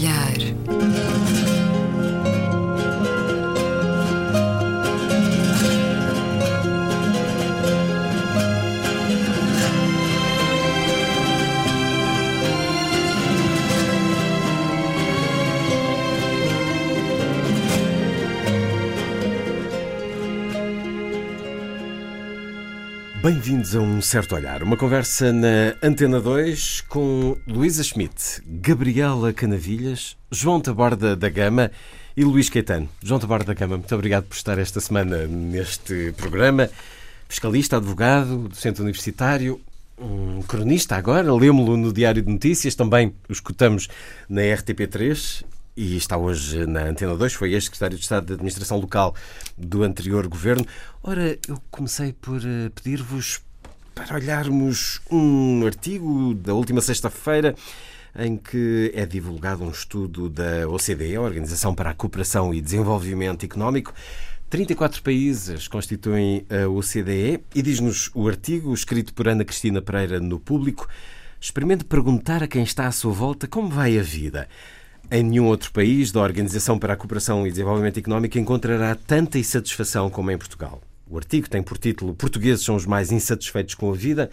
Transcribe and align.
olhar. 0.00 0.40
Bem-vindos 23.22 23.76
a 23.76 23.80
um 23.80 24.00
certo 24.00 24.34
olhar, 24.34 24.62
uma 24.62 24.78
conversa 24.78 25.30
na 25.30 25.74
Antena 25.82 26.18
2 26.20 26.80
com 26.88 27.36
Luísa 27.50 27.82
Schmidt, 27.82 28.40
Gabriela 28.46 29.32
Canavilhas, 29.32 30.16
João 30.30 30.60
Taborda 30.60 31.16
da 31.16 31.28
Gama 31.28 31.72
e 32.16 32.24
Luís 32.24 32.48
Caetano. 32.48 32.88
João 33.02 33.18
Taborda 33.18 33.46
da 33.46 33.54
Gama, 33.54 33.76
muito 33.76 33.92
obrigado 33.92 34.26
por 34.26 34.36
estar 34.36 34.56
esta 34.56 34.78
semana 34.78 35.26
neste 35.26 36.12
programa. 36.16 36.70
Fiscalista, 37.28 37.78
advogado, 37.78 38.46
docente 38.46 38.80
universitário, 38.80 39.60
um 39.98 40.42
cronista 40.42 40.94
agora, 40.94 41.34
lemos-lo 41.34 41.76
no 41.76 41.92
Diário 41.92 42.22
de 42.22 42.30
Notícias, 42.30 42.76
também 42.76 43.12
o 43.28 43.32
escutamos 43.32 43.88
na 44.28 44.42
RTP3 44.42 45.44
e 45.76 45.96
está 45.96 46.16
hoje 46.16 46.64
na 46.66 46.84
Antena 46.84 47.16
2, 47.16 47.32
foi 47.32 47.52
ex-secretário 47.54 47.96
de 47.96 48.04
Estado 48.04 48.26
de 48.26 48.34
Administração 48.34 48.78
Local 48.78 49.12
do 49.58 49.82
anterior 49.82 50.28
governo. 50.28 50.64
Ora, 51.02 51.36
eu 51.48 51.60
comecei 51.68 52.12
por 52.12 52.40
eh, 52.44 52.70
pedir-vos 52.72 53.40
para 53.94 54.16
olharmos 54.16 55.00
um 55.10 55.66
artigo 55.66 56.34
da 56.34 56.54
última 56.54 56.80
sexta-feira 56.80 57.54
em 58.18 58.36
que 58.36 58.90
é 58.94 59.06
divulgado 59.06 59.62
um 59.62 59.70
estudo 59.70 60.28
da 60.28 60.68
OCDE, 60.68 61.16
a 61.16 61.20
Organização 61.20 61.74
para 61.74 61.90
a 61.90 61.94
Cooperação 61.94 62.52
e 62.52 62.60
Desenvolvimento 62.60 63.44
Económico. 63.44 63.94
34 64.48 65.00
países 65.02 65.68
constituem 65.68 66.44
a 66.50 66.68
OCDE 66.68 67.40
e 67.54 67.62
diz-nos 67.62 68.10
o 68.14 68.26
artigo, 68.28 68.74
escrito 68.74 69.14
por 69.14 69.28
Ana 69.28 69.44
Cristina 69.44 69.80
Pereira 69.80 70.18
no 70.18 70.40
Público, 70.40 70.88
experimente 71.40 71.84
perguntar 71.84 72.42
a 72.42 72.48
quem 72.48 72.62
está 72.62 72.86
à 72.86 72.92
sua 72.92 73.12
volta 73.12 73.46
como 73.46 73.68
vai 73.68 73.96
a 73.96 74.02
vida. 74.02 74.48
Em 75.10 75.22
nenhum 75.22 75.46
outro 75.46 75.72
país 75.72 76.10
da 76.12 76.20
Organização 76.20 76.78
para 76.78 76.94
a 76.94 76.96
Cooperação 76.96 77.46
e 77.46 77.50
Desenvolvimento 77.50 77.98
Económico 77.98 78.38
encontrará 78.38 78.94
tanta 78.94 79.38
insatisfação 79.38 80.10
como 80.10 80.30
em 80.30 80.38
Portugal. 80.38 80.80
O 81.10 81.16
artigo 81.16 81.50
tem 81.50 81.60
por 81.60 81.76
título 81.76 82.14
Portugueses 82.14 82.64
são 82.64 82.76
os 82.76 82.86
mais 82.86 83.10
insatisfeitos 83.10 83.74
com 83.74 83.90
a 83.90 83.96
vida. 83.96 84.30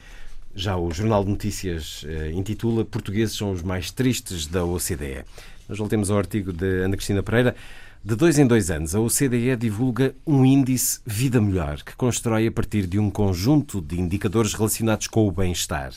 Já 0.54 0.78
o 0.78 0.92
Jornal 0.92 1.24
de 1.24 1.32
Notícias 1.32 2.06
eh, 2.08 2.32
intitula 2.32 2.86
Portugueses 2.86 3.36
são 3.36 3.52
os 3.52 3.64
mais 3.64 3.90
tristes 3.90 4.46
da 4.46 4.64
OCDE. 4.64 5.26
Nós 5.68 5.80
voltemos 5.80 6.12
ao 6.12 6.20
artigo 6.20 6.54
de 6.54 6.84
Ana 6.84 6.96
Cristina 6.96 7.24
Pereira. 7.24 7.56
De 8.04 8.16
dois 8.16 8.38
em 8.38 8.46
dois 8.46 8.70
anos, 8.70 8.94
a 8.94 9.00
OCDE 9.00 9.56
divulga 9.58 10.14
um 10.24 10.46
índice 10.46 11.00
Vida 11.04 11.42
Melhor, 11.42 11.82
que 11.82 11.96
constrói 11.96 12.46
a 12.46 12.52
partir 12.52 12.86
de 12.86 13.00
um 13.00 13.10
conjunto 13.10 13.82
de 13.82 14.00
indicadores 14.00 14.54
relacionados 14.54 15.08
com 15.08 15.28
o 15.28 15.32
bem-estar. 15.32 15.94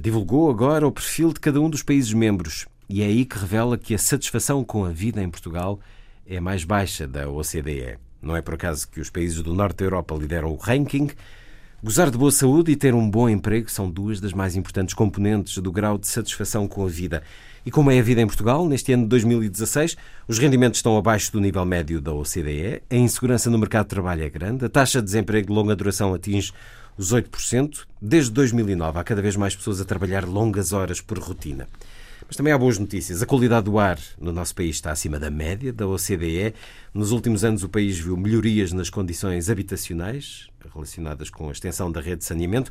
Divulgou 0.00 0.48
agora 0.48 0.86
o 0.86 0.92
perfil 0.92 1.32
de 1.32 1.40
cada 1.40 1.60
um 1.60 1.68
dos 1.68 1.82
países 1.82 2.12
membros 2.12 2.66
e 2.88 3.02
é 3.02 3.06
aí 3.06 3.24
que 3.24 3.36
revela 3.36 3.76
que 3.76 3.96
a 3.96 3.98
satisfação 3.98 4.62
com 4.62 4.84
a 4.84 4.90
vida 4.90 5.20
em 5.20 5.28
Portugal 5.28 5.80
é 6.24 6.38
mais 6.38 6.62
baixa 6.62 7.04
da 7.04 7.28
OCDE. 7.28 8.07
Não 8.20 8.36
é 8.36 8.42
por 8.42 8.54
acaso 8.54 8.88
que 8.88 9.00
os 9.00 9.10
países 9.10 9.42
do 9.42 9.54
norte 9.54 9.78
da 9.78 9.84
Europa 9.84 10.14
lideram 10.14 10.50
o 10.50 10.56
ranking. 10.56 11.08
Gozar 11.82 12.10
de 12.10 12.18
boa 12.18 12.32
saúde 12.32 12.72
e 12.72 12.76
ter 12.76 12.94
um 12.94 13.08
bom 13.08 13.28
emprego 13.28 13.70
são 13.70 13.88
duas 13.88 14.20
das 14.20 14.32
mais 14.32 14.56
importantes 14.56 14.94
componentes 14.94 15.58
do 15.58 15.70
grau 15.70 15.96
de 15.96 16.08
satisfação 16.08 16.66
com 16.66 16.84
a 16.84 16.88
vida. 16.88 17.22
E 17.64 17.70
como 17.70 17.90
é 17.90 17.98
a 17.98 18.02
vida 18.02 18.20
em 18.20 18.26
Portugal, 18.26 18.66
neste 18.66 18.92
ano 18.92 19.04
de 19.04 19.10
2016, 19.10 19.96
os 20.26 20.38
rendimentos 20.38 20.78
estão 20.78 20.96
abaixo 20.96 21.30
do 21.30 21.40
nível 21.40 21.64
médio 21.64 22.00
da 22.00 22.12
OCDE, 22.12 22.82
a 22.90 22.96
insegurança 22.96 23.50
no 23.50 23.58
mercado 23.58 23.84
de 23.84 23.90
trabalho 23.90 24.24
é 24.24 24.30
grande, 24.30 24.64
a 24.64 24.68
taxa 24.68 25.00
de 25.00 25.04
desemprego 25.04 25.48
de 25.48 25.52
longa 25.52 25.76
duração 25.76 26.14
atinge 26.14 26.52
os 26.96 27.12
8%. 27.12 27.86
Desde 28.02 28.32
2009 28.32 28.98
há 28.98 29.04
cada 29.04 29.22
vez 29.22 29.36
mais 29.36 29.54
pessoas 29.54 29.80
a 29.80 29.84
trabalhar 29.84 30.24
longas 30.26 30.72
horas 30.72 31.00
por 31.00 31.18
rotina. 31.18 31.68
Mas 32.28 32.36
também 32.36 32.52
há 32.52 32.58
boas 32.58 32.78
notícias. 32.78 33.22
A 33.22 33.26
qualidade 33.26 33.64
do 33.64 33.78
ar 33.78 33.98
no 34.20 34.30
nosso 34.30 34.54
país 34.54 34.76
está 34.76 34.92
acima 34.92 35.18
da 35.18 35.30
média 35.30 35.72
da 35.72 35.88
OCDE. 35.88 36.54
Nos 36.92 37.10
últimos 37.10 37.42
anos, 37.42 37.64
o 37.64 37.70
país 37.70 37.98
viu 37.98 38.18
melhorias 38.18 38.70
nas 38.70 38.90
condições 38.90 39.48
habitacionais 39.48 40.46
relacionadas 40.74 41.30
com 41.30 41.48
a 41.48 41.52
extensão 41.52 41.90
da 41.90 42.02
rede 42.02 42.18
de 42.18 42.24
saneamento. 42.26 42.70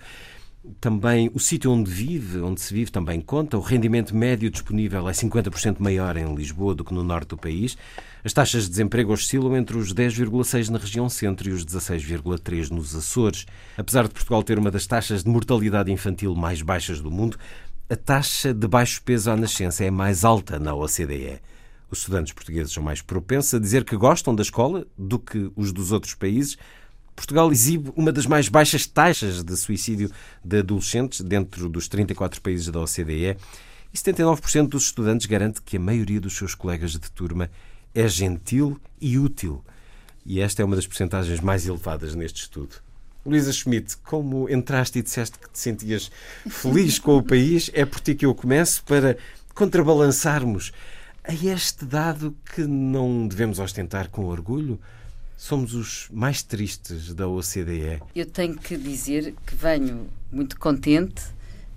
Também 0.80 1.32
o 1.34 1.40
sítio 1.40 1.72
onde 1.72 1.90
vive, 1.90 2.40
onde 2.40 2.62
se 2.62 2.72
vive, 2.72 2.92
também 2.92 3.20
conta. 3.20 3.58
O 3.58 3.62
rendimento 3.62 4.16
médio 4.16 4.50
disponível 4.52 5.10
é 5.10 5.12
50% 5.12 5.78
maior 5.80 6.18
em 6.18 6.36
Lisboa 6.36 6.76
do 6.76 6.84
que 6.84 6.94
no 6.94 7.04
norte 7.04 7.30
do 7.30 7.38
país. 7.38 7.78
As 8.24 8.34
taxas 8.34 8.64
de 8.64 8.72
desemprego 8.72 9.14
oscilam 9.14 9.56
entre 9.56 9.78
os 9.78 9.94
10,6% 9.94 10.70
na 10.70 10.78
região 10.78 11.08
centro 11.08 11.50
e 11.50 11.54
os 11.54 11.66
16,3% 11.66 12.72
nos 12.72 12.94
Açores. 12.94 13.46
Apesar 13.78 14.04
de 14.04 14.10
Portugal 14.10 14.44
ter 14.44 14.60
uma 14.60 14.70
das 14.70 14.86
taxas 14.86 15.24
de 15.24 15.30
mortalidade 15.30 15.92
infantil 15.92 16.36
mais 16.36 16.62
baixas 16.62 17.00
do 17.00 17.10
mundo, 17.10 17.38
a 17.90 17.96
taxa 17.96 18.54
de 18.54 18.68
baixo 18.68 19.02
peso 19.02 19.32
à 19.32 19.38
nascença 19.38 19.84
é 19.84 19.90
mais 19.90 20.26
alta 20.26 20.60
na 20.60 20.76
OCDE. 20.76 21.40
Os 21.90 22.00
estudantes 22.00 22.34
portugueses 22.34 22.74
são 22.74 22.84
mais 22.84 23.02
propensos 23.02 23.54
a 23.54 23.60
dizer 23.60 23.86
que 23.86 23.96
gostam 23.96 24.36
da 24.36 24.42
escola 24.42 24.86
do 24.98 25.18
que 25.18 25.50
os 25.56 25.72
dos 25.72 25.94
outros 25.94 26.14
países. 26.14 26.58
Portugal 27.16 27.50
exibe 27.50 27.94
uma 27.96 28.12
das 28.12 28.26
mais 28.26 28.50
baixas 28.50 28.86
taxas 28.86 29.42
de 29.42 29.56
suicídio 29.56 30.12
de 30.44 30.60
adolescentes 30.60 31.22
dentro 31.22 31.70
dos 31.70 31.88
34 31.88 32.42
países 32.42 32.68
da 32.68 32.82
OCDE 32.82 33.38
e 33.94 33.98
79% 33.98 34.68
dos 34.68 34.84
estudantes 34.84 35.26
garante 35.26 35.62
que 35.62 35.78
a 35.78 35.80
maioria 35.80 36.20
dos 36.20 36.36
seus 36.36 36.54
colegas 36.54 36.92
de 36.92 37.10
turma 37.10 37.50
é 37.96 38.06
gentil 38.06 38.78
e 39.00 39.18
útil. 39.18 39.64
E 40.26 40.42
esta 40.42 40.62
é 40.62 40.66
uma 40.66 40.76
das 40.76 40.86
percentagens 40.86 41.40
mais 41.40 41.66
elevadas 41.66 42.14
neste 42.14 42.42
estudo. 42.42 42.87
Luísa 43.28 43.52
Schmidt, 43.52 43.98
como 43.98 44.50
entraste 44.50 45.00
e 45.00 45.02
disseste 45.02 45.38
que 45.38 45.50
te 45.50 45.60
sentias 45.60 46.10
feliz 46.50 46.98
com 46.98 47.18
o 47.18 47.24
país, 47.24 47.70
é 47.74 47.86
por 47.86 48.00
ti 48.00 48.16
que 48.16 48.26
eu 48.26 48.34
começo 48.34 48.82
para 48.86 49.18
contrabalançarmos 49.54 50.72
a 51.26 51.34
este 51.34 51.84
dado 51.84 52.34
que 52.56 52.62
não 52.62 53.28
devemos 53.28 53.60
ostentar 53.60 54.08
com 54.08 54.24
orgulho. 54.26 54.80
Somos 55.36 55.74
os 55.74 56.08
mais 56.10 56.42
tristes 56.42 57.14
da 57.14 57.28
OCDE. 57.28 58.02
Eu 58.16 58.26
tenho 58.26 58.56
que 58.56 58.78
dizer 58.78 59.36
que 59.46 59.56
venho 59.56 60.08
muito 60.32 60.58
contente. 60.58 61.22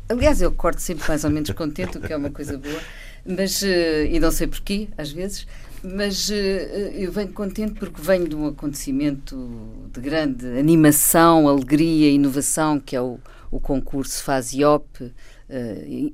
Aliás, 0.09 0.41
eu 0.41 0.53
corto 0.53 0.81
sempre 0.81 1.07
mais 1.09 1.25
ou 1.25 1.31
menos 1.31 1.51
contente, 1.51 1.99
o 1.99 2.01
que 2.01 2.13
é 2.13 2.17
uma 2.17 2.31
coisa 2.31 2.57
boa, 2.57 2.81
mas, 3.31 3.63
eh, 3.63 4.09
e 4.11 4.21
não 4.21 4.31
sei 4.31 4.47
porquê, 4.47 4.89
às 4.97 5.11
vezes, 5.11 5.47
mas 5.83 6.29
uh, 6.29 6.33
eu 6.33 7.11
venho 7.11 7.33
contente 7.33 7.75
porque 7.75 8.01
venho 8.01 8.29
de 8.29 8.37
um 8.37 8.47
acontecimento 8.47 9.51
de 9.93 10.01
grande 10.01 10.47
animação, 10.59 11.49
alegria 11.49 12.11
e 12.11 12.15
inovação, 12.15 12.79
que 12.79 12.95
é 12.95 13.01
o, 13.01 13.19
o 13.51 13.59
concurso 13.59 14.23
FASIOP, 14.23 15.03
uh, 15.03 15.13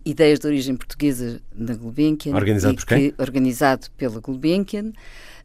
Ideias 0.04 0.38
de 0.38 0.46
Origem 0.46 0.76
Portuguesa 0.76 1.40
da 1.52 1.74
Gulbenkian. 1.74 2.34
Organizado 2.34 2.76
por 2.76 2.86
quem? 2.86 3.10
Que, 3.10 3.22
organizado 3.22 3.86
pela 3.96 4.20
Gulbenkian. 4.20 4.92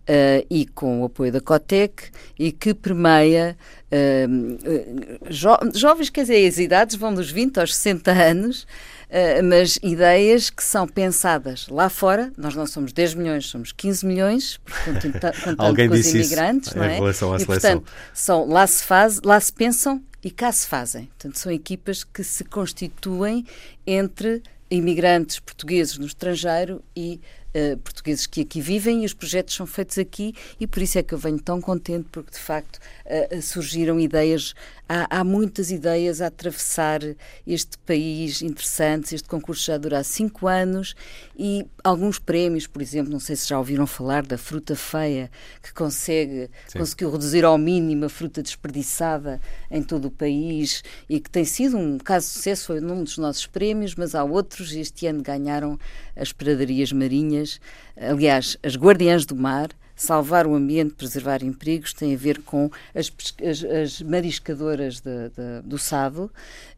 Uh, 0.01 0.43
e 0.49 0.65
com 0.65 1.03
o 1.03 1.05
apoio 1.05 1.31
da 1.31 1.39
Cotec 1.39 2.05
e 2.37 2.51
que 2.51 2.73
permeia 2.73 3.55
uh, 3.93 5.29
jo 5.29 5.51
jovens, 5.75 6.09
quer 6.09 6.21
dizer, 6.21 6.47
as 6.47 6.57
idades 6.57 6.95
vão 6.95 7.13
dos 7.13 7.29
20 7.29 7.59
aos 7.59 7.75
60 7.75 8.11
anos, 8.11 8.67
uh, 9.11 9.43
mas 9.43 9.77
ideias 9.83 10.49
que 10.49 10.63
são 10.63 10.87
pensadas 10.87 11.67
lá 11.67 11.89
fora. 11.89 12.31
Nós 12.37 12.55
não 12.55 12.65
somos 12.65 12.93
10 12.93 13.15
milhões, 13.15 13.45
somos 13.45 13.71
15 13.71 14.05
milhões, 14.05 14.59
contando, 14.85 15.43
contando 15.43 15.75
com 15.89 15.93
os 15.93 16.13
imigrantes, 16.13 16.73
não 16.73 16.83
é? 16.83 16.95
Em 16.95 16.99
relação 16.99 17.33
à 17.33 17.37
e, 17.37 17.39
seleção. 17.41 17.79
portanto, 17.79 17.93
são, 18.13 18.47
lá 18.47 18.65
se 18.65 18.83
faz, 18.83 19.21
lá 19.21 19.39
se 19.39 19.51
pensam 19.51 20.01
e 20.23 20.31
cá 20.31 20.51
se 20.51 20.67
fazem. 20.67 21.05
Portanto, 21.05 21.37
são 21.37 21.51
equipas 21.51 22.03
que 22.03 22.23
se 22.23 22.43
constituem 22.43 23.45
entre 23.85 24.41
imigrantes 24.69 25.37
portugueses 25.39 25.97
no 25.97 26.05
estrangeiro 26.05 26.81
e 26.95 27.19
uh, 27.53 27.77
portugueses 27.79 28.25
que 28.25 28.41
aqui 28.41 28.61
vivem 28.61 29.03
e 29.03 29.05
os 29.05 29.13
projetos 29.13 29.53
são 29.53 29.65
feitos 29.65 29.97
aqui 29.97 30.33
e 30.59 30.65
por 30.65 30.81
isso 30.81 30.97
é 30.97 31.03
que 31.03 31.13
eu 31.13 31.17
venho 31.17 31.39
tão 31.39 31.59
contente 31.59 32.07
porque 32.09 32.31
de 32.31 32.39
facto 32.39 32.79
uh, 33.05 33.41
surgiram 33.41 33.99
ideias, 33.99 34.53
há, 34.91 35.19
há, 35.19 35.23
muitas 35.23 35.71
ideias 35.71 36.19
a 36.21 36.27
atravessar 36.27 36.99
este 37.47 37.77
país 37.79 38.41
interessantes, 38.41 39.13
este 39.13 39.27
concurso 39.29 39.65
já 39.65 39.77
dura 39.77 40.03
cinco 40.03 40.47
anos 40.47 40.95
e 41.37 41.65
alguns 41.81 42.19
prémios, 42.19 42.67
por 42.67 42.81
exemplo, 42.81 43.09
não 43.09 43.19
sei 43.19 43.37
se 43.37 43.47
já 43.47 43.57
ouviram 43.57 43.87
falar 43.87 44.25
da 44.25 44.37
fruta 44.37 44.75
feia 44.75 45.31
que 45.63 45.73
consegue, 45.73 46.49
conseguiu 46.73 47.09
reduzir 47.09 47.45
ao 47.45 47.57
mínimo 47.57 48.05
a 48.05 48.09
fruta 48.09 48.43
desperdiçada 48.43 49.39
em 49.69 49.81
todo 49.81 50.05
o 50.05 50.11
país 50.11 50.83
e 51.07 51.21
que 51.21 51.29
tem 51.29 51.45
sido 51.45 51.77
um 51.77 51.97
caso 51.97 52.27
de 52.27 52.33
sucesso, 52.33 52.67
foi 52.67 52.81
num 52.81 53.03
dos 53.03 53.17
nossos 53.17 53.47
prémios, 53.47 53.95
mas 53.95 54.13
há 54.13 54.25
outros, 54.25 54.73
este 54.73 55.07
ano 55.07 55.23
ganharam 55.23 55.79
as 56.17 56.33
pradarias 56.33 56.91
marinhas, 56.91 57.61
aliás, 57.95 58.57
as 58.61 58.75
guardiãs 58.75 59.25
do 59.25 59.37
mar, 59.37 59.69
salvar 60.01 60.47
o 60.47 60.55
ambiente, 60.55 60.95
preservar 60.95 61.43
empregos, 61.43 61.93
tem 61.93 62.15
a 62.15 62.17
ver 62.17 62.41
com 62.41 62.71
as, 62.95 63.13
as, 63.39 63.63
as 63.63 64.01
mariscadoras 64.01 64.99
de, 64.99 65.29
de, 65.29 65.61
do 65.63 65.77
Sado 65.77 66.31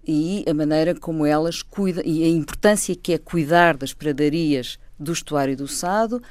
e 0.05 0.43
a 0.45 0.53
maneira 0.53 0.93
como 0.93 1.25
elas 1.25 1.61
cuidam, 1.61 2.03
e 2.05 2.21
a 2.25 2.27
importância 2.27 2.93
que 2.93 3.13
é 3.13 3.17
cuidar 3.17 3.77
das 3.77 3.93
pradarias 3.93 4.77
do 4.99 5.13
estuário 5.13 5.55
do 5.55 5.69
Sado 5.69 6.21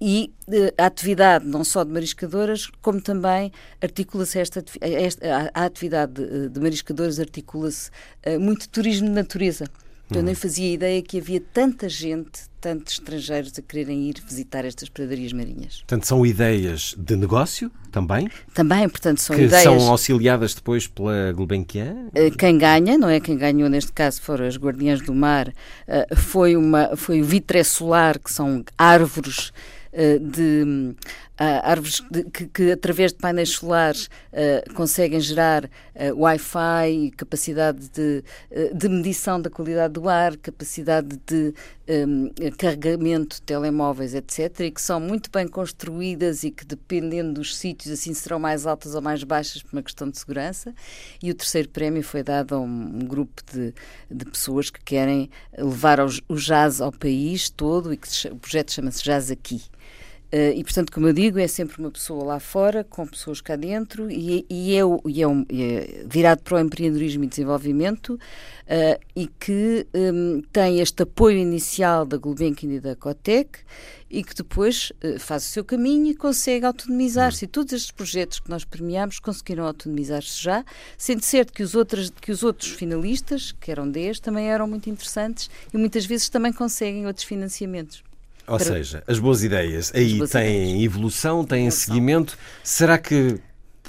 e 0.00 0.32
uh, 0.48 0.74
a 0.76 0.86
atividade 0.86 1.46
não 1.46 1.62
só 1.62 1.84
de 1.84 1.92
mariscadoras, 1.92 2.66
como 2.82 3.00
também 3.00 3.52
articula-se 3.80 4.40
esta, 4.40 4.64
esta, 4.80 5.50
a, 5.54 5.62
a 5.62 5.64
atividade 5.66 6.14
de, 6.14 6.48
de 6.48 6.60
mariscadoras 6.60 7.20
articula-se 7.20 7.90
uh, 8.26 8.40
muito 8.40 8.68
turismo 8.68 9.06
de 9.06 9.14
natureza. 9.14 9.66
Eu 10.10 10.22
nem 10.22 10.34
fazia 10.34 10.72
ideia 10.72 11.00
que 11.02 11.18
havia 11.18 11.40
tanta 11.40 11.88
gente, 11.88 12.42
tantos 12.60 12.94
estrangeiros 12.94 13.52
a 13.58 13.62
quererem 13.62 14.08
ir 14.08 14.16
visitar 14.26 14.64
estas 14.64 14.88
pradarias 14.88 15.32
marinhas. 15.32 15.78
Portanto, 15.78 16.06
são 16.06 16.26
ideias 16.26 16.94
de 16.96 17.16
negócio 17.16 17.70
também? 17.90 18.30
Também, 18.52 18.88
portanto, 18.88 19.18
são 19.20 19.34
que 19.34 19.42
ideias... 19.42 19.62
são 19.62 19.90
auxiliadas 19.90 20.54
depois 20.54 20.86
pela 20.86 21.32
Gulbenkian? 21.32 22.08
Eh, 22.14 22.30
quem 22.30 22.58
ganha, 22.58 22.98
não 22.98 23.08
é? 23.08 23.18
Quem 23.18 23.36
ganhou 23.36 23.68
neste 23.68 23.92
caso 23.92 24.20
foram 24.20 24.46
as 24.46 24.56
Guardiãs 24.56 25.00
do 25.00 25.14
Mar, 25.14 25.52
eh, 25.88 26.06
foi, 26.14 26.54
uma, 26.56 26.96
foi 26.96 27.20
o 27.20 27.24
vitré 27.24 27.64
solar, 27.64 28.18
que 28.18 28.30
são 28.30 28.62
árvores 28.76 29.52
eh, 29.92 30.18
de 31.36 31.44
árvores 31.44 32.02
de, 32.10 32.24
que, 32.24 32.46
que, 32.46 32.72
através 32.72 33.12
de 33.12 33.18
painéis 33.18 33.50
solares 33.50 34.06
uh, 34.32 34.74
conseguem 34.74 35.20
gerar 35.20 35.64
uh, 35.64 35.68
Wi-Fi, 36.16 37.12
capacidade 37.16 37.88
de, 37.90 38.22
de 38.74 38.88
medição 38.88 39.40
da 39.40 39.50
qualidade 39.50 39.94
do 39.94 40.08
ar, 40.08 40.36
capacidade 40.36 41.18
de 41.26 41.54
um, 41.88 42.30
carregamento 42.56 43.36
de 43.36 43.42
telemóveis, 43.42 44.14
etc., 44.14 44.60
e 44.60 44.70
que 44.70 44.80
são 44.80 44.98
muito 44.98 45.30
bem 45.30 45.46
construídas 45.46 46.44
e 46.44 46.50
que, 46.50 46.64
dependendo 46.64 47.34
dos 47.34 47.56
sítios, 47.56 47.92
assim 47.92 48.14
serão 48.14 48.38
mais 48.38 48.66
altas 48.66 48.94
ou 48.94 49.02
mais 49.02 49.22
baixas 49.22 49.62
por 49.62 49.72
uma 49.74 49.82
questão 49.82 50.08
de 50.08 50.18
segurança. 50.18 50.74
E 51.22 51.30
o 51.30 51.34
terceiro 51.34 51.68
prémio 51.68 52.02
foi 52.02 52.22
dado 52.22 52.54
a 52.54 52.60
um, 52.60 52.64
um 52.64 53.06
grupo 53.06 53.42
de, 53.52 53.74
de 54.10 54.24
pessoas 54.24 54.70
que 54.70 54.82
querem 54.82 55.30
levar 55.56 56.00
os, 56.00 56.20
o 56.28 56.36
jazz 56.36 56.80
ao 56.80 56.92
país 56.92 57.50
todo 57.50 57.92
e 57.92 57.96
que 57.96 58.08
o 58.28 58.36
projeto 58.36 58.72
chama-se 58.72 59.02
Jazz 59.02 59.30
Aqui. 59.30 59.62
Uh, 60.34 60.50
e, 60.52 60.64
portanto, 60.64 60.90
como 60.90 61.06
eu 61.06 61.12
digo, 61.12 61.38
é 61.38 61.46
sempre 61.46 61.78
uma 61.78 61.92
pessoa 61.92 62.24
lá 62.24 62.40
fora, 62.40 62.82
com 62.82 63.06
pessoas 63.06 63.40
cá 63.40 63.54
dentro, 63.54 64.10
e, 64.10 64.44
e, 64.50 64.74
é, 64.74 64.80
e 65.06 65.22
é, 65.22 65.28
um, 65.28 65.46
é, 65.48 66.04
virado 66.08 66.42
para 66.42 66.56
o 66.56 66.58
empreendedorismo 66.58 67.22
e 67.22 67.28
desenvolvimento, 67.28 68.14
uh, 68.14 69.00
e 69.14 69.28
que 69.28 69.86
um, 69.94 70.42
tem 70.52 70.80
este 70.80 71.04
apoio 71.04 71.38
inicial 71.38 72.04
da 72.04 72.16
Gulbenkian 72.16 72.72
e 72.72 72.80
da 72.80 72.96
Cotec, 72.96 73.60
e 74.10 74.24
que 74.24 74.34
depois 74.34 74.90
uh, 75.04 75.20
faz 75.20 75.44
o 75.44 75.48
seu 75.50 75.64
caminho 75.64 76.10
e 76.10 76.16
consegue 76.16 76.66
autonomizar-se. 76.66 77.44
E 77.44 77.48
todos 77.48 77.72
estes 77.72 77.92
projetos 77.92 78.40
que 78.40 78.50
nós 78.50 78.64
premiamos 78.64 79.20
conseguiram 79.20 79.64
autonomizar-se 79.64 80.42
já, 80.42 80.64
sendo 80.98 81.22
certo 81.22 81.52
que 81.52 81.62
os, 81.62 81.76
outros, 81.76 82.10
que 82.10 82.32
os 82.32 82.42
outros 82.42 82.70
finalistas, 82.70 83.52
que 83.52 83.70
eram 83.70 83.88
10, 83.88 84.18
também 84.18 84.50
eram 84.50 84.66
muito 84.66 84.90
interessantes 84.90 85.48
e 85.72 85.78
muitas 85.78 86.04
vezes 86.04 86.28
também 86.28 86.52
conseguem 86.52 87.06
outros 87.06 87.24
financiamentos. 87.24 88.02
Ou 88.46 88.56
para... 88.58 88.66
seja, 88.66 89.02
as 89.06 89.18
boas 89.18 89.42
ideias 89.42 89.92
aí 89.94 90.18
boas 90.18 90.30
têm 90.30 90.72
ideias. 90.72 90.84
evolução, 90.84 91.44
têm 91.44 91.66
evolução. 91.66 91.86
seguimento. 91.86 92.38
Será 92.62 92.98
que 92.98 93.40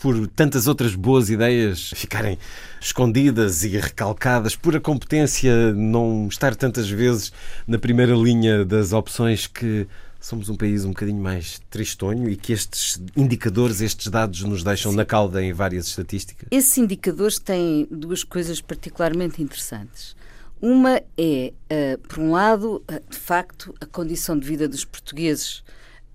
por 0.02 0.28
tantas 0.28 0.68
outras 0.68 0.94
boas 0.94 1.30
ideias 1.30 1.92
ficarem 1.96 2.38
escondidas 2.80 3.64
e 3.64 3.70
recalcadas, 3.70 4.56
por 4.56 4.76
a 4.76 4.80
competência 4.80 5.74
não 5.74 6.28
estar 6.28 6.56
tantas 6.56 6.90
vezes 6.90 7.32
na 7.66 7.80
primeira 7.80 8.14
linha 8.14 8.64
das 8.64 8.94
opções 8.94 9.48
que 9.48 9.88
somos 10.20 10.50
um 10.50 10.56
país 10.56 10.84
um 10.86 10.90
bocadinho 10.90 11.22
mais 11.22 11.62
tristonho 11.70 12.30
e 12.30 12.36
que 12.36 12.52
estes 12.52 13.02
indicadores, 13.16 13.80
estes 13.82 14.08
dados 14.08 14.42
nos 14.44 14.64
deixam 14.64 14.92
Sim. 14.92 14.98
na 14.98 15.06
cauda 15.06 15.44
em 15.44 15.54
várias 15.54 15.88
estatísticas? 15.88 16.48
Esses 16.52 16.78
indicadores 16.78 17.40
têm 17.40 17.88
duas 17.90 18.24
coisas 18.24 18.60
particularmente 18.60 19.42
interessantes. 19.42 20.16
Uma 20.62 21.02
é, 21.18 21.54
uh, 21.72 21.98
por 22.08 22.20
um 22.20 22.32
lado, 22.32 22.84
uh, 22.90 23.10
de 23.10 23.18
facto, 23.18 23.74
a 23.80 23.86
condição 23.86 24.38
de 24.38 24.48
vida 24.48 24.68
dos 24.68 24.86
portugueses 24.86 25.60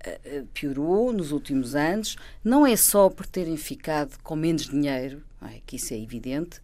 uh, 0.05 0.45
piorou 0.53 1.13
nos 1.13 1.31
últimos 1.31 1.75
anos, 1.75 2.17
não 2.43 2.65
é 2.65 2.75
só 2.75 3.09
por 3.09 3.25
terem 3.25 3.55
ficado 3.55 4.17
com 4.23 4.35
menos 4.35 4.63
dinheiro, 4.63 5.21
é? 5.43 5.59
que 5.65 5.75
isso 5.75 5.93
é 5.93 5.97
evidente, 5.97 6.61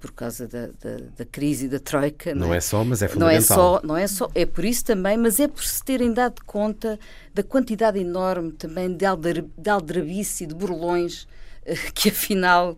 por 0.00 0.12
causa 0.12 0.48
da, 0.48 0.68
da, 0.68 0.96
da, 1.14 1.24
crise 1.26 1.68
da 1.68 1.78
Troika. 1.78 2.34
Não, 2.34 2.46
não 2.46 2.54
é? 2.54 2.56
é? 2.56 2.60
só, 2.60 2.82
mas 2.82 3.02
é 3.02 3.08
fundamental. 3.08 3.36
Não 3.36 3.36
é 3.36 3.40
só, 3.40 3.86
não 3.86 3.96
é 3.96 4.06
só, 4.06 4.30
é 4.34 4.46
por 4.46 4.64
isso 4.64 4.84
também, 4.84 5.18
mas 5.18 5.38
é 5.38 5.46
por 5.46 5.62
se 5.62 5.82
terem 5.84 6.12
dado 6.12 6.42
conta 6.46 6.98
da 7.34 7.42
quantidade 7.42 7.98
enorme 7.98 8.52
também 8.52 8.88
de, 8.88 9.04
de 9.58 9.70
aldrabice 9.70 10.44
e 10.44 10.46
de 10.46 10.54
burlões 10.54 11.26
que 11.94 12.08
afinal 12.08 12.72
uh, 12.72 12.76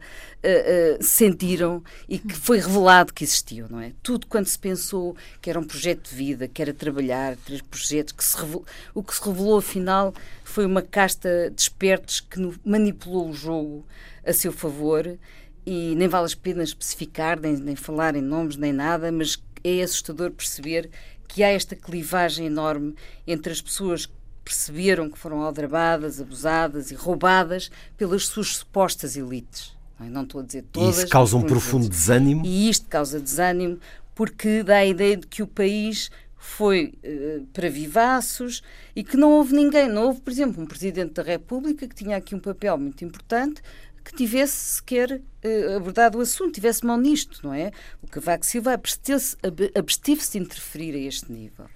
uh, 1.00 1.04
sentiram 1.04 1.82
e 2.08 2.18
que 2.18 2.34
foi 2.34 2.58
revelado 2.58 3.12
que 3.12 3.24
existiam, 3.24 3.68
não 3.68 3.80
é? 3.80 3.92
Tudo 4.02 4.26
quando 4.26 4.46
se 4.46 4.58
pensou 4.58 5.16
que 5.40 5.50
era 5.50 5.58
um 5.58 5.64
projeto 5.64 6.10
de 6.10 6.14
vida, 6.14 6.48
que 6.48 6.62
era 6.62 6.74
trabalhar, 6.74 7.36
três 7.44 7.62
projetos, 7.62 8.12
que 8.12 8.24
se 8.24 8.36
revelou, 8.36 8.64
o 8.94 9.02
que 9.02 9.14
se 9.14 9.24
revelou 9.24 9.58
afinal 9.58 10.14
foi 10.44 10.66
uma 10.66 10.82
casta 10.82 11.50
de 11.50 11.60
espertos 11.60 12.20
que 12.20 12.40
manipulou 12.64 13.28
o 13.28 13.34
jogo 13.34 13.86
a 14.24 14.32
seu 14.32 14.52
favor 14.52 15.18
e 15.64 15.94
nem 15.94 16.08
vale 16.08 16.32
a 16.32 16.36
pena 16.36 16.62
especificar, 16.62 17.38
nem, 17.38 17.56
nem 17.56 17.76
falar 17.76 18.16
em 18.16 18.22
nomes, 18.22 18.56
nem 18.56 18.72
nada, 18.72 19.12
mas 19.12 19.42
é 19.62 19.82
assustador 19.82 20.30
perceber 20.30 20.90
que 21.28 21.44
há 21.44 21.48
esta 21.48 21.76
clivagem 21.76 22.46
enorme 22.46 22.94
entre 23.26 23.52
as 23.52 23.60
pessoas 23.60 24.10
perceberam 24.50 25.08
que 25.08 25.16
foram 25.16 25.42
aldrabadas, 25.42 26.20
abusadas 26.20 26.90
e 26.90 26.94
roubadas 26.94 27.70
pelas 27.96 28.26
suas 28.26 28.56
supostas 28.56 29.16
elites. 29.16 29.76
Não, 30.00 30.22
é? 30.22 30.24
estou 30.24 30.40
a 30.40 30.44
dizer 30.44 30.64
todas. 30.72 30.98
E 30.98 31.02
isso 31.02 31.08
causa 31.08 31.36
um 31.36 31.42
profundo 31.42 31.88
desânimo? 31.88 32.44
E 32.44 32.68
isto 32.68 32.88
causa 32.88 33.20
desânimo 33.20 33.78
porque 34.12 34.64
dá 34.64 34.78
a 34.78 34.86
ideia 34.86 35.16
de 35.16 35.26
que 35.28 35.40
o 35.40 35.46
país 35.46 36.10
foi 36.36 36.94
uh, 37.04 37.46
para 37.52 37.70
vivaços 37.70 38.60
e 38.96 39.04
que 39.04 39.16
não 39.16 39.30
houve 39.30 39.54
ninguém. 39.54 39.88
Não 39.88 40.06
houve, 40.06 40.20
por 40.20 40.32
exemplo, 40.32 40.60
um 40.60 40.66
Presidente 40.66 41.12
da 41.12 41.22
República 41.22 41.86
que 41.86 41.94
tinha 41.94 42.16
aqui 42.16 42.34
um 42.34 42.40
papel 42.40 42.76
muito 42.76 43.04
importante 43.04 43.62
que 44.02 44.16
tivesse 44.16 44.76
sequer 44.76 45.12
uh, 45.12 45.76
abordado 45.76 46.18
o 46.18 46.22
assunto, 46.22 46.54
tivesse 46.54 46.84
mão 46.84 46.98
nisto, 46.98 47.40
não 47.44 47.54
é? 47.54 47.70
O 48.02 48.08
Cavaco 48.08 48.44
Silva 48.44 48.72
absteve-se 48.72 50.32
de 50.32 50.38
interferir 50.38 50.94
a 50.94 50.98
este 50.98 51.30
nível. 51.30 51.66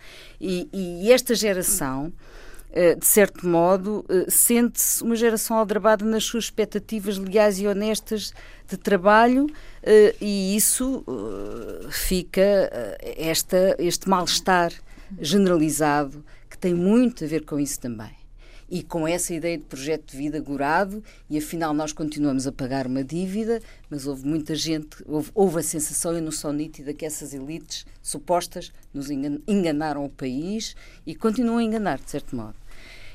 E, 0.40 0.68
e 0.72 1.12
esta 1.12 1.34
geração 1.34 2.12
de 2.96 3.06
certo 3.06 3.46
modo, 3.46 4.04
eh, 4.08 4.26
sente-se 4.28 5.02
uma 5.04 5.14
geração 5.14 5.56
aldrabada 5.56 6.04
nas 6.04 6.24
suas 6.24 6.44
expectativas 6.44 7.16
legais 7.18 7.60
e 7.60 7.66
honestas 7.68 8.32
de 8.68 8.76
trabalho 8.76 9.46
eh, 9.82 10.14
e 10.20 10.56
isso 10.56 11.04
fica 11.90 12.98
esta, 13.16 13.76
este 13.78 14.08
mal-estar 14.08 14.72
generalizado 15.20 16.24
que 16.50 16.58
tem 16.58 16.74
muito 16.74 17.24
a 17.24 17.26
ver 17.26 17.44
com 17.44 17.60
isso 17.60 17.78
também. 17.78 18.10
E 18.68 18.82
com 18.82 19.06
essa 19.06 19.34
ideia 19.34 19.58
de 19.58 19.64
projeto 19.64 20.10
de 20.12 20.16
vida 20.16 20.40
gorado, 20.40 21.02
e 21.28 21.36
afinal 21.36 21.74
nós 21.74 21.92
continuamos 21.92 22.46
a 22.46 22.52
pagar 22.52 22.86
uma 22.86 23.04
dívida, 23.04 23.60
mas 23.90 24.06
houve 24.06 24.26
muita 24.26 24.54
gente, 24.54 24.96
houve, 25.06 25.30
houve 25.34 25.60
a 25.60 25.62
sensação 25.62 26.16
e 26.16 26.20
noção 26.20 26.52
nítida 26.52 26.94
que 26.94 27.04
essas 27.04 27.34
elites 27.34 27.84
supostas 28.02 28.72
nos 28.92 29.10
enganaram 29.10 30.04
o 30.04 30.08
país 30.08 30.74
e 31.06 31.14
continuam 31.14 31.58
a 31.58 31.62
enganar, 31.62 31.98
de 31.98 32.10
certo 32.10 32.34
modo. 32.34 32.63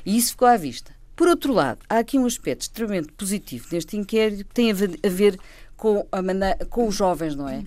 E 0.06 0.18
isso 0.18 0.32
ficou 0.32 0.48
à 0.48 0.58
vista. 0.58 0.92
Por 1.16 1.28
outro 1.28 1.54
lado, 1.54 1.80
há 1.90 2.00
aqui 2.00 2.18
um 2.18 2.26
aspecto 2.26 2.62
extremamente 2.62 3.12
positivo 3.12 3.68
neste 3.72 3.98
inquérito 3.98 4.46
que 4.46 4.54
tem 4.54 4.72
a 4.72 5.10
ver 5.10 5.38
com, 5.76 6.06
a 6.12 6.22
maneira, 6.22 6.66
com 6.70 6.88
os 6.88 6.96
jovens, 6.96 7.36
não 7.36 7.48
é? 7.48 7.64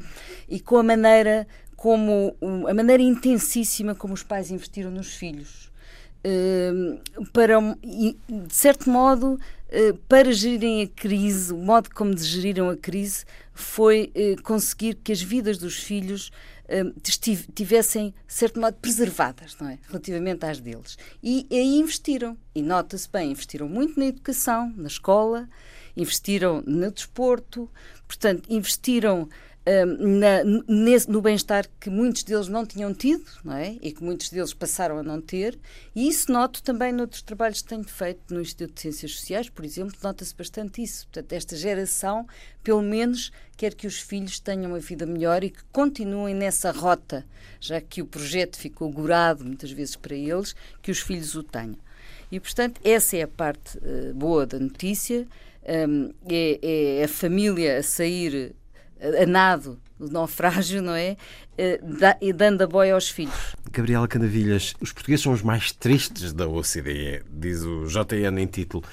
E 0.48 0.60
com 0.60 0.78
a 0.78 0.82
maneira 0.82 1.46
como 1.76 2.36
a 2.68 2.72
maneira 2.72 3.02
intensíssima 3.02 3.92
como 3.92 4.14
os 4.14 4.22
pais 4.22 4.52
investiram 4.52 4.90
nos 4.90 5.14
filhos. 5.14 5.72
Uh, 6.24 7.00
para, 7.32 7.58
de 7.58 8.54
certo 8.54 8.88
modo, 8.88 9.32
uh, 9.34 9.94
para 10.08 10.32
gerirem 10.32 10.82
a 10.82 10.86
crise, 10.86 11.52
o 11.52 11.56
modo 11.56 11.90
como 11.92 12.16
geriram 12.16 12.70
a 12.70 12.76
crise 12.76 13.24
foi 13.52 14.12
uh, 14.14 14.40
conseguir 14.42 14.94
que 14.94 15.10
as 15.10 15.20
vidas 15.20 15.58
dos 15.58 15.74
filhos 15.74 16.30
tivessem, 17.54 18.14
de 18.26 18.32
certo 18.32 18.60
modo, 18.60 18.76
preservadas, 18.80 19.56
não 19.60 19.68
é? 19.68 19.78
Relativamente 19.88 20.44
às 20.44 20.60
deles. 20.60 20.96
E 21.22 21.46
aí 21.50 21.78
investiram. 21.78 22.36
E 22.54 22.62
nota-se 22.62 23.08
bem, 23.10 23.30
investiram 23.30 23.68
muito 23.68 23.98
na 23.98 24.06
educação, 24.06 24.72
na 24.76 24.88
escola, 24.88 25.48
investiram 25.96 26.62
no 26.66 26.90
desporto, 26.90 27.70
portanto, 28.06 28.46
investiram 28.50 29.28
na, 29.64 30.42
nesse, 30.66 31.08
no 31.08 31.22
bem-estar 31.22 31.66
que 31.78 31.88
muitos 31.88 32.24
deles 32.24 32.48
não 32.48 32.66
tinham 32.66 32.92
tido, 32.92 33.24
não 33.44 33.54
é? 33.54 33.76
E 33.80 33.92
que 33.92 34.02
muitos 34.02 34.28
deles 34.28 34.52
passaram 34.52 34.98
a 34.98 35.02
não 35.02 35.20
ter, 35.20 35.58
e 35.94 36.08
isso 36.08 36.32
noto 36.32 36.62
também 36.62 36.92
noutros 36.92 37.22
trabalhos 37.22 37.62
que 37.62 37.68
tenho 37.68 37.84
feito 37.84 38.34
no 38.34 38.40
Instituto 38.40 38.74
de 38.74 38.80
Ciências 38.80 39.12
Sociais, 39.12 39.48
por 39.48 39.64
exemplo, 39.64 39.94
nota-se 40.02 40.34
bastante 40.34 40.82
isso. 40.82 41.06
Portanto, 41.06 41.32
esta 41.32 41.56
geração, 41.56 42.26
pelo 42.62 42.82
menos, 42.82 43.30
quer 43.56 43.74
que 43.74 43.86
os 43.86 44.00
filhos 44.00 44.40
tenham 44.40 44.72
uma 44.72 44.80
vida 44.80 45.06
melhor 45.06 45.44
e 45.44 45.50
que 45.50 45.62
continuem 45.70 46.34
nessa 46.34 46.72
rota, 46.72 47.24
já 47.60 47.80
que 47.80 48.02
o 48.02 48.06
projeto 48.06 48.56
ficou 48.56 48.90
gorado 48.90 49.44
muitas 49.44 49.70
vezes 49.70 49.94
para 49.94 50.16
eles, 50.16 50.56
que 50.82 50.90
os 50.90 50.98
filhos 50.98 51.36
o 51.36 51.42
tenham. 51.42 51.78
E, 52.32 52.40
portanto, 52.40 52.80
essa 52.82 53.16
é 53.16 53.22
a 53.22 53.28
parte 53.28 53.78
uh, 53.78 54.12
boa 54.14 54.44
da 54.46 54.58
notícia. 54.58 55.28
Um, 55.64 56.10
é, 56.28 56.98
é 57.00 57.04
a 57.04 57.08
família 57.08 57.78
a 57.78 57.82
sair 57.84 58.52
a 59.22 59.26
nado 59.26 59.78
do 59.98 60.10
naufrágio, 60.10 60.82
não 60.82 60.94
é? 60.94 61.16
Eh, 61.56 61.80
e 62.20 62.32
dando 62.32 62.62
a 62.62 62.66
boia 62.66 62.94
aos 62.94 63.08
filhos. 63.08 63.54
Gabriela 63.70 64.08
Canavilhas, 64.08 64.74
os 64.80 64.92
portugueses 64.92 65.22
são 65.22 65.32
os 65.32 65.42
mais 65.42 65.72
tristes 65.72 66.32
da 66.32 66.48
OCDE, 66.48 67.22
diz 67.30 67.62
o 67.62 67.86
JN 67.86 68.38
em 68.38 68.46
título. 68.46 68.84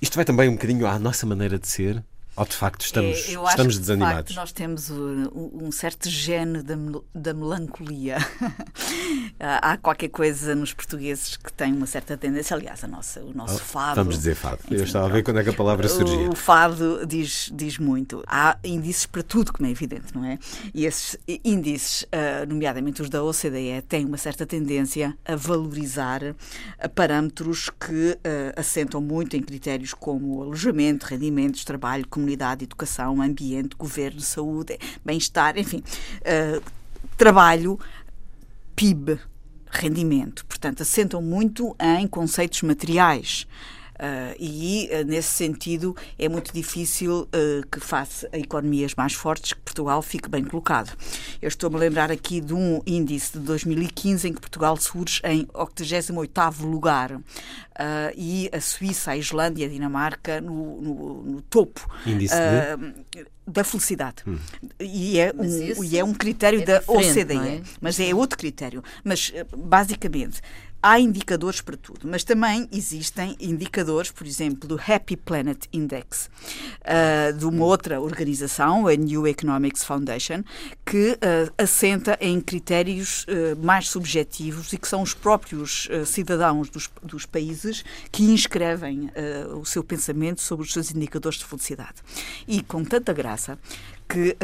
Isto 0.00 0.16
vai 0.16 0.24
também 0.24 0.48
um 0.48 0.52
bocadinho 0.52 0.86
à 0.86 0.98
nossa 0.98 1.26
maneira 1.26 1.58
de 1.58 1.66
ser? 1.66 2.02
Ou 2.36 2.44
de 2.44 2.52
facto 2.52 2.82
estamos, 2.82 3.16
é, 3.16 3.48
estamos 3.48 3.74
que, 3.74 3.80
desanimados? 3.80 4.28
De 4.30 4.34
facto, 4.34 4.36
nós 4.36 4.52
temos 4.52 4.90
um, 4.90 5.64
um 5.64 5.72
certo 5.72 6.06
gene 6.10 6.62
da, 6.62 6.74
da 7.14 7.32
melancolia. 7.32 8.18
Há 9.40 9.78
qualquer 9.78 10.08
coisa 10.10 10.54
nos 10.54 10.74
portugueses 10.74 11.38
que 11.38 11.50
tem 11.50 11.72
uma 11.72 11.86
certa 11.86 12.14
tendência. 12.14 12.54
Aliás, 12.54 12.84
a 12.84 12.86
nossa, 12.86 13.22
o 13.22 13.32
nosso 13.34 13.56
oh, 13.56 13.58
fado. 13.58 13.94
Vamos 13.96 14.16
dizer 14.16 14.34
fado. 14.34 14.58
Eu 14.70 14.84
estava 14.84 15.06
a 15.06 15.08
ver 15.08 15.22
quando 15.22 15.40
é 15.40 15.44
que 15.44 15.48
a 15.48 15.54
palavra 15.54 15.88
surgia. 15.88 16.28
O, 16.28 16.32
o 16.32 16.36
fado 16.36 17.06
diz, 17.06 17.50
diz 17.54 17.78
muito. 17.78 18.22
Há 18.26 18.58
índices 18.62 19.06
para 19.06 19.22
tudo, 19.22 19.50
como 19.50 19.66
é 19.66 19.70
evidente, 19.70 20.14
não 20.14 20.22
é? 20.22 20.38
E 20.74 20.84
esses 20.84 21.16
índices, 21.42 22.02
uh, 22.02 22.46
nomeadamente 22.46 23.00
os 23.00 23.08
da 23.08 23.24
OCDE, 23.24 23.80
têm 23.88 24.04
uma 24.04 24.18
certa 24.18 24.44
tendência 24.44 25.16
a 25.24 25.36
valorizar 25.36 26.22
uh, 26.22 26.88
parâmetros 26.94 27.70
que 27.70 28.18
assentam 28.56 29.00
muito 29.00 29.36
em 29.36 29.42
critérios 29.42 29.94
como 29.94 30.42
alojamento, 30.42 31.06
rendimentos, 31.06 31.64
trabalho, 31.64 32.06
comunidade 32.08 32.25
comunidade, 32.26 32.64
educação, 32.64 33.22
ambiente, 33.22 33.76
governo, 33.76 34.20
saúde, 34.20 34.76
bem-estar, 35.04 35.56
enfim, 35.56 35.82
uh, 36.22 36.62
trabalho, 37.16 37.78
PIB, 38.74 39.20
rendimento. 39.70 40.44
Portanto, 40.44 40.82
assentam 40.82 41.22
muito 41.22 41.76
em 41.80 42.06
conceitos 42.08 42.62
materiais. 42.62 43.46
Uh, 43.96 44.36
e, 44.38 44.90
uh, 44.92 45.06
nesse 45.06 45.30
sentido, 45.30 45.96
é 46.18 46.28
muito 46.28 46.52
difícil 46.52 47.22
uh, 47.22 47.66
que, 47.70 47.80
face 47.80 48.28
a 48.30 48.38
economias 48.38 48.94
mais 48.94 49.14
fortes, 49.14 49.54
que 49.54 49.60
Portugal 49.60 50.02
fique 50.02 50.28
bem 50.28 50.44
colocado. 50.44 50.96
Eu 51.40 51.48
estou-me 51.48 51.76
a 51.76 51.78
lembrar 51.78 52.10
aqui 52.10 52.40
de 52.40 52.52
um 52.52 52.82
índice 52.86 53.32
de 53.32 53.38
2015 53.40 54.28
em 54.28 54.32
que 54.34 54.40
Portugal 54.40 54.76
surge 54.76 55.20
em 55.24 55.46
88º 55.46 56.62
lugar 56.62 57.20
e 58.16 58.48
a 58.52 58.60
Suíça, 58.60 59.10
a 59.10 59.16
Islândia, 59.16 59.66
a 59.66 59.68
Dinamarca 59.68 60.40
no, 60.40 60.80
no, 60.80 61.22
no 61.22 61.42
topo. 61.42 61.86
Índice 62.06 62.34
de? 62.34 63.26
da 63.46 63.62
felicidade. 63.62 64.22
Hum. 64.26 64.38
E, 64.80 65.18
é 65.20 65.32
um, 65.32 65.84
e 65.84 65.98
é 65.98 66.04
um 66.04 66.12
critério 66.12 66.60
é 66.62 66.64
da 66.64 66.82
OCDE. 66.86 67.36
É? 67.36 67.62
Mas 67.80 68.00
é 68.00 68.14
outro 68.14 68.36
critério. 68.36 68.82
Mas, 69.04 69.32
basicamente, 69.56 70.40
há 70.82 71.00
indicadores 71.00 71.60
para 71.60 71.76
tudo, 71.76 72.08
mas 72.08 72.24
também 72.24 72.68
existem 72.72 73.36
indicadores, 73.40 74.10
por 74.10 74.26
exemplo, 74.26 74.68
do 74.68 74.80
Happy 74.80 75.16
Planet 75.16 75.64
Index, 75.72 76.30
uh, 76.82 77.36
de 77.36 77.44
uma 77.44 77.64
outra 77.64 78.00
organização, 78.00 78.86
a 78.86 78.94
New 78.94 79.26
Economics 79.26 79.84
Foundation, 79.84 80.42
que 80.84 81.12
uh, 81.12 81.52
assenta 81.58 82.16
em 82.20 82.40
critérios 82.40 83.24
uh, 83.24 83.56
mais 83.64 83.88
subjetivos 83.88 84.72
e 84.72 84.78
que 84.78 84.88
são 84.88 85.02
os 85.02 85.14
próprios 85.14 85.88
cidadãos 86.04 86.68
dos, 86.68 86.90
dos, 87.02 87.26
países 87.26 87.84
que 88.10 88.22
inscrevem 88.22 89.10
o 89.58 89.64
seu 89.64 89.82
pensamento 89.82 90.40
sobre 90.40 90.64
os 90.64 90.72
seus 90.72 90.90
indicadores 90.90 91.38
de 91.38 91.44
felicidade. 91.44 91.96
E 92.46 92.62
com 92.62 92.84
tanta 92.84 93.12
graça 93.12 93.58
que 94.08 94.36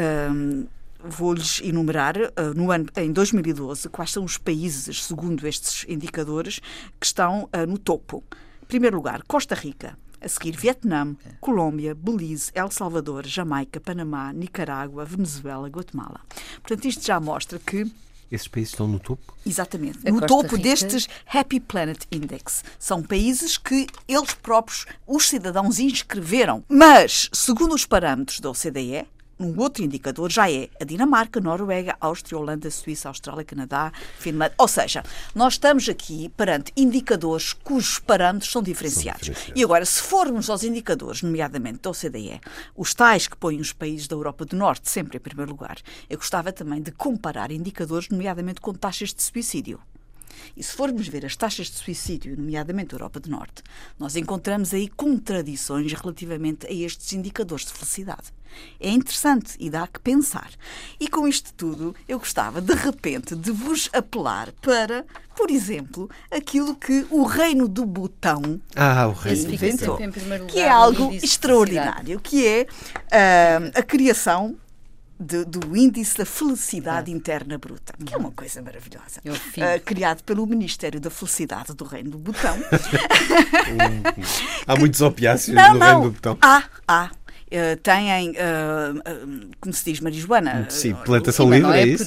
vou-lhes 1.03 1.61
enumerar 1.63 2.15
uh, 2.17 2.53
no 2.55 2.71
ano, 2.71 2.85
em 2.95 3.11
2012 3.11 3.89
quais 3.89 4.11
são 4.11 4.23
os 4.23 4.37
países, 4.37 5.03
segundo 5.03 5.45
estes 5.47 5.85
indicadores, 5.87 6.59
que 6.99 7.05
estão 7.05 7.43
uh, 7.43 7.67
no 7.67 7.77
topo. 7.77 8.23
Em 8.61 8.65
primeiro 8.65 8.95
lugar, 8.95 9.21
Costa 9.27 9.55
Rica. 9.55 9.97
A 10.21 10.27
seguir, 10.29 10.55
Vietnã, 10.55 11.17
Colômbia, 11.41 11.93
Belize, 11.93 12.49
El 12.55 12.71
Salvador, 12.71 13.27
Jamaica, 13.27 13.81
Panamá, 13.81 14.31
Nicarágua, 14.31 15.03
Venezuela, 15.03 15.67
Guatemala. 15.67 16.21
Portanto, 16.61 16.85
isto 16.85 17.05
já 17.05 17.19
mostra 17.19 17.59
que 17.59 17.91
esses 18.31 18.47
países 18.47 18.71
estão 18.71 18.87
no 18.87 18.99
topo? 18.99 19.35
Exatamente. 19.45 19.99
A 20.07 20.11
no 20.11 20.19
Costa 20.19 20.27
topo 20.27 20.55
Rica... 20.55 20.69
destes 20.69 21.07
Happy 21.27 21.59
Planet 21.59 22.05
Index. 22.11 22.63
São 22.79 23.03
países 23.03 23.57
que 23.57 23.85
eles 24.07 24.33
próprios, 24.33 24.87
os 25.05 25.29
cidadãos, 25.29 25.77
inscreveram. 25.77 26.63
Mas, 26.67 27.29
segundo 27.31 27.75
os 27.75 27.85
parâmetros 27.85 28.39
da 28.39 28.49
OCDE, 28.49 29.05
um 29.43 29.59
outro 29.59 29.83
indicador 29.83 30.31
já 30.31 30.49
é 30.49 30.69
a 30.81 30.85
Dinamarca, 30.85 31.39
Noruega, 31.39 31.95
Áustria, 31.99 32.37
Holanda, 32.37 32.69
Suíça, 32.69 33.09
Austrália, 33.09 33.43
Canadá, 33.43 33.91
Finlândia. 34.17 34.55
Ou 34.57 34.67
seja, 34.67 35.03
nós 35.35 35.53
estamos 35.53 35.87
aqui 35.89 36.29
perante 36.29 36.71
indicadores 36.75 37.53
cujos 37.53 37.99
parâmetros 37.99 38.51
são 38.51 38.61
diferenciados. 38.61 39.25
são 39.25 39.33
diferenciados. 39.33 39.61
E 39.61 39.63
agora, 39.63 39.85
se 39.85 40.01
formos 40.01 40.49
aos 40.49 40.63
indicadores, 40.63 41.21
nomeadamente 41.21 41.79
da 41.79 41.89
OCDE, 41.89 42.41
os 42.75 42.93
tais 42.93 43.27
que 43.27 43.37
põem 43.37 43.59
os 43.59 43.73
países 43.73 44.07
da 44.07 44.15
Europa 44.15 44.45
do 44.45 44.55
Norte 44.55 44.89
sempre 44.89 45.17
em 45.17 45.21
primeiro 45.21 45.51
lugar, 45.51 45.77
eu 46.09 46.17
gostava 46.17 46.51
também 46.51 46.81
de 46.81 46.91
comparar 46.91 47.51
indicadores, 47.51 48.09
nomeadamente 48.09 48.61
com 48.61 48.73
taxas 48.73 49.13
de 49.13 49.21
suicídio. 49.21 49.79
E 50.55 50.63
se 50.63 50.73
formos 50.73 51.07
ver 51.07 51.25
as 51.25 51.35
taxas 51.35 51.67
de 51.67 51.77
suicídio, 51.77 52.37
nomeadamente 52.37 52.93
a 52.93 52.95
Europa 52.95 53.19
do 53.19 53.29
Norte, 53.29 53.63
nós 53.97 54.15
encontramos 54.15 54.73
aí 54.73 54.87
contradições 54.87 55.91
relativamente 55.93 56.67
a 56.67 56.71
estes 56.71 57.13
indicadores 57.13 57.65
de 57.65 57.73
felicidade. 57.73 58.31
É 58.79 58.89
interessante 58.89 59.55
e 59.59 59.69
dá 59.69 59.87
que 59.87 59.99
pensar. 59.99 60.51
E 60.99 61.07
com 61.07 61.27
isto 61.27 61.53
tudo, 61.53 61.95
eu 62.07 62.19
gostava 62.19 62.61
de 62.61 62.73
repente 62.73 63.35
de 63.35 63.51
vos 63.51 63.89
apelar 63.93 64.51
para, 64.61 65.05
por 65.35 65.49
exemplo, 65.49 66.09
aquilo 66.29 66.75
que 66.75 67.05
o 67.09 67.23
Reino 67.23 67.67
do 67.67 67.85
Botão 67.85 68.61
ah, 68.75 69.07
o 69.07 69.13
reino 69.13 69.53
inventou, 69.53 69.97
que 70.47 70.59
é 70.59 70.69
algo 70.69 71.13
extraordinário, 71.13 72.19
que 72.19 72.45
é 72.45 72.63
uh, 72.63 73.79
a 73.79 73.83
criação 73.83 74.55
de, 75.23 75.45
do 75.45 75.75
índice 75.75 76.17
da 76.17 76.25
felicidade 76.25 77.11
ah. 77.11 77.15
interna 77.15 77.57
bruta, 77.57 77.93
que 78.05 78.13
é 78.13 78.17
uma 78.17 78.31
coisa 78.31 78.61
maravilhosa. 78.61 79.21
Uh, 79.25 79.81
criado 79.83 80.23
pelo 80.23 80.45
Ministério 80.45 80.99
da 80.99 81.09
Felicidade 81.09 81.73
do 81.73 81.85
Reino 81.85 82.11
do 82.11 82.17
Botão. 82.17 82.57
há 84.67 84.75
muitos 84.75 85.01
opiáceos 85.01 85.55
no 85.55 85.79
não. 85.79 85.87
Reino 85.87 86.03
do 86.03 86.11
Botão. 86.11 86.37
Há, 86.41 86.63
há. 86.87 87.11
Uh, 87.53 87.77
têm, 87.77 88.31
uh, 88.31 88.33
uh, 88.97 89.49
como 89.61 89.71
se 89.71 89.85
diz, 89.85 89.99
marijuana. 89.99 90.65
Sim, 90.69 90.95
plantação 91.05 91.47
livre, 91.47 91.71
é, 91.71 91.81
é 91.81 91.85
isso? 91.85 92.03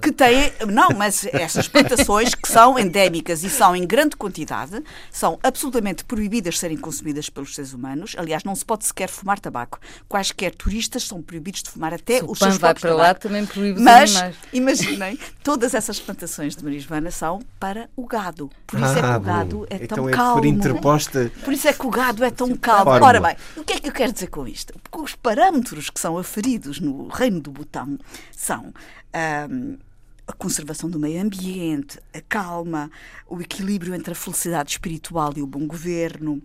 que 0.00 0.10
têm, 0.10 0.50
não, 0.66 0.88
mas 0.96 1.26
essas 1.32 1.68
plantações 1.68 2.34
que 2.34 2.48
são 2.48 2.78
endémicas 2.78 3.44
e 3.44 3.50
são 3.50 3.76
em 3.76 3.86
grande 3.86 4.16
quantidade, 4.16 4.82
são 5.10 5.38
absolutamente 5.42 6.02
proibidas 6.02 6.54
de 6.54 6.60
serem 6.60 6.78
consumidas 6.78 7.28
pelos 7.28 7.54
seres 7.54 7.74
humanos. 7.74 8.16
Aliás, 8.16 8.42
não 8.42 8.54
se 8.54 8.64
pode 8.64 8.86
sequer 8.86 9.10
fumar 9.10 9.38
tabaco. 9.38 9.78
Quaisquer 10.08 10.54
turistas 10.54 11.04
são 11.04 11.20
proibidos 11.20 11.62
de 11.62 11.70
fumar 11.70 11.92
até 11.92 12.20
se 12.20 12.24
os 12.24 12.38
seus 12.38 12.56
vai 12.56 12.74
para 12.74 12.94
lá, 12.94 13.12
também 13.12 13.44
proíbe 13.44 13.80
Mas, 13.80 14.14
imaginem, 14.50 15.18
todas 15.44 15.74
essas 15.74 16.00
plantações 16.00 16.56
de 16.56 16.64
marijuana 16.64 17.10
são 17.10 17.40
para 17.60 17.90
o 17.94 18.06
gado. 18.06 18.50
Por 18.66 18.78
isso 18.78 18.88
ah, 18.88 18.98
é 18.98 19.02
que 19.02 19.06
o 19.06 19.10
ah, 19.10 19.18
gado 19.18 19.66
é 19.68 19.76
então 19.76 19.96
tão 19.96 20.08
é 20.08 20.12
calmo. 20.12 20.40
Por 20.40 20.46
interposta. 20.46 21.32
Por 21.44 21.52
isso 21.52 21.68
é 21.68 21.72
que 21.72 21.86
o 21.86 21.90
gado 21.90 22.24
é 22.24 22.30
tão 22.30 22.56
calmo. 22.56 22.90
Ora 22.90 23.20
bem, 23.20 23.36
o 23.56 23.64
que 23.64 23.74
é 23.74 23.80
que 23.80 23.88
eu 23.88 23.92
quero 23.92 24.12
dizer 24.12 24.28
com 24.28 24.46
isto? 24.48 24.74
Os 24.94 25.14
parâmetros 25.14 25.90
que 25.90 26.00
são 26.00 26.18
aferidos 26.18 26.80
no 26.80 27.08
Reino 27.08 27.40
do 27.40 27.50
Butão 27.50 27.98
são 28.32 28.72
um, 29.50 29.78
a 30.26 30.32
conservação 30.32 30.90
do 30.90 30.98
meio 30.98 31.22
ambiente, 31.22 32.00
a 32.12 32.20
calma, 32.20 32.90
o 33.28 33.40
equilíbrio 33.40 33.94
entre 33.94 34.10
a 34.10 34.14
felicidade 34.14 34.72
espiritual 34.72 35.32
e 35.36 35.42
o 35.42 35.46
bom 35.46 35.66
governo, 35.66 36.34
uh, 36.34 36.42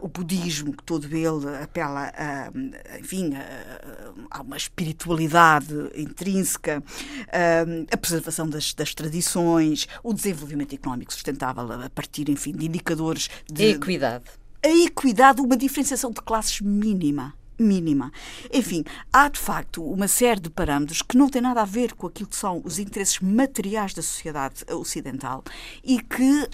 o 0.00 0.08
budismo, 0.08 0.72
que 0.72 0.82
todo 0.82 1.06
ele 1.06 1.56
apela 1.62 2.12
a, 2.16 2.50
enfim, 2.98 3.32
a, 3.34 4.38
a 4.38 4.42
uma 4.42 4.56
espiritualidade 4.56 5.72
intrínseca, 5.94 6.82
uh, 6.82 7.86
a 7.90 7.96
preservação 7.96 8.48
das, 8.48 8.74
das, 8.74 8.92
tradições, 8.92 9.86
o 10.02 10.12
desenvolvimento 10.12 10.74
económico 10.74 11.12
sustentável 11.12 11.70
a 11.72 11.90
partir, 11.90 12.28
enfim, 12.28 12.52
de 12.52 12.66
indicadores 12.66 13.30
de... 13.48 13.62
A 13.62 13.68
equidade. 13.68 14.24
A 14.64 14.68
equidade, 14.68 15.40
uma 15.40 15.56
diferenciação 15.56 16.10
de 16.10 16.20
classes 16.22 16.60
mínima 16.60 17.34
mínima. 17.58 18.12
Enfim, 18.52 18.84
há 19.12 19.28
de 19.28 19.38
facto 19.38 19.82
uma 19.82 20.08
série 20.08 20.40
de 20.40 20.50
parâmetros 20.50 21.02
que 21.02 21.16
não 21.16 21.28
têm 21.28 21.42
nada 21.42 21.62
a 21.62 21.64
ver 21.64 21.94
com 21.94 22.06
aquilo 22.06 22.28
que 22.28 22.36
são 22.36 22.60
os 22.64 22.78
interesses 22.78 23.20
materiais 23.20 23.94
da 23.94 24.02
sociedade 24.02 24.64
ocidental 24.70 25.42
e 25.82 26.00
que 26.00 26.22
uh, 26.22 26.46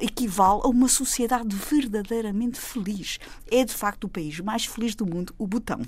equivale 0.00 0.60
a 0.64 0.68
uma 0.68 0.88
sociedade 0.88 1.54
verdadeiramente 1.54 2.58
feliz. 2.58 3.18
É 3.50 3.64
de 3.64 3.72
facto 3.72 4.04
o 4.04 4.08
país 4.08 4.40
mais 4.40 4.64
feliz 4.64 4.94
do 4.94 5.06
mundo, 5.06 5.34
o 5.38 5.46
Butão. 5.46 5.80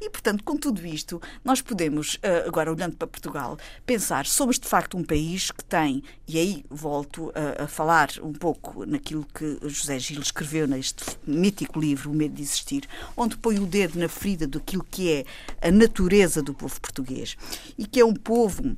E, 0.00 0.10
portanto, 0.10 0.44
com 0.44 0.56
tudo 0.56 0.86
isto, 0.86 1.20
nós 1.44 1.60
podemos, 1.60 2.14
uh, 2.16 2.48
agora 2.48 2.72
olhando 2.72 2.96
para 2.96 3.06
Portugal, 3.06 3.58
pensar 3.86 4.26
somos 4.26 4.58
de 4.58 4.68
facto 4.68 4.96
um 4.96 5.04
país 5.04 5.50
que 5.50 5.64
tem, 5.64 6.02
e 6.26 6.38
aí 6.38 6.64
volto 6.68 7.32
a, 7.34 7.64
a 7.64 7.66
falar 7.66 8.10
um 8.22 8.32
pouco 8.32 8.84
naquilo 8.84 9.26
que 9.34 9.58
José 9.62 9.98
Gil 9.98 10.20
escreveu 10.20 10.66
neste 10.66 11.04
mítico 11.26 11.80
livro, 11.80 12.10
O 12.10 12.14
Medo 12.14 12.34
de 12.34 12.42
Existir, 12.42 12.88
onde 13.16 13.36
põe 13.36 13.58
o 13.58 13.66
dedo 13.66 13.98
na 13.98 14.08
ferida 14.10 14.46
daquilo 14.46 14.84
que 14.88 15.10
é 15.10 15.24
a 15.66 15.70
natureza 15.70 16.42
do 16.42 16.52
povo 16.52 16.80
português. 16.80 17.36
E 17.78 17.86
que 17.86 18.00
é 18.00 18.04
um 18.04 18.14
povo 18.14 18.76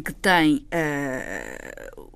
que 0.00 0.12
tem 0.12 0.64
uh, 0.72 2.10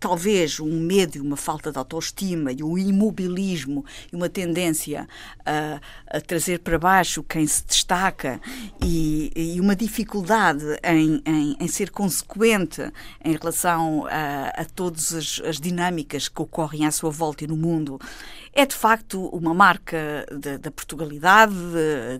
talvez 0.00 0.58
um 0.58 0.80
medo 0.80 1.16
e 1.16 1.20
uma 1.20 1.36
falta 1.36 1.70
de 1.70 1.78
autoestima 1.78 2.50
e 2.50 2.62
um 2.62 2.76
imobilismo 2.76 3.84
e 4.12 4.16
uma 4.16 4.28
tendência 4.28 5.08
a, 5.44 6.20
trazer 6.20 6.58
para 6.60 6.78
baixo 6.78 7.22
quem 7.22 7.46
se 7.46 7.64
destaca 7.64 8.40
e, 8.82 9.30
e 9.34 9.60
uma 9.60 9.76
dificuldade 9.76 10.64
em, 10.82 11.22
em, 11.24 11.56
em, 11.60 11.68
ser 11.68 11.90
consequente 11.90 12.82
em 13.24 13.32
relação 13.32 14.06
a, 14.06 14.48
a 14.60 14.64
todas 14.64 15.12
as, 15.12 15.40
as, 15.44 15.60
dinâmicas 15.60 16.28
que 16.28 16.42
ocorrem 16.42 16.86
à 16.86 16.90
sua 16.90 17.10
volta 17.10 17.44
e 17.44 17.46
no 17.46 17.56
mundo, 17.56 18.00
é 18.60 18.66
de 18.66 18.74
facto 18.74 19.26
uma 19.28 19.54
marca 19.54 20.26
da 20.60 20.70
Portugalidade 20.72 21.54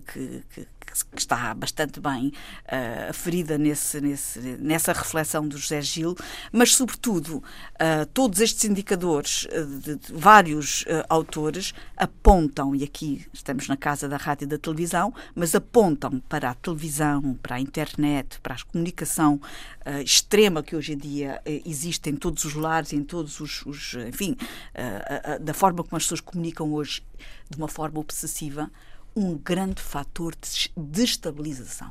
que, 0.07 0.45
que 0.55 0.67
que 0.93 1.21
está 1.21 1.55
bastante 1.55 2.01
bem 2.01 2.29
uh, 2.29 3.11
aferida 3.11 3.59
nesse, 3.59 4.01
nesse, 4.01 4.39
nessa 4.59 4.93
reflexão 4.93 5.47
do 5.47 5.57
José 5.57 5.81
Gil, 5.81 6.17
mas, 6.53 6.75
sobretudo, 6.75 7.37
uh, 7.37 8.07
todos 8.13 8.41
estes 8.41 8.65
indicadores 8.65 9.45
uh, 9.45 9.67
de, 9.81 9.97
de, 9.97 10.13
vários 10.13 10.85
autores 11.09 11.73
apontam, 11.97 12.75
e 12.75 12.85
aqui 12.85 13.27
estamos 13.33 13.69
na 13.69 13.77
casa 13.77 14.09
da 14.09 14.17
rádio 14.17 14.45
e 14.45 14.49
da 14.49 14.59
televisão, 14.59 15.15
mas 15.35 15.55
apontam 15.55 16.21
para 16.29 16.51
a 16.51 16.55
televisão, 16.55 17.35
para 17.43 17.57
a 17.57 17.61
internet, 17.61 18.41
para 18.41 18.55
a 18.55 18.59
comunicação 18.65 19.41
extrema 20.05 20.63
que 20.63 20.77
hoje 20.77 20.93
em 20.93 20.99
dia 20.99 21.41
existe 21.65 22.11
em 22.11 22.17
todos 22.17 22.45
os 22.45 22.55
lares, 22.55 22.93
em 22.93 23.03
todos 23.03 23.41
os, 23.41 23.65
os 23.65 23.95
enfim, 24.07 24.37
da 25.41 25.55
forma 25.55 25.83
como 25.83 25.97
as 25.97 26.03
pessoas 26.03 26.21
comunicam 26.21 26.73
hoje 26.73 27.03
de 27.49 27.57
uma 27.57 27.69
forma 27.69 27.99
obsessiva, 28.01 28.71
um 29.15 29.37
grande 29.37 29.81
fator 29.81 30.35
de 30.35 30.71
destabilização. 30.77 31.91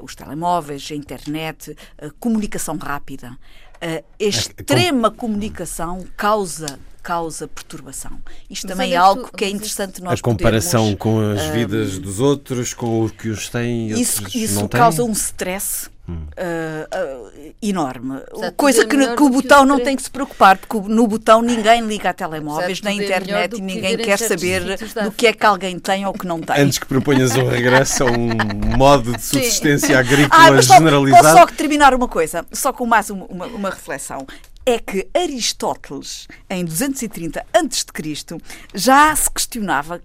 Os 0.00 0.14
telemóveis, 0.14 0.88
a 0.90 0.94
internet, 0.94 1.76
a 2.00 2.10
comunicação 2.20 2.76
rápida, 2.76 3.36
a 3.80 4.02
extrema 4.18 5.10
comunicação 5.10 6.06
causa 6.16 6.78
causa 7.02 7.48
perturbação. 7.48 8.20
Isto 8.50 8.66
também 8.66 8.92
é 8.92 8.96
algo 8.96 9.30
que 9.34 9.42
é 9.42 9.48
interessante 9.48 10.02
nós 10.02 10.20
A 10.20 10.22
comparação 10.22 10.94
podermos, 10.94 10.98
com 10.98 11.20
as 11.20 11.46
vidas 11.54 11.98
dos 11.98 12.20
outros, 12.20 12.74
com 12.74 13.06
o 13.06 13.08
que 13.08 13.30
os 13.30 13.48
têm 13.48 13.88
e 13.88 14.00
isso, 14.00 14.18
outros 14.20 14.34
isso 14.34 14.54
não 14.60 14.68
causa 14.68 14.98
têm. 14.98 15.06
um 15.08 15.12
stress 15.12 15.88
Hum. 16.08 16.26
Uh, 16.38 17.48
uh, 17.48 17.54
enorme. 17.60 18.22
Coisa 18.56 18.86
que, 18.86 18.96
que, 19.14 19.22
o 19.22 19.28
botão 19.28 19.66
não 19.66 19.78
tem 19.78 19.94
que 19.94 20.02
se 20.02 20.10
preocupar, 20.10 20.56
porque 20.56 20.88
no 20.88 21.06
botão 21.06 21.42
ninguém 21.42 21.82
liga 21.82 22.08
a 22.08 22.12
telemóveis, 22.14 22.80
na 22.80 22.90
internet 22.90 23.58
e 23.58 23.60
ninguém 23.60 23.98
quer 23.98 24.18
saber 24.18 24.78
do 25.04 25.12
que 25.12 25.26
é 25.26 25.34
que 25.34 25.44
alguém 25.44 25.78
tem 25.78 26.06
ou 26.06 26.14
que 26.14 26.26
não 26.26 26.40
tem. 26.40 26.62
Antes 26.62 26.78
que 26.78 26.86
proponhas 26.86 27.36
um 27.36 27.46
regresso 27.46 28.04
a 28.04 28.06
um 28.06 28.30
modo 28.78 29.14
de 29.14 29.22
subsistência 29.22 29.88
Sim. 29.88 29.94
agrícola 29.94 30.58
ah, 30.58 30.62
só, 30.62 30.74
generalizado. 30.76 31.24
Posso 31.24 31.36
só 31.36 31.46
terminar 31.46 31.92
uma 31.92 32.08
coisa, 32.08 32.46
só 32.52 32.72
com 32.72 32.86
mais 32.86 33.10
uma, 33.10 33.26
uma, 33.26 33.46
uma 33.46 33.70
reflexão 33.70 34.26
é 34.68 34.78
que 34.78 35.08
Aristóteles, 35.14 36.28
em 36.50 36.62
230 36.62 37.40
a.C., 37.54 38.38
já 38.74 39.16
se 39.16 39.30
questionava 39.30 40.02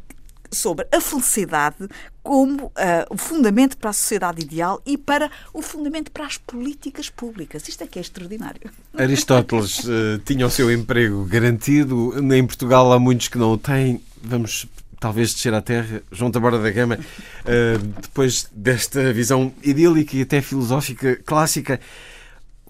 sobre 0.53 0.87
a 0.91 1.01
felicidade 1.01 1.87
como 2.21 2.65
uh, 2.65 2.71
o 3.09 3.17
fundamento 3.17 3.77
para 3.77 3.89
a 3.89 3.93
sociedade 3.93 4.41
ideal 4.41 4.81
e 4.85 4.97
para 4.97 5.29
o 5.53 5.61
fundamento 5.61 6.11
para 6.11 6.25
as 6.25 6.37
políticas 6.37 7.09
públicas. 7.09 7.67
Isto 7.67 7.83
é 7.83 7.87
que 7.87 7.99
é 7.99 8.01
extraordinário. 8.01 8.71
Aristóteles 8.97 9.79
uh, 9.79 10.19
tinha 10.25 10.45
o 10.45 10.49
seu 10.49 10.71
emprego 10.71 11.25
garantido. 11.25 12.13
Em 12.33 12.45
Portugal 12.45 12.91
há 12.93 12.99
muitos 12.99 13.27
que 13.27 13.37
não 13.37 13.51
o 13.51 13.57
têm. 13.57 14.01
Vamos 14.21 14.67
talvez 14.99 15.33
descer 15.33 15.53
à 15.53 15.61
terra. 15.61 16.01
João 16.11 16.31
Taborda 16.31 16.59
da 16.59 16.71
Gama, 16.71 16.95
uh, 16.95 17.77
depois 18.01 18.47
desta 18.53 19.11
visão 19.11 19.53
idílica 19.61 20.15
e 20.15 20.21
até 20.21 20.41
filosófica 20.41 21.17
clássica, 21.25 21.79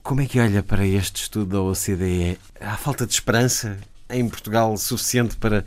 como 0.02 0.20
é 0.20 0.26
que 0.26 0.40
olha 0.40 0.64
para 0.64 0.86
este 0.86 1.22
estudo 1.22 1.46
da 1.46 1.62
OCDE? 1.62 2.40
Há 2.60 2.76
falta 2.76 3.06
de 3.06 3.14
esperança 3.14 3.78
em 4.10 4.28
Portugal 4.28 4.76
suficiente 4.78 5.38
para 5.38 5.64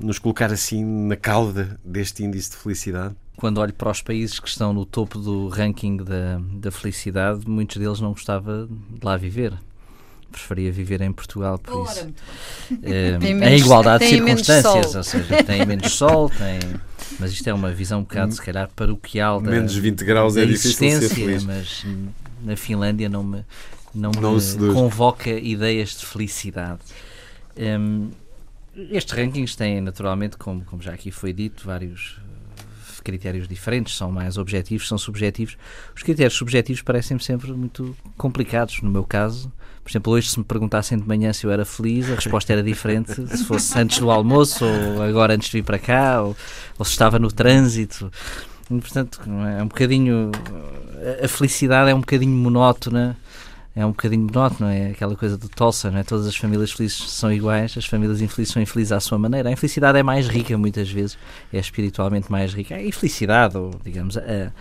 nos 0.00 0.18
colocar 0.18 0.52
assim 0.52 0.84
na 0.84 1.16
cauda 1.16 1.78
deste 1.84 2.24
índice 2.24 2.50
de 2.50 2.56
felicidade? 2.56 3.14
Quando 3.36 3.58
olho 3.58 3.72
para 3.72 3.90
os 3.90 4.02
países 4.02 4.38
que 4.38 4.48
estão 4.48 4.72
no 4.72 4.84
topo 4.84 5.18
do 5.18 5.48
ranking 5.48 5.96
da, 5.98 6.40
da 6.54 6.70
felicidade, 6.70 7.48
muitos 7.48 7.76
deles 7.76 8.00
não 8.00 8.12
gostava 8.12 8.68
de 8.68 9.04
lá 9.04 9.16
viver 9.16 9.54
preferia 10.30 10.70
viver 10.70 11.00
em 11.00 11.12
Portugal 11.12 11.58
por 11.58 11.84
isso. 11.86 12.08
É, 12.82 13.18
menos, 13.18 13.48
em 13.48 13.56
igualdade 13.56 14.04
de 14.04 14.10
circunstâncias, 14.10 14.94
ou 14.94 15.02
seja, 15.02 15.42
tem 15.42 15.66
menos 15.66 15.92
sol, 15.92 16.30
tem. 16.38 16.60
Mas 17.18 17.32
isto 17.32 17.48
é 17.48 17.52
uma 17.52 17.70
visão 17.72 18.00
um 18.00 18.02
bocado, 18.02 18.32
se 18.32 18.40
calhar, 18.40 18.70
paroquial 18.74 19.40
da, 19.40 19.50
menos 19.50 19.74
20 19.74 20.04
graus 20.04 20.36
é 20.36 20.46
difícil 20.46 21.00
ser 21.00 21.08
feliz. 21.08 21.44
mas 21.44 21.84
na 22.42 22.56
Finlândia 22.56 23.08
não 23.08 23.22
me, 23.22 23.44
não, 23.94 24.10
não 24.12 24.34
me 24.34 24.72
convoca 24.72 25.30
ideias 25.30 25.96
de 25.96 26.06
felicidade. 26.06 26.80
Um, 27.56 28.10
estes 28.90 29.16
rankings 29.16 29.56
têm, 29.56 29.80
naturalmente, 29.80 30.36
como, 30.36 30.64
como 30.64 30.82
já 30.82 30.92
aqui 30.92 31.10
foi 31.10 31.32
dito, 31.32 31.64
vários 31.66 32.18
uh, 32.18 33.02
critérios 33.02 33.48
diferentes, 33.48 33.96
são 33.96 34.10
mais 34.10 34.38
objetivos, 34.38 34.86
são 34.86 34.98
subjetivos. 34.98 35.56
Os 35.94 36.02
critérios 36.02 36.34
subjetivos 36.34 36.82
parecem-me 36.82 37.22
sempre 37.22 37.52
muito 37.52 37.96
complicados. 38.16 38.80
No 38.82 38.90
meu 38.90 39.04
caso, 39.04 39.52
por 39.82 39.90
exemplo, 39.90 40.12
hoje, 40.12 40.30
se 40.30 40.38
me 40.38 40.44
perguntassem 40.44 40.98
de 40.98 41.06
manhã 41.06 41.32
se 41.32 41.44
eu 41.46 41.50
era 41.50 41.64
feliz, 41.64 42.10
a 42.10 42.14
resposta 42.14 42.52
era 42.52 42.62
diferente 42.62 43.14
se 43.36 43.44
fosse 43.44 43.78
antes 43.78 43.98
do 43.98 44.10
almoço, 44.10 44.64
ou 44.64 45.02
agora 45.02 45.34
antes 45.34 45.48
de 45.48 45.58
vir 45.58 45.64
para 45.64 45.78
cá, 45.78 46.22
ou, 46.22 46.36
ou 46.78 46.84
se 46.84 46.92
estava 46.92 47.18
no 47.18 47.30
trânsito. 47.30 48.10
E, 48.70 48.80
portanto, 48.80 49.20
é 49.58 49.62
um 49.62 49.66
bocadinho. 49.66 50.30
A 51.22 51.26
felicidade 51.26 51.90
é 51.90 51.94
um 51.94 52.00
bocadinho 52.00 52.36
monótona 52.36 53.16
é 53.74 53.86
um 53.86 53.90
bocadinho 53.90 54.22
monótono, 54.22 54.68
é 54.68 54.90
aquela 54.90 55.14
coisa 55.14 55.38
do 55.38 55.48
Tolson, 55.48 55.96
é? 55.96 56.02
todas 56.02 56.26
as 56.26 56.36
famílias 56.36 56.72
felizes 56.72 57.10
são 57.10 57.32
iguais, 57.32 57.74
as 57.76 57.86
famílias 57.86 58.20
infelizes 58.20 58.52
são 58.52 58.60
infelizes 58.60 58.92
à 58.92 59.00
sua 59.00 59.18
maneira. 59.18 59.48
A 59.48 59.52
infelicidade 59.52 59.98
é 59.98 60.02
mais 60.02 60.26
rica 60.28 60.58
muitas 60.58 60.90
vezes, 60.90 61.16
é 61.52 61.58
espiritualmente 61.58 62.30
mais 62.30 62.52
rica. 62.52 62.74
A 62.74 62.82
infelicidade, 62.82 63.56
ou 63.56 63.70
digamos, 63.84 64.16
a, 64.16 64.52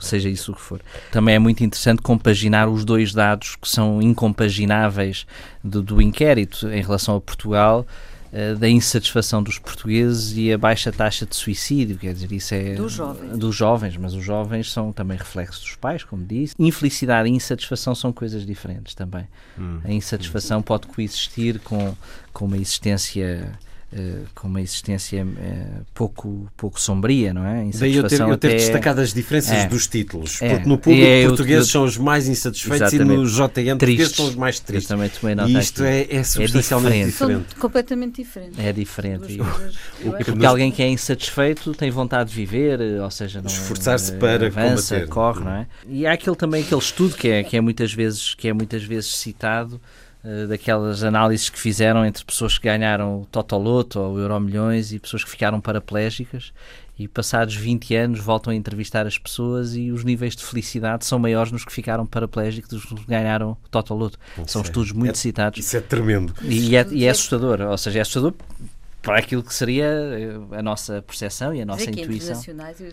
seja 0.00 0.28
isso 0.28 0.52
o 0.52 0.54
que 0.54 0.60
for. 0.60 0.80
Também 1.10 1.34
é 1.34 1.38
muito 1.38 1.62
interessante 1.64 2.02
compaginar 2.02 2.68
os 2.68 2.84
dois 2.84 3.12
dados 3.12 3.56
que 3.56 3.68
são 3.68 4.00
incompagináveis 4.00 5.26
do, 5.62 5.82
do 5.82 6.00
inquérito 6.00 6.68
em 6.68 6.82
relação 6.82 7.16
a 7.16 7.20
Portugal 7.20 7.86
eh, 8.32 8.54
da 8.54 8.66
insatisfação 8.66 9.42
dos 9.42 9.58
portugueses 9.58 10.34
e 10.36 10.50
a 10.50 10.56
baixa 10.56 10.90
taxa 10.90 11.26
de 11.26 11.36
suicídio, 11.36 11.98
quer 11.98 12.14
dizer, 12.14 12.32
isso 12.32 12.54
é 12.54 12.74
dos 12.74 12.92
jovens. 12.92 13.36
dos 13.36 13.54
jovens, 13.54 13.96
mas 13.98 14.14
os 14.14 14.24
jovens 14.24 14.72
são 14.72 14.90
também 14.90 15.18
reflexos 15.18 15.60
dos 15.60 15.76
pais, 15.76 16.02
como 16.02 16.24
disse. 16.24 16.54
Infelicidade 16.58 17.28
e 17.28 17.32
insatisfação 17.32 17.94
são 17.94 18.10
coisas 18.10 18.46
diferentes 18.46 18.94
também. 18.94 19.28
Hum. 19.58 19.80
A 19.84 19.92
insatisfação 19.92 20.62
pode 20.62 20.86
coexistir 20.86 21.60
com, 21.60 21.94
com 22.32 22.46
uma 22.46 22.56
existência 22.56 23.52
Uh, 23.92 24.24
com 24.34 24.48
uma 24.48 24.62
existência 24.62 25.22
uh, 25.22 25.84
pouco, 25.92 26.50
pouco 26.56 26.80
sombria, 26.80 27.34
não 27.34 27.44
é? 27.44 27.68
Daí 27.74 27.94
eu 27.94 28.08
ter, 28.08 28.20
eu 28.20 28.38
ter 28.38 28.52
destacado 28.52 29.02
as 29.02 29.12
diferenças 29.12 29.52
é, 29.52 29.66
dos 29.66 29.86
títulos, 29.86 30.40
é, 30.40 30.54
porque 30.54 30.66
no 30.66 30.78
público 30.78 31.06
é, 31.06 31.26
português 31.26 31.68
são 31.68 31.84
os 31.84 31.98
mais 31.98 32.26
insatisfeitos 32.26 32.90
e 32.94 32.98
no 33.00 33.26
JN 33.26 33.76
português 33.76 34.10
são 34.12 34.28
os 34.28 34.34
mais 34.34 34.58
tristes. 34.58 34.90
Eu 34.90 34.96
também 34.96 35.10
tomei 35.10 35.34
nota 35.34 35.50
e 35.50 35.58
isto 35.58 35.84
é, 35.84 36.06
é 36.08 36.24
substancialmente 36.24 36.96
é 36.96 37.04
diferente. 37.04 37.12
diferente. 37.12 37.50
São 37.50 37.60
completamente 37.60 38.22
diferentes. 38.22 38.58
É 38.58 38.72
diferente. 38.72 39.32
E, 39.32 40.08
e 40.20 40.24
porque 40.24 40.46
alguém 40.46 40.72
que 40.72 40.82
é 40.82 40.88
insatisfeito 40.88 41.74
tem 41.74 41.90
vontade 41.90 42.30
de 42.30 42.36
viver, 42.36 42.80
ou 43.02 43.10
seja, 43.10 43.42
esforçar-se 43.44 44.12
para 44.12 44.46
avança, 44.46 44.94
combater. 44.94 45.12
corre, 45.12 45.44
não 45.44 45.52
é? 45.52 45.66
E 45.86 46.06
há 46.06 46.12
aquele 46.12 46.36
também 46.36 46.62
aquele 46.62 46.80
estudo 46.80 47.14
que 47.14 47.28
é, 47.28 47.44
que 47.44 47.58
é 47.58 47.60
muitas 47.60 47.92
vezes 47.92 48.34
que 48.34 48.48
é 48.48 48.52
muitas 48.52 48.82
vezes 48.82 49.14
citado 49.14 49.78
eh, 50.24 50.46
daquelas 50.46 51.02
análises 51.02 51.48
que 51.50 51.58
fizeram 51.58 52.04
entre 52.04 52.24
pessoas 52.24 52.56
que 52.56 52.64
ganharam 52.64 53.22
o 53.22 53.26
Totoloto 53.26 53.98
ou 53.98 54.14
o 54.14 54.18
Euromilhões 54.20 54.92
e 54.92 54.98
pessoas 54.98 55.24
que 55.24 55.30
ficaram 55.30 55.60
paraplégicas 55.60 56.52
e 56.98 57.08
passados 57.08 57.56
20 57.56 57.94
anos 57.96 58.20
voltam 58.20 58.52
a 58.52 58.56
entrevistar 58.56 59.06
as 59.06 59.18
pessoas 59.18 59.74
e 59.74 59.90
os 59.90 60.04
níveis 60.04 60.36
de 60.36 60.44
felicidade 60.44 61.04
são 61.04 61.18
maiores 61.18 61.50
nos 61.50 61.64
que 61.64 61.72
ficaram 61.72 62.06
paraplégicos 62.06 62.70
dos 62.70 62.84
que 62.84 63.06
ganharam 63.06 63.52
o 63.52 63.68
Totoloto. 63.70 64.18
São 64.46 64.62
estudos 64.62 64.92
muito 64.92 65.12
é, 65.12 65.14
citados. 65.14 65.58
Isso 65.58 65.76
é 65.76 65.80
tremendo. 65.80 66.34
E 66.42 66.76
é, 66.76 66.86
e 66.90 67.04
é 67.04 67.10
assustador, 67.10 67.60
ou 67.62 67.78
seja, 67.78 67.98
é 67.98 68.02
assustador 68.02 68.34
para 69.02 69.18
aquilo 69.18 69.42
que 69.42 69.52
seria 69.52 69.84
eh, 69.84 70.58
a 70.58 70.62
nossa 70.62 71.02
percepção 71.02 71.52
e 71.52 71.60
a 71.60 71.66
nossa 71.66 71.90
intuição. 71.90 72.36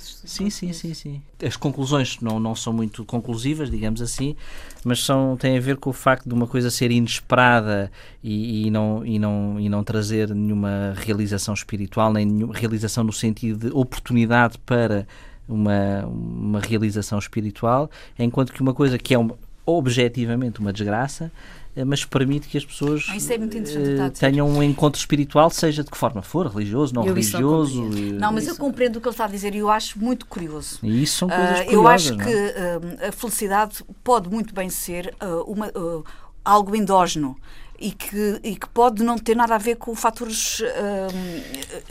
Sim, 0.01 0.49
sim, 0.49 0.73
sim, 0.73 0.93
sim. 0.93 1.21
As 1.41 1.55
conclusões 1.55 2.19
não, 2.19 2.39
não 2.39 2.55
são 2.55 2.73
muito 2.73 3.05
conclusivas, 3.05 3.69
digamos 3.69 4.01
assim, 4.01 4.35
mas 4.83 5.05
são, 5.05 5.37
têm 5.37 5.57
a 5.57 5.61
ver 5.61 5.77
com 5.77 5.91
o 5.91 5.93
facto 5.93 6.27
de 6.27 6.33
uma 6.33 6.47
coisa 6.47 6.71
ser 6.71 6.89
inesperada 6.89 7.91
e, 8.23 8.65
e 8.65 8.71
não, 8.71 9.05
e, 9.05 9.19
não, 9.19 9.59
e 9.59 9.69
não 9.69 9.83
trazer 9.83 10.33
nenhuma 10.33 10.95
realização 10.97 11.53
espiritual, 11.53 12.11
nem 12.11 12.25
nenhuma 12.25 12.55
realização 12.55 13.03
no 13.03 13.13
sentido 13.13 13.69
de 13.69 13.75
oportunidade 13.75 14.57
para 14.65 15.07
uma, 15.47 16.05
uma 16.07 16.59
realização 16.59 17.19
espiritual, 17.19 17.89
enquanto 18.17 18.51
que 18.51 18.61
uma 18.61 18.73
coisa 18.73 18.97
que 18.97 19.13
é 19.13 19.17
uma, 19.17 19.37
objetivamente 19.63 20.59
uma 20.59 20.73
desgraça 20.73 21.31
mas 21.85 22.05
permite 22.05 22.47
que 22.47 22.57
as 22.57 22.65
pessoas 22.65 23.05
ah, 23.09 23.15
é 23.15 24.07
uh, 24.07 24.11
tenham 24.11 24.47
um 24.47 24.61
encontro 24.61 24.99
espiritual, 24.99 25.49
seja 25.49 25.83
de 25.83 25.89
que 25.89 25.97
forma 25.97 26.21
for, 26.21 26.47
religioso, 26.47 26.93
não 26.93 27.03
eu 27.03 27.13
religioso. 27.13 27.83
Não, 27.83 28.19
não, 28.19 28.31
mas 28.33 28.47
eu 28.47 28.55
compreendo 28.55 28.97
o 28.97 29.01
que 29.01 29.07
ele 29.07 29.13
está 29.13 29.25
a 29.25 29.27
dizer 29.27 29.55
e 29.55 29.59
eu 29.59 29.69
acho 29.69 29.99
muito 29.99 30.25
curioso. 30.25 30.79
E 30.83 31.03
isso 31.03 31.19
são 31.19 31.29
coisas 31.29 31.59
uh, 31.59 31.71
Eu 31.71 31.87
acho 31.87 32.15
não? 32.15 32.25
que 32.25 32.33
uh, 32.33 33.07
a 33.07 33.11
felicidade 33.11 33.83
pode 34.03 34.29
muito 34.29 34.53
bem 34.53 34.69
ser 34.69 35.13
uma 35.45 35.71
algo 36.43 36.75
endógeno 36.75 37.35
e 37.79 37.91
que, 37.91 38.39
e 38.43 38.55
que 38.55 38.67
pode 38.69 39.01
não 39.03 39.17
ter 39.17 39.35
nada 39.35 39.55
a 39.55 39.57
ver 39.57 39.75
com 39.75 39.95
fatores 39.95 40.59
uh, 40.59 40.65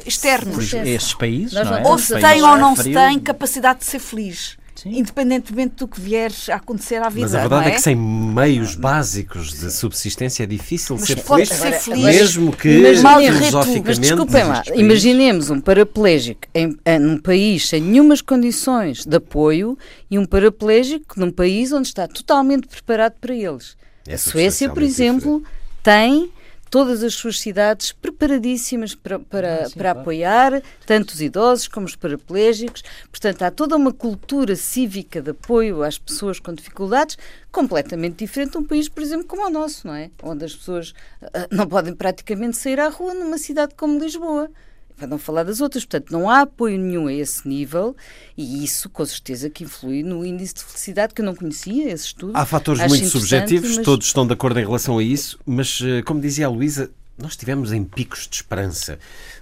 externos. 0.05 0.73
Esses 0.75 1.15
países, 1.15 1.55
não 1.55 1.77
é? 1.77 1.83
Ou 1.87 1.99
se 1.99 2.19
tem 2.21 2.43
ou 2.43 2.57
não 2.57 2.77
se 2.77 2.93
tem 2.93 3.19
capacidade 3.19 3.81
de 3.81 3.87
ser 3.87 3.99
feliz. 3.99 4.59
Sim. 4.83 4.91
independentemente 4.91 5.75
do 5.75 5.89
que 5.89 6.01
vier 6.01 6.31
a 6.51 6.55
acontecer 6.55 7.03
à 7.03 7.09
vida. 7.09 7.23
Mas 7.23 7.35
a 7.35 7.41
verdade 7.41 7.67
é? 7.67 7.69
é? 7.71 7.75
que 7.75 7.81
sem 7.81 7.97
meios 7.97 8.77
básicos 8.77 9.53
de 9.59 9.73
subsistência 9.73 10.45
é 10.45 10.47
difícil 10.47 10.97
mas 10.97 11.09
ser 11.09 11.17
feliz, 11.17 11.49
ser 11.49 11.73
feliz, 11.73 12.05
mesmo 12.05 12.57
que 12.57 12.69
filosoficamente. 12.69 13.83
Mas 13.85 13.99
desculpem 13.99 14.45
lá, 14.45 14.63
imaginemos 14.77 15.51
um 15.51 15.61
paraplégico 15.61 16.43
em, 16.55 16.79
em, 16.87 16.99
num 17.01 17.19
país 17.19 17.69
sem 17.69 17.83
nenhumas 17.83 18.21
condições 18.21 19.05
de 19.05 19.17
apoio 19.17 19.77
e 20.09 20.17
um 20.17 20.25
paraplégico 20.25 21.19
num 21.19 21.33
país 21.33 21.73
onde 21.73 21.89
está 21.89 22.07
totalmente 22.07 22.69
preparado 22.69 23.15
para 23.21 23.35
eles. 23.35 23.77
É 24.07 24.15
a 24.15 24.19
Suécia, 24.19 24.71
por 24.71 24.85
exemplo, 24.85 25.41
diferente. 25.41 25.59
tem 25.83 26.31
todas 26.71 27.03
as 27.03 27.15
suas 27.15 27.41
cidades 27.41 27.93
preparadíssimas 27.93 28.95
para, 28.95 29.19
para, 29.19 29.63
ah, 29.63 29.69
sim, 29.69 29.75
para 29.75 29.91
claro. 29.91 30.01
apoiar 30.01 30.63
tanto 30.87 31.11
os 31.11 31.21
idosos 31.21 31.69
como 31.69 31.87
os 31.87 31.97
paraplégicos. 31.97 32.83
Portanto, 33.11 33.43
há 33.43 33.51
toda 33.51 33.77
uma 33.77 33.93
cultura 33.93 34.57
cívica 34.57 35.21
de 35.21 35.31
apoio 35.31 35.83
às 35.83 35.99
pessoas 35.99 36.39
com 36.39 36.53
dificuldades 36.53 37.17
completamente 37.51 38.17
diferente 38.25 38.53
de 38.53 38.59
um 38.59 38.65
país, 38.65 38.89
por 38.89 39.03
exemplo, 39.03 39.27
como 39.27 39.47
o 39.47 39.51
nosso, 39.51 39.87
não 39.87 39.95
é? 39.95 40.11
Onde 40.23 40.45
as 40.45 40.55
pessoas 40.55 40.91
uh, 41.23 41.49
não 41.51 41.67
podem 41.67 41.95
praticamente 41.95 42.57
sair 42.57 42.79
à 42.79 42.89
rua 42.89 43.15
numa 43.15 43.39
cidade 43.39 43.75
como 43.75 43.99
Lisboa 43.99 44.51
para 44.99 45.07
não 45.07 45.19
falar 45.19 45.45
das 45.45 45.61
outras. 45.61 45.85
Portanto, 45.85 46.11
não 46.11 46.29
há 46.29 46.43
apoio 46.43 46.79
nenhum 46.79 47.07
a 47.07 47.13
esse 47.13 47.47
nível 47.49 47.97
e 48.37 48.65
isso, 48.65 48.91
com 48.91 49.05
certeza, 49.07 49.49
que 49.49 49.65
influi 49.65 50.03
no 50.03 50.25
índice 50.27 50.55
de 50.55 50.65
felicidade, 50.65 51.15
que 51.15 51.23
eu 51.23 51.25
não 51.27 51.35
conhecia, 51.35 51.91
esse 51.91 52.07
estudo. 52.07 52.33
Há 52.35 52.45
fatores 52.45 52.81
Acho 52.81 52.91
muito 52.91 53.09
subjetivos, 53.09 53.77
mas... 53.77 53.85
todos 53.85 54.07
estão 54.07 54.27
de 54.27 54.33
acordo 54.33 54.59
em 54.59 54.65
relação 54.65 54.99
a 54.99 55.03
isso, 55.03 55.39
mas, 55.47 55.81
eh, 55.83 56.03
como 56.03 56.21
dizia 56.21 56.47
a 56.47 56.51
Luísa, 56.51 56.91
nós 57.17 57.33
estivemos 57.33 57.73
em 57.73 57.83
picos 57.83 58.29
de 58.29 58.37
esperança, 58.37 58.99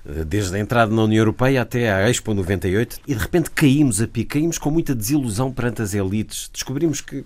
eh, 0.06 0.24
desde 0.24 0.56
a 0.56 0.58
entrada 0.58 0.94
na 0.94 1.02
União 1.02 1.20
Europeia 1.20 1.62
até 1.62 1.92
à 1.92 2.08
Expo 2.08 2.32
98, 2.32 3.00
e 3.06 3.14
de 3.14 3.20
repente 3.20 3.50
caímos 3.50 4.00
a 4.00 4.06
pico, 4.06 4.30
caímos 4.32 4.58
com 4.58 4.70
muita 4.70 4.94
desilusão 4.94 5.52
perante 5.52 5.82
as 5.82 5.94
elites. 5.94 6.50
Descobrimos 6.52 7.00
que, 7.00 7.24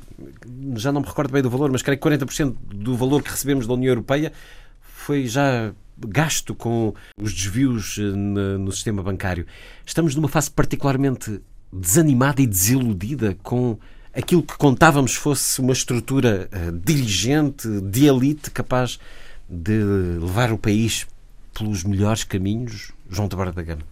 já 0.77 0.91
não 0.91 1.01
me 1.01 1.07
recordo 1.07 1.33
bem 1.33 1.43
do 1.43 1.51
valor, 1.51 1.71
mas 1.71 1.83
creio 1.83 1.99
que 1.99 2.09
40% 2.09 2.55
do 2.75 2.97
valor 2.97 3.23
que 3.23 3.31
recebemos 3.31 3.67
da 3.67 3.75
União 3.75 3.91
Europeia 3.91 4.33
foi 4.81 5.27
já 5.27 5.73
gasto 6.07 6.55
com 6.55 6.95
os 7.21 7.33
desvios 7.33 7.97
eh, 7.99 8.03
no 8.03 8.73
sistema 8.73 9.03
bancário. 9.03 9.47
Estamos 9.85 10.15
numa 10.15 10.29
fase 10.29 10.51
particularmente 10.51 11.41
desanimada 11.73 12.43
e 12.43 12.47
desiludida 12.47 13.37
com 13.43 13.79
aquilo 14.15 14.43
que 14.43 14.57
contávamos 14.57 15.15
fosse 15.15 15.61
uma 15.61 15.73
estrutura 15.73 16.49
uh, 16.53 16.73
diligente, 16.73 17.69
de 17.83 18.07
elite, 18.07 18.51
capaz 18.51 18.99
de 19.49 19.83
levar 20.21 20.53
o 20.53 20.59
país 20.59 21.07
pelos 21.57 21.85
melhores 21.85 22.25
caminhos, 22.25 22.93
João 23.09 23.29
Tabarda 23.29 23.53
da 23.53 23.63
Gama? 23.63 23.83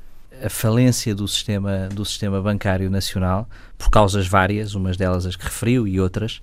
A 0.43 0.49
falência 0.49 1.15
do 1.15 1.27
sistema, 1.27 1.89
do 1.89 2.05
sistema 2.05 2.41
bancário 2.41 2.89
nacional, 2.89 3.49
por 3.77 3.91
causas 3.91 4.27
várias, 4.27 4.75
umas 4.75 4.97
delas 4.97 5.27
as 5.27 5.35
que 5.35 5.45
referiu 5.45 5.87
e 5.87 6.01
outras, 6.01 6.41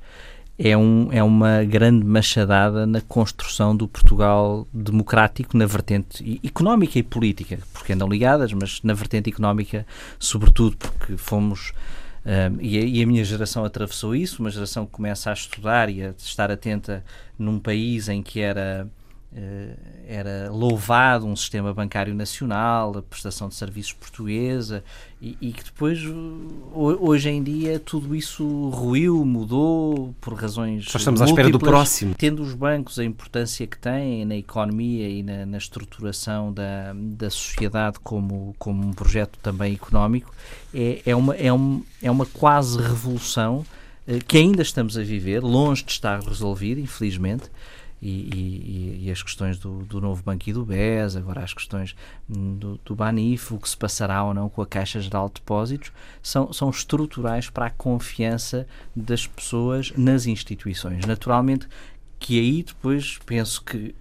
é, 0.58 0.76
um, 0.76 1.12
é 1.12 1.22
uma 1.22 1.64
grande 1.64 2.06
machadada 2.06 2.86
na 2.86 3.02
construção 3.02 3.76
do 3.76 3.88
Portugal 3.88 4.68
democrático 4.74 5.58
na 5.58 5.66
vertente 5.66 6.40
económica 6.44 6.98
e 6.98 7.04
política, 7.04 7.60
porque 7.74 7.94
andam 7.94 8.08
ligadas, 8.08 8.54
mas 8.54 8.82
na 8.82 8.94
vertente 8.94 9.30
económica, 9.30 9.86
sobretudo 10.18 10.78
porque 10.78 11.18
fomos. 11.18 11.74
Um, 12.26 12.60
e, 12.60 12.80
a, 12.80 12.82
e, 12.82 13.04
a, 13.04 13.06
minha 13.06 13.24
geração 13.24 13.64
atravessou 13.64 14.16
isso, 14.16 14.42
uma 14.42 14.50
geração 14.50 14.86
que 14.86 14.94
começa 14.94 15.30
a 15.30 15.34
estudar 15.34 15.90
e 15.90 16.02
a 16.02 16.14
estar 16.18 16.50
atenta 16.50 17.04
num 17.38 17.60
país 17.60 18.10
em 18.10 18.24
que 18.24 18.40
era 18.40 18.88
eh, 18.88 18.95
era 20.08 20.50
louvado 20.52 21.26
um 21.26 21.36
sistema 21.36 21.74
bancário 21.74 22.14
nacional, 22.14 22.98
a 22.98 23.02
prestação 23.02 23.50
de 23.50 23.56
serviços 23.56 23.94
portuguesa, 23.94 24.84
e, 25.22 25.38
e, 25.42 25.52
que 25.52 25.64
depois, 25.64 26.00
hoje 26.74 27.30
em 27.30 27.42
dia, 27.42 27.80
tudo 27.80 28.16
isso 28.16 28.70
ruiu, 28.70 29.26
mudou 29.26 30.14
por 30.22 30.34
razões. 30.36 30.86
Só 30.86 30.98
estamos 30.98 31.22
à 31.22 31.26
espera 31.26 31.50
do 31.50 31.60
próximo. 31.60 32.14
Tendo 32.16 32.44
os 32.44 32.54
bancos 32.54 33.00
a 33.00 33.04
importância 33.04 33.66
que 33.66 33.78
têm 33.78 34.24
na 34.26 34.36
economia 34.36 35.10
e 35.10 35.24
na, 35.24 35.46
na 35.46 35.58
estruturação 35.58 36.54
da, 36.54 36.94
da 36.94 37.30
sociedade 37.30 38.00
como, 38.04 38.56
como 38.60 38.86
um 38.86 38.94
projeto 38.94 39.40
também 39.42 39.74
económico, 39.74 40.32
é, 40.74 41.02
é, 41.06 41.16
uma, 41.16 41.36
é, 41.36 41.52
um, 41.52 41.82
é 42.02 42.12
uma 42.12 42.26
quase 42.26 42.78
revolução 42.78 43.66
eh, 44.08 44.20
que 44.26 44.38
ainda 44.38 44.62
estamos 44.62 44.98
a 44.98 45.02
viver, 45.02 45.42
longe 45.42 45.84
de 45.84 45.92
estar 45.92 46.22
resolvida, 46.22 46.80
infelizmente 46.80 47.50
e, 48.02 48.10
e, 48.10 49.06
e, 49.06 49.12
as 49.12 49.24
questões 49.24 49.58
do, 49.58 49.84
do, 49.84 50.02
novo 50.02 50.22
banco 50.22 50.50
e 50.50 50.54
do 50.54 50.66
BES, 50.66 51.16
agora 51.16 51.44
as 51.44 51.54
questões 51.54 51.96
do, 52.28 52.80
do 52.84 52.96
BANIF, 52.96 53.54
o 53.54 53.58
que 53.58 53.70
se 53.70 53.78
passará 53.78 54.24
ou 54.24 54.34
não 54.34 54.50
com 54.50 54.62
a 54.62 54.68
Caixa 54.68 55.00
Geral 55.00 55.28
de 55.28 55.36
Depósitos, 55.36 55.92
são, 56.22 56.52
são 56.54 56.70
estruturais 56.70 57.50
para 57.50 57.68
a 57.68 57.72
confiança 57.72 58.68
das 58.96 59.26
pessoas 59.26 59.92
nas 59.98 60.26
instituições. 60.28 61.06
Naturalmente 61.06 61.68
que 62.20 62.40
aí 62.40 62.64
depois 62.64 63.20
penso 63.26 63.64
que 63.64 63.96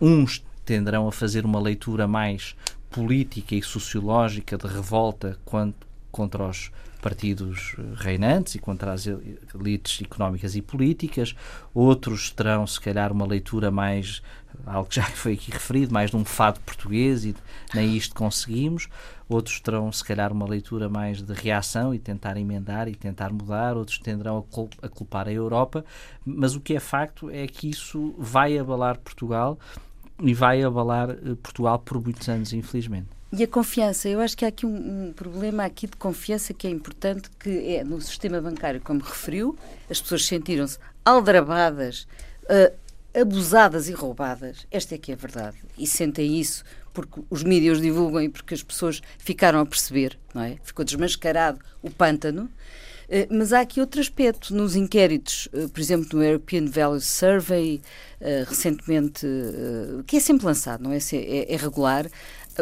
uns 0.00 0.44
tenderão 0.64 1.06
a 1.08 1.12
fazer 1.12 1.44
uma 1.44 1.60
leitura 1.60 2.06
mais 2.06 2.56
política 2.90 3.54
e 3.54 3.62
sociológica 3.62 4.56
de 4.56 4.66
revolta 4.66 5.38
quanto, 5.44 5.86
contra 6.10 6.48
os 6.48 6.70
partidos 7.06 7.76
eh, 7.78 7.82
reinantes 7.94 8.56
e 8.56 8.58
contra 8.58 8.92
as 8.92 9.06
elites 9.06 10.02
económicas 10.02 10.56
e 10.56 10.60
políticas. 10.60 11.36
Outros 11.72 12.32
terão, 12.32 12.66
se 12.66 12.80
calhar, 12.80 13.12
uma 13.12 13.24
leitura 13.24 13.70
mais, 13.70 14.20
algo 14.66 14.88
que 14.88 14.96
já 14.96 15.04
foi 15.14 15.34
aqui 15.34 15.52
referido, 15.52 15.94
mais 15.94 16.10
de 16.10 16.16
um 16.16 16.24
fado 16.24 16.58
português 16.66 17.24
e 17.24 17.36
nem 17.72 17.96
isto 17.96 18.12
conseguimos. 18.12 18.88
Outros 19.28 19.60
terão, 19.60 19.92
se 19.92 20.02
calhar, 20.02 20.32
uma 20.32 20.48
leitura 20.48 20.88
mais 20.88 21.22
de 21.22 21.32
reação 21.32 21.94
e 21.94 21.98
tentar 22.00 22.36
emendar 22.36 22.88
e 22.88 22.96
tentar 22.96 23.32
mudar. 23.32 23.76
Outros 23.76 24.00
tenderão 24.00 24.44
a 24.82 24.88
culpar 24.88 25.28
a 25.28 25.32
Europa. 25.32 25.84
Mas 26.24 26.56
o 26.56 26.60
que 26.60 26.74
é 26.74 26.80
facto 26.80 27.30
é 27.30 27.46
que 27.46 27.70
isso 27.70 28.16
vai 28.18 28.58
abalar 28.58 28.98
Portugal 28.98 29.56
e 30.20 30.34
vai 30.34 30.60
abalar 30.60 31.10
eh, 31.10 31.36
Portugal 31.40 31.78
por 31.78 32.02
muitos 32.02 32.28
anos, 32.28 32.52
infelizmente. 32.52 33.15
E 33.32 33.42
a 33.42 33.48
confiança, 33.48 34.08
eu 34.08 34.20
acho 34.20 34.36
que 34.36 34.44
há 34.44 34.48
aqui 34.48 34.64
um, 34.64 35.08
um, 35.08 35.12
problema 35.12 35.64
aqui 35.64 35.86
de 35.86 35.96
confiança 35.96 36.54
que 36.54 36.66
é 36.66 36.70
importante, 36.70 37.28
que 37.40 37.76
é 37.76 37.82
no 37.82 38.00
sistema 38.00 38.40
bancário, 38.40 38.80
como 38.80 39.00
referiu, 39.00 39.58
as 39.90 40.00
pessoas 40.00 40.24
sentiram-se 40.24 40.78
aldrabadas, 41.04 42.06
uh, 42.44 43.20
abusadas 43.20 43.88
e 43.88 43.92
roubadas. 43.92 44.66
Esta 44.70 44.94
é 44.94 44.98
que 44.98 45.10
é 45.10 45.14
a 45.14 45.18
verdade. 45.18 45.56
E 45.76 45.86
sentem 45.86 46.38
isso 46.38 46.64
porque 46.94 47.20
os 47.28 47.42
mídias 47.42 47.80
divulgam 47.80 48.22
e 48.22 48.28
porque 48.28 48.54
as 48.54 48.62
pessoas 48.62 49.02
ficaram 49.18 49.58
a 49.60 49.66
perceber, 49.66 50.16
não 50.32 50.42
é? 50.42 50.56
Ficou 50.62 50.84
desmascarado 50.84 51.58
o 51.82 51.90
pântano. 51.90 52.48
Uh, 53.08 53.26
mas 53.28 53.52
há 53.52 53.60
aqui 53.60 53.80
outro 53.80 54.00
aspecto. 54.00 54.54
Nos 54.54 54.76
inquéritos, 54.76 55.48
uh, 55.52 55.68
por 55.68 55.80
exemplo, 55.80 56.16
no 56.16 56.24
European 56.24 56.66
Values 56.66 57.04
Survey, 57.04 57.82
recentemente, 58.48 59.26
que 60.06 60.16
é 60.16 60.20
sempre 60.20 60.46
lançado, 60.46 60.82
não 60.82 60.90
é? 60.90 60.96
É, 61.12 61.52
é 61.52 61.56
regular, 61.56 62.06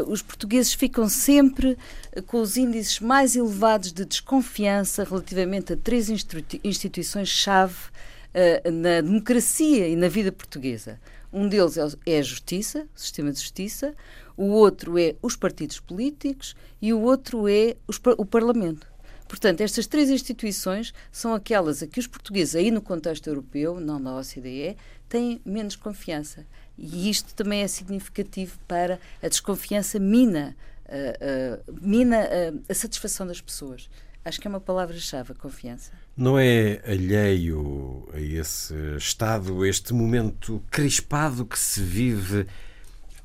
os 0.02 0.22
portugueses 0.22 0.74
ficam 0.74 1.08
sempre 1.08 1.76
eh, 2.12 2.20
com 2.20 2.40
os 2.40 2.56
índices 2.56 3.00
mais 3.00 3.36
elevados 3.36 3.92
de 3.92 4.04
desconfiança 4.04 5.04
relativamente 5.04 5.72
a 5.72 5.76
três 5.76 6.08
instituições-chave 6.64 7.74
uh, 7.74 8.70
na 8.70 9.00
democracia 9.00 9.88
e 9.88 9.96
na 9.96 10.08
vida 10.08 10.32
portuguesa. 10.32 11.00
Um 11.32 11.48
deles 11.48 11.76
é, 11.76 12.14
é 12.14 12.18
a 12.18 12.22
justiça, 12.22 12.86
o 12.94 12.98
sistema 12.98 13.32
de 13.32 13.40
justiça, 13.40 13.94
o 14.36 14.46
outro 14.46 14.98
é 14.98 15.16
os 15.22 15.36
partidos 15.36 15.80
políticos 15.80 16.54
e 16.80 16.92
o 16.92 17.00
outro 17.00 17.48
é 17.48 17.76
os, 17.86 18.00
o 18.18 18.24
Parlamento. 18.24 18.86
Portanto, 19.26 19.62
estas 19.62 19.86
três 19.86 20.10
instituições 20.10 20.92
são 21.10 21.34
aquelas 21.34 21.82
a 21.82 21.86
que 21.86 21.98
os 21.98 22.06
portugueses, 22.06 22.54
aí 22.54 22.70
no 22.70 22.82
contexto 22.82 23.26
europeu, 23.26 23.80
não 23.80 23.98
na 23.98 24.16
OCDE, 24.16 24.76
têm 25.08 25.40
menos 25.44 25.76
confiança. 25.76 26.46
E 26.76 27.08
isto 27.08 27.34
também 27.34 27.62
é 27.62 27.68
significativo 27.68 28.58
para 28.66 28.98
a 29.22 29.28
desconfiança 29.28 29.98
mina, 29.98 30.56
uh, 30.86 31.70
uh, 31.70 31.78
mina 31.80 32.18
uh, 32.18 32.62
a 32.68 32.74
satisfação 32.74 33.26
das 33.26 33.40
pessoas. 33.40 33.88
Acho 34.24 34.40
que 34.40 34.48
é 34.48 34.50
uma 34.50 34.60
palavra-chave, 34.60 35.32
a 35.32 35.34
confiança. 35.34 35.92
Não 36.16 36.38
é 36.38 36.80
alheio 36.86 38.08
a 38.12 38.20
esse 38.20 38.74
estado, 38.96 39.66
este 39.66 39.92
momento 39.92 40.62
crispado 40.70 41.44
que 41.44 41.58
se 41.58 41.82
vive 41.82 42.46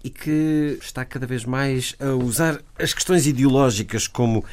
e 0.03 0.09
que 0.09 0.77
está 0.81 1.05
cada 1.05 1.25
vez 1.25 1.45
mais 1.45 1.95
a 1.99 2.13
usar 2.15 2.61
as 2.77 2.93
questões 2.93 3.27
ideológicas 3.27 4.07
como 4.07 4.43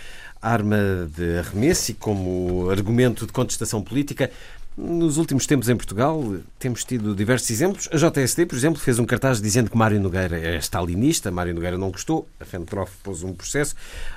arma 0.41 1.09
de 1.17 1.39
arremesso 1.39 1.91
e 1.91 1.95
como 1.95 2.71
argumento 2.71 3.27
de 3.27 3.33
contestação 3.33 3.83
política 3.83 4.31
Nos 4.79 5.17
últimos 5.17 5.47
tempos 5.47 5.71
em 5.71 5.77
Portugal 5.77 6.23
temos 6.59 6.85
tido 6.85 7.15
diversos 7.15 7.51
exemplos. 7.51 7.89
A 7.91 7.97
JSD, 7.97 8.45
por 8.45 8.57
exemplo, 8.57 8.79
fez 8.79 8.99
um 8.99 9.07
cartaz 9.07 9.41
dizendo 9.41 9.71
que 9.71 9.77
Mário 9.77 9.99
Nogueira 9.99 10.39
é 10.39 10.59
stalinista. 10.59 11.31
Mário 11.31 11.55
Nogueira 11.55 11.79
não 11.79 11.91
gostou. 11.91 12.29
A 12.39 12.45
FENPROF 12.45 12.93
pôs 13.03 13.23
um 13.23 13.33
processo 13.33 13.75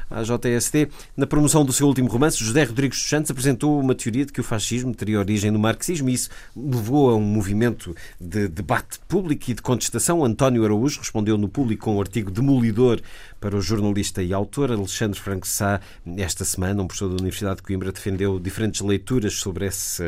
à 0.10 0.24
JSD. 0.24 0.89
Na 1.15 1.28
promoção 1.28 1.63
do 1.63 1.72
seu 1.72 1.88
último 1.88 2.10
romance, 2.10 2.43
José 2.43 2.63
Rodrigues 2.63 2.98
dos 2.98 3.10
Santos 3.10 3.32
apresentou 3.32 3.80
uma 3.80 3.93
teoria 3.93 4.26
de 4.26 4.34
que 4.34 4.41
o 4.41 4.43
fascismo 4.43 4.93
teria 4.93 5.19
origem 5.19 5.52
no 5.52 5.60
marxismo 5.60 6.10
e 6.10 6.13
isso 6.13 6.30
levou 6.56 7.12
a 7.12 7.15
um 7.15 7.22
movimento 7.22 7.95
de 8.19 8.48
debate 8.48 9.00
público 9.08 9.52
e 9.52 9.54
de 9.54 9.62
contestação. 9.62 10.26
António 10.26 10.65
Araújo 10.65 11.00
respondeu 11.00 11.38
no 11.38 11.48
público 11.48 11.86
com 11.86 11.98
um 11.98 12.02
artigo 12.02 12.32
demolidor 12.32 13.00
para 13.39 13.56
o 13.56 13.62
jornalista 13.62 14.24
e 14.24 14.34
autor 14.34 14.72
Alexandre 14.72 15.19
Franco 15.19 15.48
Sá. 15.48 15.80
Esta 16.17 16.43
semana, 16.43 16.82
um 16.82 16.88
professor 16.88 17.10
da 17.10 17.15
Universidade 17.15 17.58
de 17.58 17.63
Coimbra 17.63 17.91
defendeu 17.91 18.39
diferentes 18.39 18.82
leituras 18.82 19.36
sobre 19.36 19.65
essa, 19.65 20.04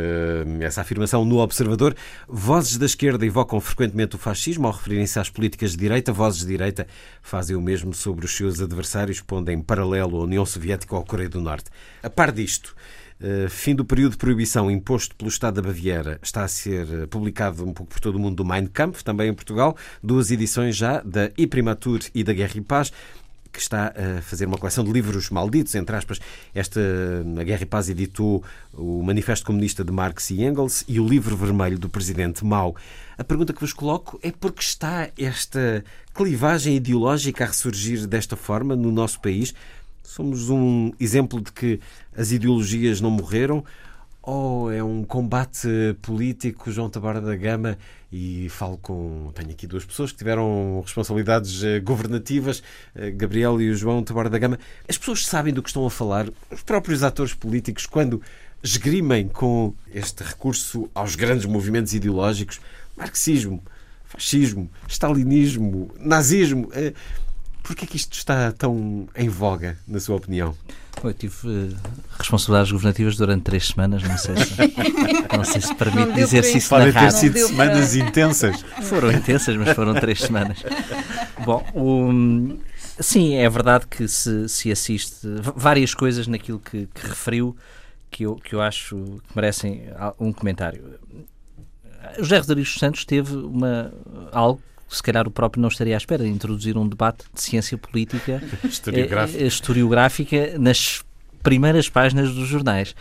essa 0.60 0.82
afirmação 0.82 1.24
no 1.24 1.38
Observador. 1.38 1.96
Vozes 2.28 2.78
da 2.78 2.86
esquerda 2.86 3.26
evocam 3.26 3.60
frequentemente 3.62 4.16
o 4.16 4.20
fascismo 4.20 4.68
ao 4.68 4.74
referirem-se 4.74 5.20
às 5.20 5.30
políticas 5.30 5.72
de 5.72 5.78
direita. 5.78 6.12
Vozes 6.12 6.42
de 6.42 6.48
direita 6.48 6.88
fazem 7.22 7.56
o 7.56 7.62
mesmo 7.62 7.94
sobre 7.94 8.26
os 8.26 8.36
seus 8.36 8.60
adversários, 8.60 9.22
pondo 9.22 9.50
em 9.50 9.62
paralelo 9.62 9.91
a 10.00 10.06
União 10.06 10.46
Soviética 10.46 10.96
ou 10.96 11.02
a 11.02 11.06
Coreia 11.06 11.30
do 11.30 11.42
Norte. 11.42 11.70
A 12.02 12.10
par 12.10 12.32
disto, 12.32 12.76
Uh, 13.22 13.48
fim 13.48 13.76
do 13.76 13.86
período 13.86 14.14
de 14.14 14.18
proibição 14.18 14.72
imposto 14.72 15.16
pelo 15.16 15.30
Estado 15.30 15.62
da 15.62 15.68
Baviera 15.68 16.20
está 16.24 16.44
a 16.44 16.48
ser 16.48 16.88
uh, 16.88 17.08
publicado 17.08 17.64
um 17.64 17.72
pouco 17.72 17.94
por 17.94 18.00
todo 18.00 18.16
o 18.16 18.20
mundo 18.20 18.38
do 18.38 18.44
Mein 18.44 18.66
Kampf, 18.66 19.04
também 19.04 19.30
em 19.30 19.34
Portugal, 19.36 19.78
duas 20.02 20.32
edições 20.32 20.76
já 20.76 21.02
da 21.02 21.30
I 21.38 21.46
Primatur 21.46 22.00
e 22.16 22.24
da 22.24 22.34
Guerra 22.34 22.54
e 22.56 22.62
Paz 22.62 22.92
que 23.52 23.60
está 23.60 23.94
a 23.96 24.22
fazer 24.22 24.46
uma 24.46 24.58
coleção 24.58 24.84
de 24.84 24.92
livros 24.92 25.30
malditos, 25.30 25.76
entre 25.76 25.96
aspas. 25.96 26.20
Esta, 26.56 26.80
a 27.40 27.44
Guerra 27.44 27.64
e 27.64 27.66
Paz 27.66 27.90
editou 27.90 28.44
o 28.74 29.04
Manifesto 29.04 29.46
Comunista 29.46 29.84
de 29.84 29.92
Marx 29.92 30.30
e 30.30 30.44
Engels 30.44 30.84
e 30.88 31.00
o 31.00 31.08
Livro 31.08 31.36
Vermelho 31.36 31.78
do 31.78 31.90
Presidente 31.90 32.46
Mao. 32.46 32.76
A 33.18 33.24
pergunta 33.24 33.54
que 33.54 33.60
vos 33.60 33.74
coloco 33.74 34.20
é 34.24 34.32
por 34.32 34.54
que 34.54 34.64
está 34.64 35.10
esta 35.18 35.84
clivagem 36.14 36.76
ideológica 36.76 37.44
a 37.44 37.48
ressurgir 37.48 38.08
desta 38.08 38.36
forma 38.36 38.76
no 38.76 38.92
nosso 38.92 39.20
país? 39.20 39.54
Somos 40.04 40.50
um 40.50 40.92
exemplo 41.00 41.42
de 41.42 41.52
que 41.52 41.80
as 42.16 42.32
ideologias 42.32 43.00
não 43.00 43.12
morreram 43.12 43.64
ou 44.22 44.72
é 44.72 44.84
um 44.84 45.04
combate 45.04 45.68
político, 46.02 46.72
João 46.72 46.90
Tabarda 46.90 47.22
da 47.22 47.36
Gama, 47.36 47.78
e 48.12 48.48
falo 48.50 48.78
com. 48.78 49.32
Tenho 49.34 49.50
aqui 49.50 49.66
duas 49.66 49.84
pessoas 49.84 50.12
que 50.12 50.18
tiveram 50.20 50.82
responsabilidades 50.84 51.64
eh, 51.64 51.80
governativas, 51.80 52.62
eh, 52.94 53.10
Gabriel 53.12 53.60
e 53.60 53.70
o 53.72 53.76
João 53.76 54.04
Tabarda 54.04 54.30
da 54.30 54.38
Gama. 54.38 54.60
As 54.88 54.98
pessoas 54.98 55.26
sabem 55.26 55.54
do 55.54 55.64
que 55.64 55.70
estão 55.70 55.86
a 55.86 55.90
falar, 55.90 56.30
os 56.52 56.62
próprios 56.62 57.04
atores 57.04 57.34
políticos, 57.34 57.88
quando 57.88 58.22
esgrimem 58.62 59.28
com 59.28 59.74
este 59.92 60.24
recurso 60.24 60.88
aos 60.94 61.16
grandes 61.16 61.48
movimentos 61.48 61.94
ideológicos, 61.96 62.62
marxismo, 62.96 63.64
fascismo, 64.06 64.70
stalinismo, 64.88 65.90
nazismo. 65.98 66.70
Eh, 67.62 67.68
por 67.68 67.76
que 67.76 67.86
é 67.86 67.88
que 67.88 67.96
isto 67.96 68.14
está 68.14 68.52
tão 68.52 69.08
em 69.16 69.30
voga, 69.30 69.78
na 69.88 70.00
sua 70.00 70.16
opinião? 70.16 70.56
Eu 71.04 71.14
tive 71.14 71.48
uh, 71.48 71.78
responsabilidades 72.18 72.72
governativas 72.72 73.16
durante 73.16 73.44
três 73.44 73.68
semanas, 73.68 74.04
não 74.04 74.18
sei 74.18 74.36
se, 74.36 74.56
não 75.36 75.44
sei 75.44 75.62
se 75.62 75.74
permite 75.74 76.14
dizer-se 76.14 76.58
isso 76.58 76.70
Podem 76.70 76.94
ter 76.94 77.12
sido 77.12 77.40
semanas 77.40 77.90
para... 77.90 78.08
intensas. 78.08 78.66
Foram 78.84 79.12
intensas, 79.12 79.56
mas 79.56 79.76
foram 79.76 79.94
três 79.96 80.20
semanas. 80.20 80.60
Bom, 81.46 81.66
um, 81.74 82.60
sim, 83.00 83.36
é 83.36 83.50
verdade 83.50 83.88
que 83.88 84.08
se, 84.08 84.48
se 84.48 84.72
assiste 84.72 85.28
várias 85.56 85.96
coisas 85.96 86.28
naquilo 86.28 86.60
que, 86.60 86.88
que 86.94 87.08
referiu 87.08 87.56
que 88.12 88.24
eu, 88.24 88.36
que 88.36 88.54
eu 88.54 88.62
acho 88.62 89.22
que 89.28 89.36
merecem 89.36 89.86
um 90.20 90.34
comentário. 90.34 91.00
José 92.20 92.40
Rodrigues 92.40 92.76
Santos 92.76 93.06
teve 93.06 93.36
uma, 93.36 93.94
algo 94.32 94.62
se 94.92 95.04
calhar 95.04 95.28
o 95.28 95.32
próprio 95.32 95.62
não 95.62 95.70
estaria 95.70 95.96
à 95.96 95.98
espera 95.98 96.24
de 96.24 96.30
introduzir 96.30 96.78
um 96.78 96.88
debate 96.88 97.26
de 97.34 97.42
ciência 97.42 97.78
política 97.78 98.42
historiográfica. 98.64 99.44
Eh, 99.44 99.48
historiográfica 99.48 100.60
nas 100.60 101.04
primeiras 101.42 101.90
páginas 101.90 102.34
dos 102.34 102.48
jornais. 102.48 102.96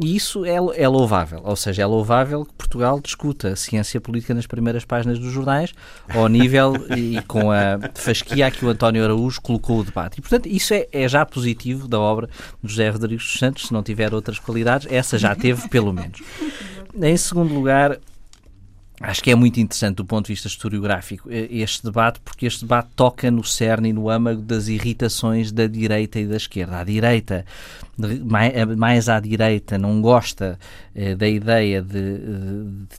E 0.00 0.16
isso 0.16 0.46
é, 0.46 0.54
é, 0.54 0.88
louvável, 0.88 1.42
ou 1.44 1.54
seja, 1.54 1.82
é 1.82 1.86
louvável 1.86 2.46
que 2.46 2.54
Portugal 2.54 2.98
discuta 2.98 3.48
a 3.48 3.56
ciência 3.56 4.00
política 4.00 4.32
nas 4.32 4.46
primeiras 4.46 4.86
páginas 4.86 5.18
dos 5.18 5.30
jornais, 5.30 5.74
ao 6.08 6.28
nível 6.28 6.72
e 6.96 7.20
com 7.22 7.50
a 7.50 7.78
fasquia 7.94 8.50
que 8.50 8.64
o 8.64 8.70
António 8.70 9.04
Araújo 9.04 9.42
colocou 9.42 9.80
o 9.80 9.84
debate. 9.84 10.18
E, 10.18 10.22
portanto, 10.22 10.46
isso 10.46 10.72
é, 10.72 10.86
é 10.90 11.06
já 11.06 11.26
positivo 11.26 11.86
da 11.86 12.00
obra 12.00 12.30
de 12.62 12.70
José 12.70 12.88
Rodrigues 12.88 13.26
dos 13.26 13.38
Santos, 13.38 13.66
se 13.66 13.72
não 13.72 13.82
tiver 13.82 14.14
outras 14.14 14.38
qualidades, 14.38 14.90
essa 14.90 15.18
já 15.18 15.34
teve, 15.34 15.68
pelo 15.68 15.92
menos. 15.92 16.22
Em 16.98 17.16
segundo 17.16 17.52
lugar, 17.54 17.98
Acho 19.02 19.20
que 19.20 19.32
é 19.32 19.34
muito 19.34 19.58
interessante 19.58 19.96
do 19.96 20.04
ponto 20.04 20.26
de 20.26 20.32
vista 20.32 20.46
historiográfico 20.46 21.28
este 21.28 21.82
debate, 21.82 22.20
porque 22.20 22.46
este 22.46 22.60
debate 22.60 22.90
toca 22.94 23.32
no 23.32 23.42
cerne 23.42 23.88
e 23.88 23.92
no 23.92 24.08
âmago 24.08 24.40
das 24.40 24.68
irritações 24.68 25.50
da 25.50 25.66
direita 25.66 26.20
e 26.20 26.26
da 26.26 26.36
esquerda. 26.36 26.78
A 26.78 26.84
direita, 26.84 27.44
mais 28.76 29.08
à 29.08 29.18
direita, 29.18 29.76
não 29.76 30.00
gosta 30.00 30.56
eh, 30.94 31.16
da 31.16 31.28
ideia 31.28 31.82
de, 31.82 32.18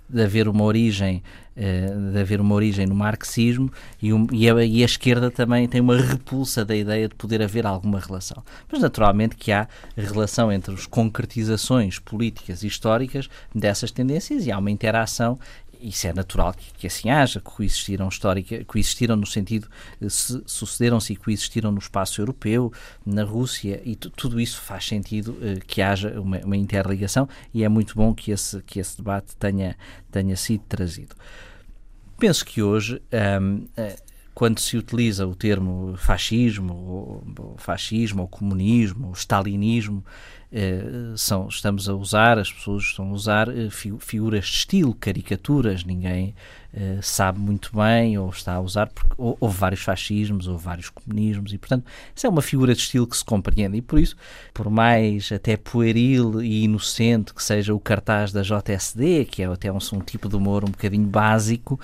de, 0.09 0.21
haver 0.21 0.49
uma 0.49 0.65
origem 0.65 1.23
eh, 1.55 1.93
de 2.11 2.19
haver 2.19 2.41
uma 2.41 2.55
origem 2.55 2.87
no 2.87 2.95
marxismo 2.95 3.71
e, 4.01 4.11
um, 4.11 4.25
e, 4.31 4.49
a, 4.49 4.65
e, 4.65 4.81
a, 4.81 4.85
esquerda 4.85 5.29
também 5.29 5.67
tem 5.67 5.79
uma 5.79 5.95
repulsa 5.95 6.65
da 6.65 6.75
ideia 6.75 7.07
de 7.07 7.13
poder 7.13 7.43
haver 7.43 7.65
alguma 7.65 7.99
relação. 7.99 8.43
Mas 8.71 8.81
naturalmente 8.81 9.35
que 9.35 9.51
há 9.51 9.67
relação 9.95 10.51
entre 10.51 10.73
as 10.73 10.87
concretizações 10.87 11.99
políticas 11.99 12.63
e 12.63 12.67
históricas 12.67 13.29
dessas 13.53 13.91
tendências 13.91 14.47
e 14.47 14.51
há 14.51 14.57
uma 14.57 14.71
interação 14.71 15.37
isso 15.83 16.07
é 16.07 16.13
natural 16.13 16.53
que, 16.53 16.73
que 16.73 16.87
assim 16.87 17.09
haja, 17.09 17.39
coexistiram 17.39 18.07
histórica, 18.07 18.63
coexistiram 18.65 19.15
no 19.15 19.25
sentido, 19.25 19.67
eh, 20.01 20.09
se, 20.09 20.41
sucederam-se 20.45 21.13
e 21.13 21.15
coexistiram 21.15 21.71
no 21.71 21.79
espaço 21.79 22.21
europeu, 22.21 22.71
na 23.05 23.23
Rússia, 23.23 23.81
e 23.83 23.95
tudo 23.95 24.39
isso 24.39 24.61
faz 24.61 24.87
sentido 24.87 25.31
uh, 25.31 25.59
que 25.67 25.81
haja 25.81 26.19
uma, 26.19 26.39
uma, 26.39 26.57
interligação 26.57 27.27
e 27.53 27.63
é 27.63 27.69
muito 27.69 27.95
bom 27.95 28.13
que 28.13 28.31
esse, 28.31 28.61
que 28.63 28.79
esse 28.79 28.97
debate 28.97 29.35
tenha, 29.35 29.75
tenha 30.11 30.35
sido 30.35 30.63
trazido. 30.67 31.15
Penso 32.17 32.45
que 32.45 32.61
hoje, 32.61 33.01
um, 33.41 33.55
uh, 33.55 33.69
eh, 33.75 33.95
quando 34.33 34.59
se 34.59 34.77
utiliza 34.77 35.27
o 35.27 35.35
termo 35.35 35.95
fascismo, 35.97 36.73
ou, 36.73 37.23
ou 37.37 37.57
fascismo, 37.57 38.23
ou 38.23 38.27
comunismo, 38.27 39.07
ou 39.07 39.13
stalinismo, 39.13 40.03
eh, 40.42 40.42
são, 41.15 41.47
estamos 41.47 41.89
a 41.89 41.95
usar, 41.95 42.37
as 42.37 42.51
pessoas 42.51 42.83
estão 42.83 43.09
a 43.09 43.11
usar 43.11 43.49
eh, 43.49 43.69
figuras 43.99 44.45
de 44.45 44.51
estilo, 44.51 44.93
caricaturas, 44.93 45.83
ninguém 45.83 46.35
eh, 46.71 46.99
sabe 47.01 47.39
muito 47.39 47.75
bem 47.75 48.17
ou 48.19 48.29
está 48.29 48.53
a 48.53 48.61
usar, 48.61 48.87
porque 48.87 49.15
houve 49.17 49.57
vários 49.57 49.81
fascismos, 49.81 50.47
ou 50.47 50.57
vários 50.57 50.89
comunismos, 50.89 51.53
e 51.53 51.57
portanto, 51.57 51.85
isso 52.15 52.27
é 52.27 52.29
uma 52.29 52.41
figura 52.41 52.75
de 52.75 52.81
estilo 52.81 53.07
que 53.07 53.17
se 53.17 53.25
compreende, 53.25 53.77
e 53.77 53.81
por 53.81 53.97
isso, 53.97 54.15
por 54.53 54.69
mais 54.69 55.31
até 55.31 55.57
pueril 55.57 56.41
e 56.41 56.63
inocente 56.63 57.33
que 57.33 57.43
seja 57.43 57.73
o 57.73 57.79
cartaz 57.79 58.31
da 58.31 58.43
JSD, 58.43 59.25
que 59.25 59.41
é 59.41 59.45
até 59.45 59.71
um, 59.71 59.79
um 59.93 59.99
tipo 60.01 60.29
de 60.29 60.35
humor 60.35 60.63
um 60.63 60.71
bocadinho 60.71 61.07
básico, 61.07 61.79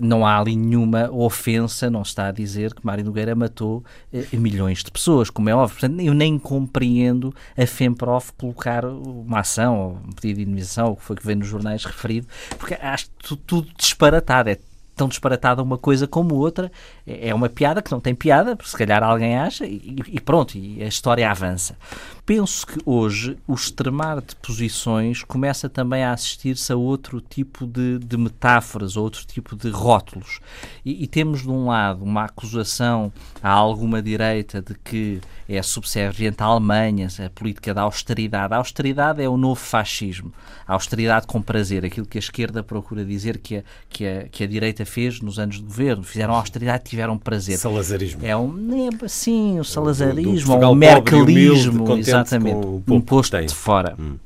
não 0.00 0.26
há 0.26 0.38
ali 0.38 0.54
nenhuma 0.54 1.10
ofensa, 1.10 1.90
não 1.90 2.02
está 2.02 2.28
a 2.28 2.32
dizer 2.32 2.74
que 2.74 2.84
Mário 2.84 3.04
Nogueira 3.04 3.34
matou 3.34 3.84
eh, 4.12 4.26
milhões 4.32 4.82
de 4.84 4.90
pessoas, 4.90 5.30
como 5.30 5.48
é 5.48 5.54
óbvio. 5.54 5.78
Portanto, 5.78 6.00
eu 6.00 6.14
nem 6.14 6.38
compreendo 6.38 7.34
a 7.56 7.66
FEMPROF 7.66 8.32
colocar 8.32 8.84
uma 8.84 9.40
ação, 9.40 9.78
ou 9.78 9.90
um 10.06 10.12
pedido 10.12 10.36
de 10.36 10.42
indemnização, 10.42 10.88
ou 10.88 10.92
o 10.92 10.96
que 10.96 11.04
foi 11.04 11.16
que 11.16 11.26
vem 11.26 11.36
nos 11.36 11.48
jornais 11.48 11.84
referido, 11.84 12.26
porque 12.58 12.74
acho 12.74 13.08
tudo 13.46 13.68
disparatado, 13.76 14.50
é 14.50 14.58
tão 14.94 15.08
disparatada 15.08 15.62
uma 15.62 15.78
coisa 15.78 16.06
como 16.06 16.34
outra. 16.34 16.70
É, 17.06 17.28
é 17.28 17.34
uma 17.34 17.48
piada 17.48 17.82
que 17.82 17.90
não 17.90 18.00
tem 18.00 18.14
piada, 18.14 18.56
se 18.64 18.76
calhar 18.76 19.02
alguém 19.02 19.36
acha, 19.36 19.66
e, 19.66 19.96
e 20.08 20.20
pronto, 20.20 20.56
e 20.56 20.82
a 20.82 20.86
história 20.86 21.30
avança. 21.30 21.76
Penso 22.24 22.64
que 22.64 22.78
hoje 22.86 23.36
o 23.48 23.54
extremar 23.54 24.20
de 24.20 24.36
posições 24.36 25.24
começa 25.24 25.68
também 25.68 26.04
a 26.04 26.12
assistir-se 26.12 26.72
a 26.72 26.76
outro 26.76 27.20
tipo 27.20 27.66
de, 27.66 27.98
de 27.98 28.16
metáforas, 28.16 28.96
outro 28.96 29.26
tipo 29.26 29.56
de 29.56 29.68
rótulos. 29.70 30.38
E, 30.84 31.02
e, 31.02 31.08
temos, 31.08 31.42
de 31.42 31.50
um 31.50 31.66
lado, 31.66 32.04
uma 32.04 32.24
acusação 32.24 33.12
a 33.42 33.50
alguma 33.50 34.00
direita 34.00 34.62
de 34.62 34.74
que 34.74 35.20
é 35.48 35.60
subserviente 35.62 36.40
à 36.42 36.46
Alemanha, 36.46 37.08
a 37.26 37.28
política 37.28 37.74
da 37.74 37.82
austeridade. 37.82 38.54
A 38.54 38.58
austeridade 38.58 39.20
é 39.20 39.28
o 39.28 39.36
novo 39.36 39.60
fascismo. 39.60 40.32
A 40.64 40.74
austeridade 40.74 41.26
com 41.26 41.42
prazer, 41.42 41.84
aquilo 41.84 42.06
que 42.06 42.18
a 42.18 42.20
esquerda 42.20 42.62
procura 42.62 43.04
dizer 43.04 43.38
que 43.38 43.56
a, 43.56 43.64
que 43.88 44.06
a, 44.06 44.28
que 44.28 44.44
a 44.44 44.46
direita 44.46 44.81
fez 44.84 45.20
nos 45.20 45.38
anos 45.38 45.56
de 45.56 45.62
governo. 45.62 46.02
Fizeram 46.02 46.34
austeridade 46.34 46.82
e 46.86 46.90
tiveram 46.90 47.18
prazer. 47.18 47.58
Salazarismo. 47.58 48.20
É 48.24 48.36
um, 48.36 48.88
é, 48.88 49.08
sim, 49.08 49.58
o 49.58 49.64
salazarismo, 49.64 50.54
o 50.54 50.74
mercelismo, 50.74 51.96
exatamente, 51.96 52.66
um 52.88 53.00
posto 53.00 53.40
de 53.40 53.54
fora. 53.54 53.94
Hum. 53.98 54.16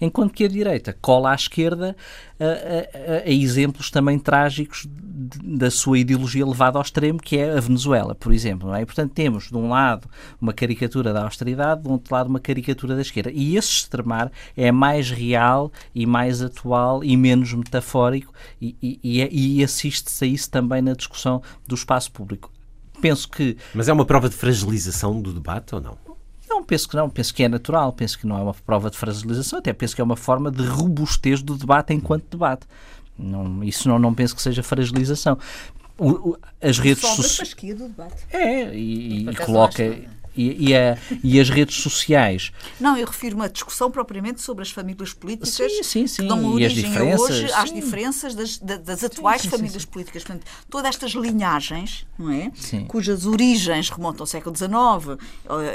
Enquanto 0.00 0.32
que 0.32 0.44
a 0.44 0.48
direita 0.48 0.96
cola 1.00 1.32
à 1.32 1.34
esquerda 1.34 1.96
a, 2.38 2.44
a, 2.44 3.28
a 3.28 3.30
exemplos 3.30 3.90
também 3.90 4.18
trágicos 4.18 4.86
da 4.88 5.70
sua 5.70 5.98
ideologia 5.98 6.44
levada 6.44 6.78
ao 6.78 6.82
extremo, 6.82 7.20
que 7.20 7.36
é 7.36 7.56
a 7.56 7.60
Venezuela, 7.60 8.14
por 8.14 8.32
exemplo. 8.32 8.68
Não 8.68 8.74
é? 8.74 8.82
E, 8.82 8.86
portanto, 8.86 9.12
temos 9.12 9.48
de 9.48 9.56
um 9.56 9.68
lado 9.68 10.08
uma 10.40 10.52
caricatura 10.52 11.12
da 11.12 11.24
austeridade, 11.24 11.82
de 11.82 11.88
outro 11.88 12.14
lado 12.14 12.28
uma 12.28 12.40
caricatura 12.40 12.94
da 12.94 13.02
esquerda. 13.02 13.30
E 13.32 13.56
esse 13.56 13.70
extremar 13.70 14.30
é 14.56 14.72
mais 14.72 15.10
real 15.10 15.70
e 15.94 16.06
mais 16.06 16.42
atual 16.42 17.04
e 17.04 17.16
menos 17.16 17.52
metafórico 17.52 18.32
e, 18.60 18.76
e, 18.82 19.58
e 19.58 19.64
assiste-se 19.64 20.24
a 20.24 20.28
isso 20.28 20.50
também 20.50 20.82
na 20.82 20.94
discussão 20.94 21.42
do 21.66 21.74
espaço 21.74 22.10
público. 22.10 22.50
Penso 23.00 23.28
que. 23.28 23.56
Mas 23.74 23.88
é 23.88 23.92
uma 23.92 24.04
prova 24.04 24.28
de 24.28 24.36
fragilização 24.36 25.20
do 25.20 25.32
debate 25.32 25.74
ou 25.74 25.80
não? 25.80 25.98
Não, 26.52 26.62
penso 26.62 26.86
que 26.86 26.94
não, 26.94 27.08
penso 27.08 27.34
que 27.34 27.42
é 27.42 27.48
natural, 27.48 27.94
penso 27.94 28.18
que 28.18 28.26
não 28.26 28.36
é 28.36 28.42
uma 28.42 28.52
prova 28.52 28.90
de 28.90 28.98
fragilização, 28.98 29.58
até 29.58 29.72
penso 29.72 29.94
que 29.94 30.02
é 30.02 30.04
uma 30.04 30.16
forma 30.16 30.50
de 30.50 30.62
robustez 30.66 31.40
do 31.42 31.56
debate 31.56 31.94
enquanto 31.94 32.24
debate. 32.30 32.66
Não, 33.18 33.64
isso 33.64 33.88
não, 33.88 33.98
não 33.98 34.12
penso 34.12 34.36
que 34.36 34.42
seja 34.42 34.62
fragilização. 34.62 35.38
O, 35.96 36.10
o, 36.10 36.38
as 36.60 36.78
redes 36.78 37.02
sociais. 37.16 37.38
É, 38.30 38.74
e, 38.74 39.30
e 39.30 39.36
coloca 39.36 39.82
e, 40.36 40.70
e, 40.70 40.76
a, 40.76 40.98
e, 41.22 41.40
as 41.40 41.50
redes 41.50 41.76
sociais. 41.76 42.52
Não, 42.80 42.96
eu 42.96 43.06
refiro-me 43.06 43.44
à 43.44 43.48
discussão 43.48 43.90
propriamente 43.90 44.40
sobre 44.40 44.62
as 44.62 44.70
famílias 44.70 45.12
políticas 45.12 45.50
sim, 45.50 45.82
sim, 45.82 46.06
sim. 46.06 46.22
que 46.22 46.28
dão 46.28 46.44
origem 46.52 46.90
hoje 47.18 47.48
sim. 47.48 47.54
às 47.54 47.72
diferenças 47.72 48.34
das, 48.34 48.58
das 48.58 49.04
atuais 49.04 49.42
sim, 49.42 49.50
sim, 49.50 49.56
famílias 49.56 49.84
políticas. 49.84 50.24
Portanto, 50.24 50.46
todas 50.70 50.88
estas 50.88 51.12
linhagens, 51.12 52.06
não 52.18 52.30
é? 52.30 52.50
cujas 52.88 53.26
origens 53.26 53.90
remontam 53.90 54.22
ao 54.22 54.26
século 54.26 54.56
XIX 54.56 54.72
uh, 54.72 55.18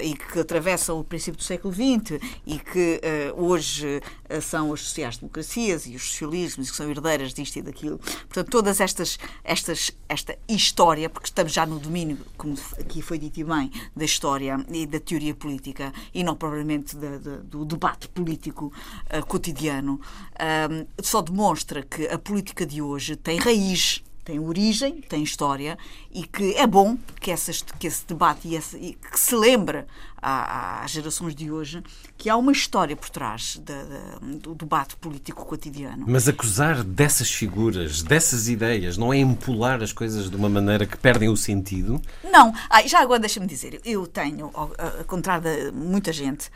e 0.01 0.15
que 0.15 0.39
atravessam 0.39 0.99
o 0.99 1.03
princípio 1.03 1.37
do 1.37 1.43
século 1.43 1.73
XX 1.73 2.19
e 2.45 2.59
que 2.59 3.01
uh, 3.35 3.41
hoje 3.43 4.01
uh, 4.29 4.41
são 4.41 4.73
as 4.73 4.81
sociais-democracias 4.81 5.85
e 5.85 5.95
os 5.95 6.03
socialismos 6.03 6.69
que 6.71 6.77
são 6.77 6.89
herdeiras 6.89 7.33
disto 7.33 7.57
e 7.57 7.61
daquilo. 7.61 7.97
Portanto, 7.97 8.49
todas 8.49 8.79
estas, 8.79 9.17
estas, 9.43 9.91
esta 10.07 10.37
história, 10.47 11.09
porque 11.09 11.27
estamos 11.27 11.53
já 11.53 11.65
no 11.65 11.79
domínio, 11.79 12.17
como 12.37 12.55
aqui 12.79 13.01
foi 13.01 13.17
dito 13.17 13.43
bem, 13.45 13.71
da 13.95 14.05
história 14.05 14.63
e 14.69 14.85
da 14.85 14.99
teoria 14.99 15.33
política 15.33 15.91
e 16.13 16.23
não 16.23 16.35
propriamente 16.35 16.95
de, 16.95 17.19
de, 17.19 17.37
do 17.43 17.65
debate 17.65 18.07
político 18.07 18.71
uh, 19.11 19.25
cotidiano, 19.25 19.95
uh, 19.95 20.87
só 21.01 21.21
demonstra 21.21 21.83
que 21.83 22.07
a 22.07 22.17
política 22.17 22.65
de 22.65 22.81
hoje 22.81 23.15
tem 23.15 23.39
raiz 23.39 24.03
tem 24.27 24.39
origem, 24.39 24.99
tem 24.99 25.23
história 25.23 25.77
e 26.13 26.21
que 26.23 26.53
é 26.55 26.67
bom 26.67 26.97
que, 27.21 27.31
essas, 27.31 27.61
que 27.61 27.87
esse 27.87 28.05
debate 28.05 28.45
e, 28.45 28.55
esse, 28.55 28.75
e 28.75 28.93
que 28.93 29.17
se 29.17 29.33
lembre 29.33 29.85
às 30.21 30.91
gerações 30.91 31.33
de 31.33 31.49
hoje 31.49 31.81
que 32.17 32.29
há 32.29 32.35
uma 32.35 32.51
história 32.51 32.93
por 32.93 33.09
trás 33.09 33.57
de, 33.57 34.33
de, 34.33 34.39
do 34.39 34.53
debate 34.53 34.97
político 34.97 35.45
cotidiano. 35.45 36.03
Mas 36.05 36.27
acusar 36.27 36.83
dessas 36.83 37.31
figuras, 37.31 38.03
dessas 38.03 38.49
ideias, 38.49 38.97
não 38.97 39.13
é 39.13 39.17
empolar 39.17 39.81
as 39.81 39.93
coisas 39.93 40.29
de 40.29 40.35
uma 40.35 40.49
maneira 40.49 40.85
que 40.85 40.97
perdem 40.97 41.29
o 41.29 41.37
sentido? 41.37 42.01
Não. 42.29 42.53
Ah, 42.69 42.85
já 42.85 42.99
agora 42.99 43.21
deixa-me 43.21 43.47
dizer, 43.47 43.79
eu 43.85 44.05
tenho, 44.05 44.51
ao, 44.53 44.73
ao 44.77 45.05
contrário 45.05 45.43
de 45.43 45.71
muita 45.71 46.11
gente, 46.11 46.47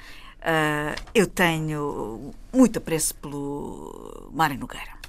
uh, 0.41 1.01
eu 1.15 1.25
tenho 1.25 2.33
muito 2.51 2.79
apreço 2.79 3.15
pelo 3.15 4.29
Mário 4.33 4.59
Nogueira 4.59 5.00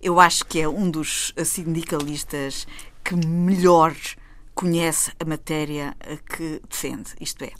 eu 0.00 0.20
acho 0.20 0.44
que 0.46 0.60
é 0.60 0.68
um 0.68 0.90
dos 0.90 1.34
sindicalistas 1.44 2.66
que 3.04 3.14
melhor 3.14 3.94
conhece 4.54 5.12
a 5.20 5.24
matéria 5.24 5.94
que 6.28 6.60
defende. 6.68 7.10
Isto 7.20 7.44
é, 7.44 7.52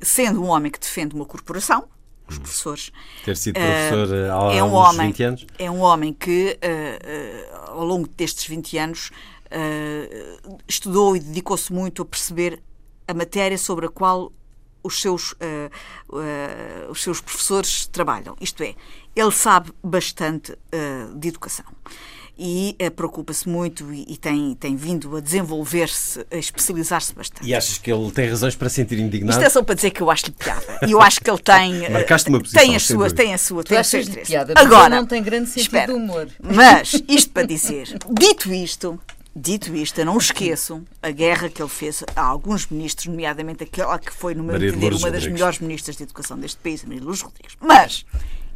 sendo 0.00 0.42
um 0.42 0.48
homem 0.48 0.70
que 0.70 0.80
defende 0.80 1.14
uma 1.14 1.26
corporação, 1.26 1.86
os 2.30 2.36
hum. 2.36 2.40
professores. 2.40 2.92
Ter 3.24 3.36
sido 3.36 3.54
professor 3.54 4.08
uh, 4.08 4.48
há 4.48 4.54
é 4.54 4.62
um 4.62 4.72
homem, 4.72 5.06
20 5.08 5.22
anos? 5.22 5.46
É 5.58 5.70
um 5.70 5.80
homem 5.80 6.12
que, 6.12 6.58
uh, 6.62 7.66
uh, 7.68 7.70
ao 7.78 7.84
longo 7.84 8.08
destes 8.08 8.46
20 8.46 8.78
anos, 8.78 9.10
estudou 10.68 11.16
e 11.16 11.20
dedicou-se 11.20 11.72
muito 11.72 12.02
a 12.02 12.04
perceber 12.04 12.62
a 13.08 13.12
matéria 13.12 13.58
sobre 13.58 13.86
a 13.86 13.88
qual 13.88 14.32
os 14.80 15.02
seus, 15.02 15.34
os 16.88 17.02
seus 17.02 17.20
professores 17.20 17.84
trabalham. 17.88 18.36
Isto 18.40 18.62
é, 18.62 18.76
ele 19.14 19.32
sabe 19.32 19.72
bastante 19.82 20.52
uh, 20.52 21.18
de 21.18 21.28
educação 21.28 21.66
e 22.42 22.74
uh, 22.82 22.90
preocupa-se 22.90 23.46
muito 23.46 23.92
e, 23.92 24.06
e, 24.08 24.16
tem, 24.16 24.54
tem 24.54 24.74
vindo 24.74 25.14
a 25.14 25.20
desenvolver-se, 25.20 26.24
a 26.30 26.36
especializar-se 26.38 27.14
bastante. 27.14 27.46
E 27.46 27.54
achas 27.54 27.76
que 27.76 27.92
ele 27.92 28.10
tem 28.10 28.30
razões 28.30 28.56
para 28.56 28.70
sentir 28.70 28.98
indignado? 28.98 29.32
Isto 29.32 29.44
é 29.44 29.50
só 29.50 29.62
para 29.62 29.74
dizer 29.74 29.90
que 29.90 30.00
eu 30.00 30.10
acho-lhe 30.10 30.32
piada. 30.32 30.80
E 30.88 30.92
eu 30.92 31.02
acho 31.02 31.20
que 31.20 31.30
ele 31.30 31.38
tem. 31.38 31.80
Eh, 31.80 31.88
Marcaste 31.88 32.28
uma 32.28 32.40
posição, 32.40 32.62
tem 32.62 32.76
as 32.76 32.82
suas, 32.82 33.12
tem 33.12 33.34
a 33.34 33.38
sua, 33.38 33.64
tem 33.64 33.78
a 33.78 33.84
sua 33.84 34.00
piada, 34.24 34.54
Agora, 34.56 34.96
não 34.96 35.06
tem 35.06 35.22
grande 35.22 35.48
sentido 35.48 35.62
espera, 35.62 35.86
de 35.86 35.92
humor. 35.92 36.28
Mas, 36.42 37.02
isto 37.08 37.30
para 37.32 37.46
dizer, 37.46 37.98
dito 38.10 38.52
isto, 38.52 38.98
Dito 39.34 39.74
isto, 39.76 40.00
eu 40.00 40.04
não 40.04 40.18
esqueço 40.18 40.82
a 41.00 41.10
guerra 41.10 41.48
que 41.48 41.62
ele 41.62 41.68
fez 41.68 42.02
a 42.16 42.22
alguns 42.22 42.66
ministros, 42.66 43.06
nomeadamente 43.06 43.62
aquela 43.62 43.98
que 43.98 44.12
foi, 44.12 44.34
no 44.34 44.42
meu 44.42 44.56
entender, 44.56 44.92
uma 44.92 45.10
das 45.10 45.26
melhores 45.26 45.60
ministras 45.60 45.96
de 45.96 46.02
educação 46.02 46.36
deste 46.38 46.58
país, 46.58 46.84
a 46.84 46.88
Maria 46.88 47.04
Luz 47.04 47.20
Rodrigues. 47.20 47.56
Mas 47.60 48.04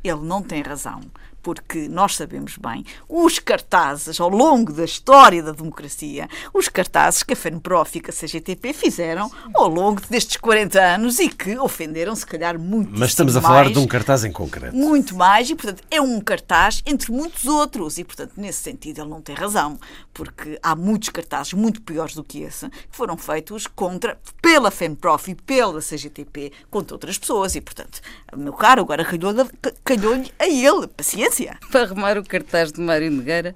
ele 0.05 0.21
não 0.21 0.43
tem 0.43 0.63
razão 0.63 1.01
porque 1.45 1.87
nós 1.89 2.17
sabemos 2.17 2.57
bem, 2.57 2.85
os 3.07 3.39
cartazes 3.39 4.19
ao 4.19 4.31
longo 4.31 4.73
da 4.73 4.85
história 4.85 5.43
da 5.43 5.53
democracia, 5.53 6.27
os 6.55 6.71
cartazes 6.71 7.23
que 7.23 7.35
a 7.35 7.37
FENPROF 7.37 7.99
e 7.99 8.03
a 8.09 8.13
CGTP 8.13 8.73
fizeram 8.73 9.31
ao 9.55 9.69
longo 9.69 10.01
destes 10.09 10.39
40 10.39 10.81
anos 10.81 11.19
e 11.19 11.29
que 11.29 11.57
ofenderam, 11.59 12.17
se 12.17 12.25
calhar, 12.25 12.59
muito 12.59 12.91
Mas 12.99 13.11
estamos 13.11 13.37
a 13.37 13.43
mais, 13.43 13.55
falar 13.55 13.71
de 13.71 13.79
um 13.79 13.87
cartaz 13.87 14.25
em 14.25 14.33
concreto. 14.33 14.75
Muito 14.75 15.15
mais, 15.15 15.51
e, 15.51 15.55
portanto, 15.55 15.83
é 15.91 16.01
um 16.01 16.19
cartaz 16.19 16.83
entre 16.87 17.13
muitos 17.13 17.45
outros. 17.45 17.99
E, 17.99 18.05
portanto, 18.05 18.33
nesse 18.39 18.63
sentido, 18.63 19.03
ele 19.03 19.11
não 19.11 19.21
tem 19.21 19.35
razão, 19.35 19.79
porque 20.15 20.59
há 20.63 20.75
muitos 20.75 21.11
cartazes 21.11 21.53
muito 21.53 21.83
piores 21.83 22.15
do 22.15 22.25
que 22.25 22.41
esse 22.41 22.71
que 22.71 22.97
foram 22.97 23.19
feitos 23.19 23.67
contra, 23.67 24.19
pela 24.41 24.71
FENPROF 24.71 25.33
e 25.33 25.35
pela 25.35 25.81
CGTP 25.81 26.53
contra 26.71 26.95
outras 26.95 27.19
pessoas. 27.19 27.55
E, 27.55 27.61
portanto, 27.61 28.01
meu 28.35 28.55
caro, 28.55 28.81
agora 28.81 29.05
calhou-lhe 29.05 29.45
calhou 29.85 30.15
a 30.39 30.49
ele. 30.49 30.87
Paciência 30.87 31.34
para 31.71 31.83
arrumar 31.83 32.19
o 32.19 32.25
cartaz 32.25 32.73
de 32.73 32.81
Mário 32.81 33.11
Nogueira, 33.11 33.55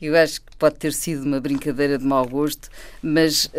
eu 0.00 0.16
acho 0.16 0.40
que 0.40 0.56
pode 0.56 0.76
ter 0.76 0.92
sido 0.92 1.24
uma 1.24 1.40
brincadeira 1.40 1.98
de 1.98 2.04
mau 2.04 2.26
gosto, 2.26 2.68
mas 3.02 3.46
uh, 3.46 3.50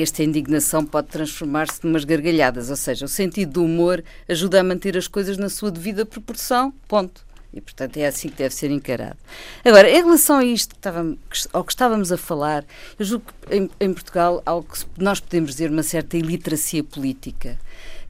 esta 0.00 0.22
indignação 0.22 0.84
pode 0.84 1.08
transformar-se 1.08 1.84
numas 1.84 2.04
gargalhadas, 2.04 2.70
ou 2.70 2.76
seja, 2.76 3.04
o 3.04 3.08
sentido 3.08 3.52
do 3.52 3.64
humor 3.64 4.02
ajuda 4.28 4.60
a 4.60 4.64
manter 4.64 4.96
as 4.96 5.06
coisas 5.06 5.36
na 5.36 5.48
sua 5.48 5.70
devida 5.70 6.06
proporção, 6.06 6.72
ponto. 6.88 7.24
E, 7.54 7.60
portanto, 7.60 7.98
é 7.98 8.06
assim 8.06 8.30
que 8.30 8.36
deve 8.36 8.54
ser 8.54 8.70
encarado. 8.70 9.18
Agora, 9.62 9.88
em 9.90 10.02
relação 10.02 10.38
a 10.38 10.44
isto, 10.44 10.70
que 10.70 10.76
estávamos, 10.76 11.18
ao 11.52 11.62
que 11.62 11.72
estávamos 11.72 12.10
a 12.10 12.16
falar, 12.16 12.64
eu 12.98 13.04
julgo 13.04 13.26
que 13.26 13.54
em, 13.54 13.70
em 13.78 13.92
Portugal 13.92 14.42
há 14.46 14.54
o 14.54 14.62
que 14.62 14.78
nós 14.96 15.20
podemos 15.20 15.50
dizer 15.50 15.70
uma 15.70 15.82
certa 15.82 16.16
iliteracia 16.16 16.82
política 16.82 17.58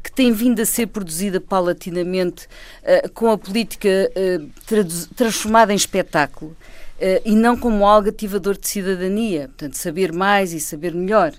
que 0.03 0.11
tem 0.11 0.33
vindo 0.33 0.61
a 0.61 0.67
ser 0.67 0.89
produzida 0.89 1.41
paulatinamente 1.41 2.47
uh, 2.83 3.11
com 3.13 3.31
a 3.31 3.39
política 3.39 4.11
uh, 4.17 5.07
transformada 5.15 5.73
em 5.73 5.77
espetáculo 5.77 6.51
uh, 6.51 7.23
e 7.25 7.37
não 7.37 7.57
como 7.57 7.87
algo 7.87 8.09
ativador 8.09 8.59
de 8.59 8.67
cidadania, 8.67 9.49
portanto, 9.49 9.75
saber 9.75 10.13
mais 10.13 10.53
e 10.53 10.61
saber 10.61 10.93
melhor. 10.93 11.33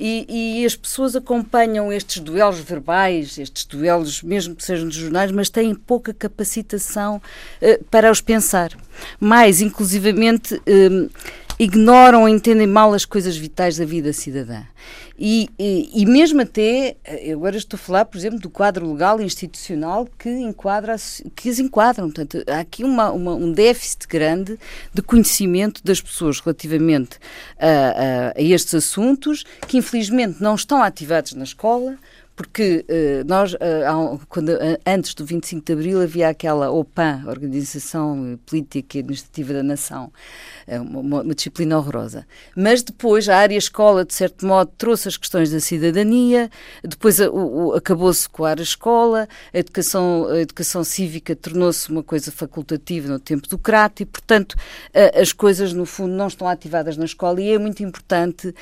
E, 0.00 0.62
e, 0.62 0.66
as 0.66 0.74
pessoas 0.74 1.14
acompanham 1.14 1.92
estes 1.92 2.18
duelos 2.18 2.58
verbais, 2.58 3.38
estes 3.38 3.64
duelos, 3.64 4.20
mesmo 4.20 4.56
que 4.56 4.64
sejam 4.64 4.88
dos 4.88 4.96
jornais, 4.96 5.30
mas 5.30 5.48
têm 5.48 5.74
pouca 5.76 6.12
capacitação 6.12 7.22
para 7.88 8.10
os 8.10 8.20
pensar. 8.20 8.72
Mais, 9.20 9.60
inclusivamente, 9.60 10.60
ignoram 11.62 12.22
ou 12.22 12.28
entendem 12.28 12.66
mal 12.66 12.92
as 12.92 13.04
coisas 13.04 13.36
vitais 13.36 13.76
da 13.76 13.84
vida 13.84 14.12
cidadã. 14.12 14.62
E, 15.18 15.48
e, 15.58 16.02
e, 16.02 16.06
mesmo 16.06 16.40
até, 16.40 16.96
agora 17.32 17.56
estou 17.56 17.76
a 17.76 17.78
falar, 17.78 18.04
por 18.06 18.18
exemplo, 18.18 18.40
do 18.40 18.50
quadro 18.50 18.90
legal 18.90 19.20
e 19.20 19.24
institucional 19.24 20.08
que, 20.18 20.28
enquadra, 20.28 20.96
que 21.36 21.48
as 21.48 21.60
enquadram. 21.60 22.10
Portanto, 22.10 22.42
há 22.48 22.58
aqui 22.58 22.82
uma, 22.82 23.12
uma, 23.12 23.34
um 23.34 23.52
déficit 23.52 24.08
grande 24.08 24.58
de 24.92 25.02
conhecimento 25.02 25.80
das 25.84 26.00
pessoas 26.00 26.40
relativamente 26.40 27.18
a, 27.58 27.68
a, 27.68 28.38
a 28.38 28.42
estes 28.42 28.74
assuntos, 28.74 29.44
que 29.68 29.76
infelizmente 29.76 30.42
não 30.42 30.56
estão 30.56 30.82
ativados 30.82 31.34
na 31.34 31.44
escola, 31.44 31.96
porque 32.34 32.84
uh, 32.88 33.28
nós, 33.28 33.52
uh, 33.54 34.20
quando, 34.28 34.50
uh, 34.50 34.78
antes 34.86 35.14
do 35.14 35.24
25 35.24 35.64
de 35.64 35.72
Abril, 35.72 36.00
havia 36.00 36.28
aquela 36.28 36.70
OPAN, 36.70 37.22
Organização 37.26 38.38
Política 38.46 38.96
e 38.96 39.00
Administrativa 39.00 39.52
da 39.52 39.62
Nação, 39.62 40.10
uma, 40.68 41.22
uma, 41.22 41.34
disciplina 41.34 41.76
horrorosa. 41.76 42.26
Mas 42.56 42.82
depois 42.82 43.28
a 43.28 43.36
área 43.36 43.56
escola, 43.56 44.04
de 44.04 44.14
certo 44.14 44.46
modo, 44.46 44.70
trouxe 44.76 45.08
as 45.08 45.16
questões 45.16 45.50
da 45.50 45.60
cidadania, 45.60 46.50
depois 46.82 47.18
acabou-se 47.74 48.28
com 48.28 48.44
a 48.44 48.50
área 48.50 48.62
escola, 48.62 49.28
a 49.52 49.58
educação, 49.58 50.28
a 50.28 50.40
educação 50.40 50.84
cívica 50.84 51.34
tornou-se 51.34 51.90
uma 51.90 52.02
coisa 52.02 52.30
facultativa 52.30 53.08
no 53.08 53.18
tempo 53.18 53.48
do 53.48 53.58
Crato 53.58 54.02
e, 54.02 54.06
portanto, 54.06 54.56
as 55.14 55.32
coisas, 55.32 55.72
no 55.72 55.86
fundo, 55.86 56.14
não 56.14 56.26
estão 56.28 56.48
ativadas 56.48 56.96
na 56.96 57.04
escola 57.04 57.40
e 57.40 57.50
é 57.50 57.58
muito 57.58 57.82
importante 57.82 58.54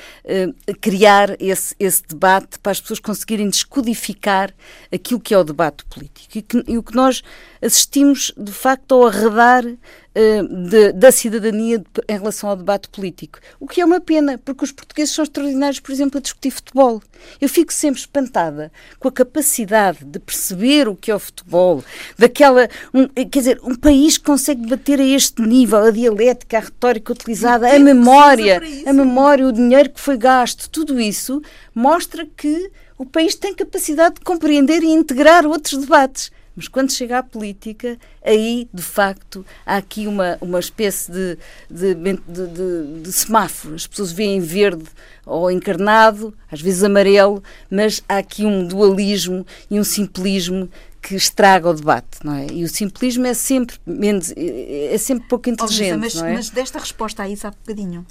criar 0.80 1.36
esse, 1.40 1.74
esse 1.78 2.02
debate 2.06 2.58
para 2.58 2.72
as 2.72 2.80
pessoas 2.80 3.00
conseguirem 3.00 3.48
descodificar 3.48 4.52
aquilo 4.92 5.20
que 5.20 5.34
é 5.34 5.38
o 5.38 5.44
debate 5.44 5.84
político 5.84 6.38
e, 6.38 6.42
que, 6.42 6.64
e 6.66 6.78
o 6.78 6.82
que 6.82 6.94
nós 6.94 7.22
assistimos, 7.62 8.32
de 8.36 8.52
facto, 8.52 8.94
ao 8.94 9.06
arredar 9.06 9.64
uh, 9.66 10.68
de, 10.68 10.92
da 10.92 11.12
cidadania 11.12 11.78
de, 11.78 11.86
em 12.08 12.18
relação 12.18 12.48
ao 12.48 12.56
debate 12.56 12.88
político. 12.88 13.38
O 13.58 13.66
que 13.66 13.80
é 13.80 13.84
uma 13.84 14.00
pena, 14.00 14.38
porque 14.44 14.64
os 14.64 14.72
portugueses 14.72 15.14
são 15.14 15.22
extraordinários, 15.22 15.80
por 15.80 15.92
exemplo, 15.92 16.18
a 16.18 16.20
discutir 16.20 16.50
futebol. 16.50 17.02
Eu 17.40 17.48
fico 17.48 17.72
sempre 17.72 18.00
espantada 18.00 18.72
com 18.98 19.08
a 19.08 19.12
capacidade 19.12 20.04
de 20.04 20.18
perceber 20.18 20.88
o 20.88 20.96
que 20.96 21.10
é 21.10 21.14
o 21.14 21.18
futebol, 21.18 21.84
daquela. 22.18 22.68
Um, 22.94 23.06
quer 23.08 23.38
dizer, 23.38 23.60
um 23.62 23.74
país 23.74 24.16
que 24.16 24.24
consegue 24.24 24.62
debater 24.62 25.00
a 25.00 25.04
este 25.04 25.42
nível, 25.42 25.78
a 25.78 25.90
dialética, 25.90 26.58
a 26.58 26.60
retórica 26.60 27.12
utilizada, 27.12 27.74
a 27.74 27.78
memória, 27.78 28.60
a 28.86 28.92
memória, 28.92 29.46
o 29.46 29.52
dinheiro 29.52 29.90
que 29.90 30.00
foi 30.00 30.16
gasto, 30.16 30.68
tudo 30.70 31.00
isso 31.00 31.42
mostra 31.74 32.26
que 32.36 32.70
o 32.96 33.06
país 33.06 33.34
tem 33.34 33.54
capacidade 33.54 34.16
de 34.16 34.20
compreender 34.20 34.82
e 34.82 34.90
integrar 34.90 35.46
outros 35.46 35.78
debates. 35.78 36.30
Mas 36.54 36.68
quando 36.68 36.92
chega 36.92 37.18
à 37.18 37.22
política, 37.22 37.98
aí, 38.24 38.68
de 38.72 38.82
facto, 38.82 39.44
há 39.64 39.76
aqui 39.76 40.06
uma, 40.06 40.36
uma 40.40 40.58
espécie 40.58 41.10
de, 41.10 41.38
de, 41.70 41.94
de, 41.94 43.02
de, 43.02 43.12
semáforo. 43.12 43.74
As 43.74 43.86
pessoas 43.86 44.12
veem 44.12 44.40
verde 44.40 44.84
ou 45.24 45.50
encarnado, 45.50 46.34
às 46.50 46.60
vezes 46.60 46.82
amarelo, 46.82 47.42
mas 47.70 48.02
há 48.08 48.18
aqui 48.18 48.44
um 48.44 48.66
dualismo 48.66 49.46
e 49.70 49.78
um 49.78 49.84
simplismo 49.84 50.68
que 51.00 51.14
estraga 51.14 51.70
o 51.70 51.74
debate, 51.74 52.18
não 52.22 52.34
é? 52.34 52.46
E 52.52 52.62
o 52.62 52.68
simplismo 52.68 53.26
é 53.26 53.32
sempre 53.32 53.76
menos, 53.86 54.34
é 54.36 54.96
sempre 54.98 55.26
pouco 55.28 55.48
inteligente, 55.48 55.96
mas, 55.96 56.14
não 56.14 56.26
é? 56.26 56.34
Mas 56.34 56.50
desta 56.50 56.78
resposta 56.78 57.22
a 57.22 57.28
isso 57.28 57.46
há 57.46 57.50
bocadinho 57.50 58.06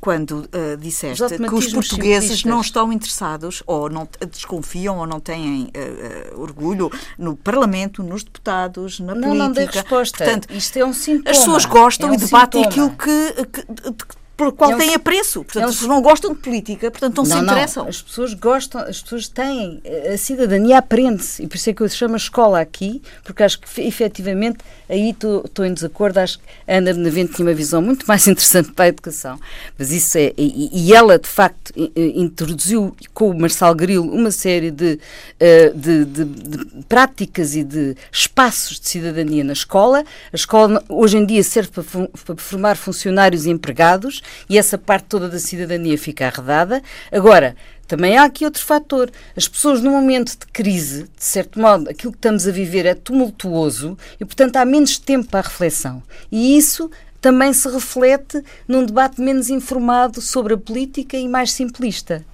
quando 0.00 0.48
uh, 0.54 0.76
disseste 0.78 1.24
que 1.36 1.54
os 1.54 1.72
portugueses 1.72 2.44
não 2.44 2.60
estão 2.60 2.92
interessados 2.92 3.62
ou 3.66 3.90
não 3.90 4.08
desconfiam 4.30 4.98
ou 4.98 5.06
não 5.06 5.18
têm 5.18 5.64
uh, 5.64 6.36
uh, 6.36 6.40
orgulho 6.40 6.90
no 7.18 7.36
Parlamento, 7.36 8.02
nos 8.02 8.22
deputados, 8.22 9.00
na 9.00 9.14
não, 9.14 9.28
política. 9.28 9.44
Não, 9.44 9.52
dei 9.52 9.66
resposta. 9.66 10.24
Portanto, 10.24 10.48
Isto 10.52 10.78
é 10.78 10.84
um 10.84 10.92
sintoma. 10.92 11.30
As 11.30 11.38
pessoas 11.38 11.64
gostam 11.64 12.08
é 12.08 12.12
um 12.12 12.14
e 12.14 12.18
debatem 12.18 12.64
sintoma. 12.64 12.92
aquilo 12.92 12.96
que, 12.96 13.44
que, 13.46 13.92
que 13.92 14.18
por 14.38 14.52
qual 14.52 14.70
é 14.70 14.76
têm 14.76 14.94
apreço. 14.94 15.42
Portanto, 15.42 15.64
as 15.64 15.74
pessoas 15.74 15.88
não 15.90 16.00
gostam 16.00 16.32
de 16.32 16.38
política, 16.38 16.90
portanto 16.92 17.16
não, 17.16 17.24
não 17.24 17.30
se 17.30 17.42
interessam. 17.42 17.82
Não. 17.82 17.90
As 17.90 18.00
pessoas 18.00 18.34
gostam, 18.34 18.80
as 18.82 19.02
pessoas 19.02 19.28
têm, 19.28 19.82
a 20.14 20.16
cidadania 20.16 20.78
aprende-se, 20.78 21.42
e 21.42 21.48
por 21.48 21.56
isso 21.56 21.68
é 21.68 21.74
que 21.74 21.82
eu 21.82 21.88
chamo 21.88 22.14
a 22.14 22.16
escola 22.16 22.60
aqui, 22.60 23.02
porque 23.24 23.42
acho 23.42 23.58
que 23.58 23.80
efetivamente 23.82 24.58
aí 24.88 25.10
estou 25.10 25.64
em 25.64 25.74
desacordo, 25.74 26.20
acho 26.20 26.38
que 26.38 26.44
a 26.68 26.76
Ana 26.76 26.94
Benavente 26.94 27.34
tinha 27.34 27.46
uma 27.48 27.52
visão 27.52 27.82
muito 27.82 28.06
mais 28.06 28.24
interessante 28.28 28.70
para 28.70 28.84
a 28.84 28.88
educação, 28.88 29.40
mas 29.76 29.90
isso 29.90 30.16
é, 30.16 30.32
e, 30.38 30.70
e 30.72 30.94
ela 30.94 31.18
de 31.18 31.28
facto 31.28 31.72
introduziu 31.96 32.94
com 33.12 33.30
o 33.30 33.38
Marçal 33.38 33.74
Grilo 33.74 34.04
uma 34.04 34.30
série 34.30 34.70
de, 34.70 35.00
eh, 35.40 35.72
de, 35.74 36.04
de, 36.04 36.24
de 36.24 36.84
práticas 36.88 37.56
e 37.56 37.64
de 37.64 37.96
espaços 38.12 38.78
de 38.78 38.88
cidadania 38.88 39.42
na 39.42 39.52
escola. 39.52 40.04
A 40.32 40.36
escola 40.36 40.82
hoje 40.88 41.18
em 41.18 41.26
dia 41.26 41.42
serve 41.42 41.70
para, 41.70 41.82
para 41.82 42.36
formar 42.36 42.76
funcionários 42.76 43.46
e 43.46 43.50
empregados, 43.50 44.22
e 44.48 44.58
essa 44.58 44.78
parte 44.78 45.06
toda 45.06 45.28
da 45.28 45.38
cidadania 45.38 45.96
fica 45.98 46.26
arredada. 46.26 46.82
Agora, 47.12 47.56
também 47.86 48.18
há 48.18 48.24
aqui 48.24 48.44
outro 48.44 48.62
fator. 48.62 49.10
As 49.34 49.48
pessoas, 49.48 49.80
num 49.80 49.92
momento 49.92 50.38
de 50.38 50.46
crise, 50.52 51.04
de 51.04 51.24
certo 51.24 51.58
modo, 51.58 51.88
aquilo 51.88 52.12
que 52.12 52.18
estamos 52.18 52.46
a 52.46 52.52
viver 52.52 52.84
é 52.84 52.94
tumultuoso 52.94 53.96
e, 54.20 54.24
portanto, 54.24 54.56
há 54.56 54.64
menos 54.64 54.98
tempo 54.98 55.28
para 55.28 55.40
a 55.40 55.48
reflexão. 55.48 56.02
E 56.30 56.56
isso 56.56 56.90
também 57.20 57.52
se 57.52 57.68
reflete 57.68 58.42
num 58.66 58.84
debate 58.84 59.20
menos 59.20 59.48
informado 59.48 60.20
sobre 60.20 60.54
a 60.54 60.58
política 60.58 61.16
e 61.16 61.26
mais 61.26 61.52
simplista. 61.52 62.24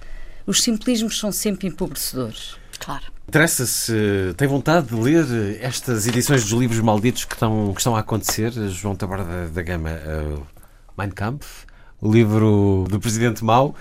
Os 0.45 0.61
simplismos 0.61 1.17
são 1.17 1.31
sempre 1.31 1.67
empobrecedores. 1.67 2.57
Claro. 2.77 3.05
Interessa-se, 3.27 4.33
tem 4.37 4.47
vontade 4.47 4.87
de 4.87 4.95
ler 4.95 5.57
estas 5.59 6.05
edições 6.05 6.43
dos 6.43 6.51
livros 6.51 6.79
malditos 6.79 7.25
que 7.25 7.33
estão, 7.33 7.73
que 7.73 7.79
estão 7.79 7.95
a 7.95 7.99
acontecer, 7.99 8.51
João 8.69 8.95
Tabarda 8.95 9.47
da 9.47 9.61
Gama, 9.63 9.89
uh, 9.89 10.45
Mein 10.95 11.09
Kampf, 11.09 11.65
o 12.05 12.11
livro 12.11 12.85
do 12.89 12.99
Presidente 12.99 13.43
Mao 13.43 13.75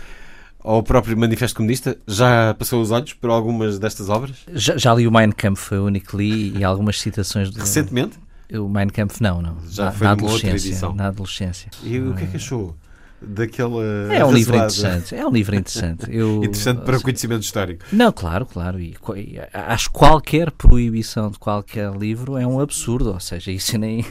ou 0.62 0.79
o 0.79 0.83
próprio 0.83 1.16
Manifesto 1.16 1.59
Comunista, 1.59 1.99
já 2.09 2.55
passou 2.55 2.81
os 2.81 2.91
olhos 2.91 3.12
por 3.12 3.29
algumas 3.29 3.79
destas 3.79 4.09
obras? 4.09 4.39
Já, 4.55 4.79
já 4.79 4.95
li 4.95 5.07
o 5.07 5.12
Mein 5.12 5.31
Kampf, 5.31 5.61
foi 5.61 5.79
o 5.79 5.85
único 5.85 6.12
que 6.12 6.16
li, 6.16 6.59
e 6.59 6.64
algumas 6.64 6.99
citações... 6.99 7.51
Do... 7.51 7.61
Recentemente? 7.61 8.18
O 8.51 8.66
Mein 8.66 8.89
Kampf 8.89 9.20
não, 9.20 9.43
não. 9.43 9.59
Já 9.68 9.87
na, 9.87 9.93
foi 9.93 10.07
na 10.07 10.12
adolescência, 10.12 10.89
Na 10.95 11.09
adolescência. 11.09 11.70
E 11.83 12.01
o 12.01 12.14
que 12.14 12.25
é 12.25 12.27
que 12.29 12.37
achou? 12.37 12.75
Daquela 13.20 13.83
é 14.12 14.25
um 14.25 14.33
livro 14.33 14.57
interessante. 14.57 15.14
É 15.14 15.27
um 15.27 15.31
livro 15.31 15.55
interessante. 15.55 16.07
Eu, 16.09 16.39
interessante 16.45 16.83
para 16.83 16.99
o 16.99 17.03
conhecimento 17.03 17.43
histórico. 17.43 17.85
Não, 17.91 18.12
claro, 18.12 18.45
claro. 18.45 18.79
E, 18.79 18.97
e, 19.16 19.39
acho 19.53 19.91
qualquer 19.91 20.51
proibição 20.51 21.31
de 21.31 21.39
qualquer 21.39 21.91
livro 21.95 22.37
é 22.37 22.47
um 22.47 22.61
absurdo. 22.61 23.12
Ou 23.12 23.20
seja, 23.20 23.51
isso 23.51 23.79
nem 23.79 24.05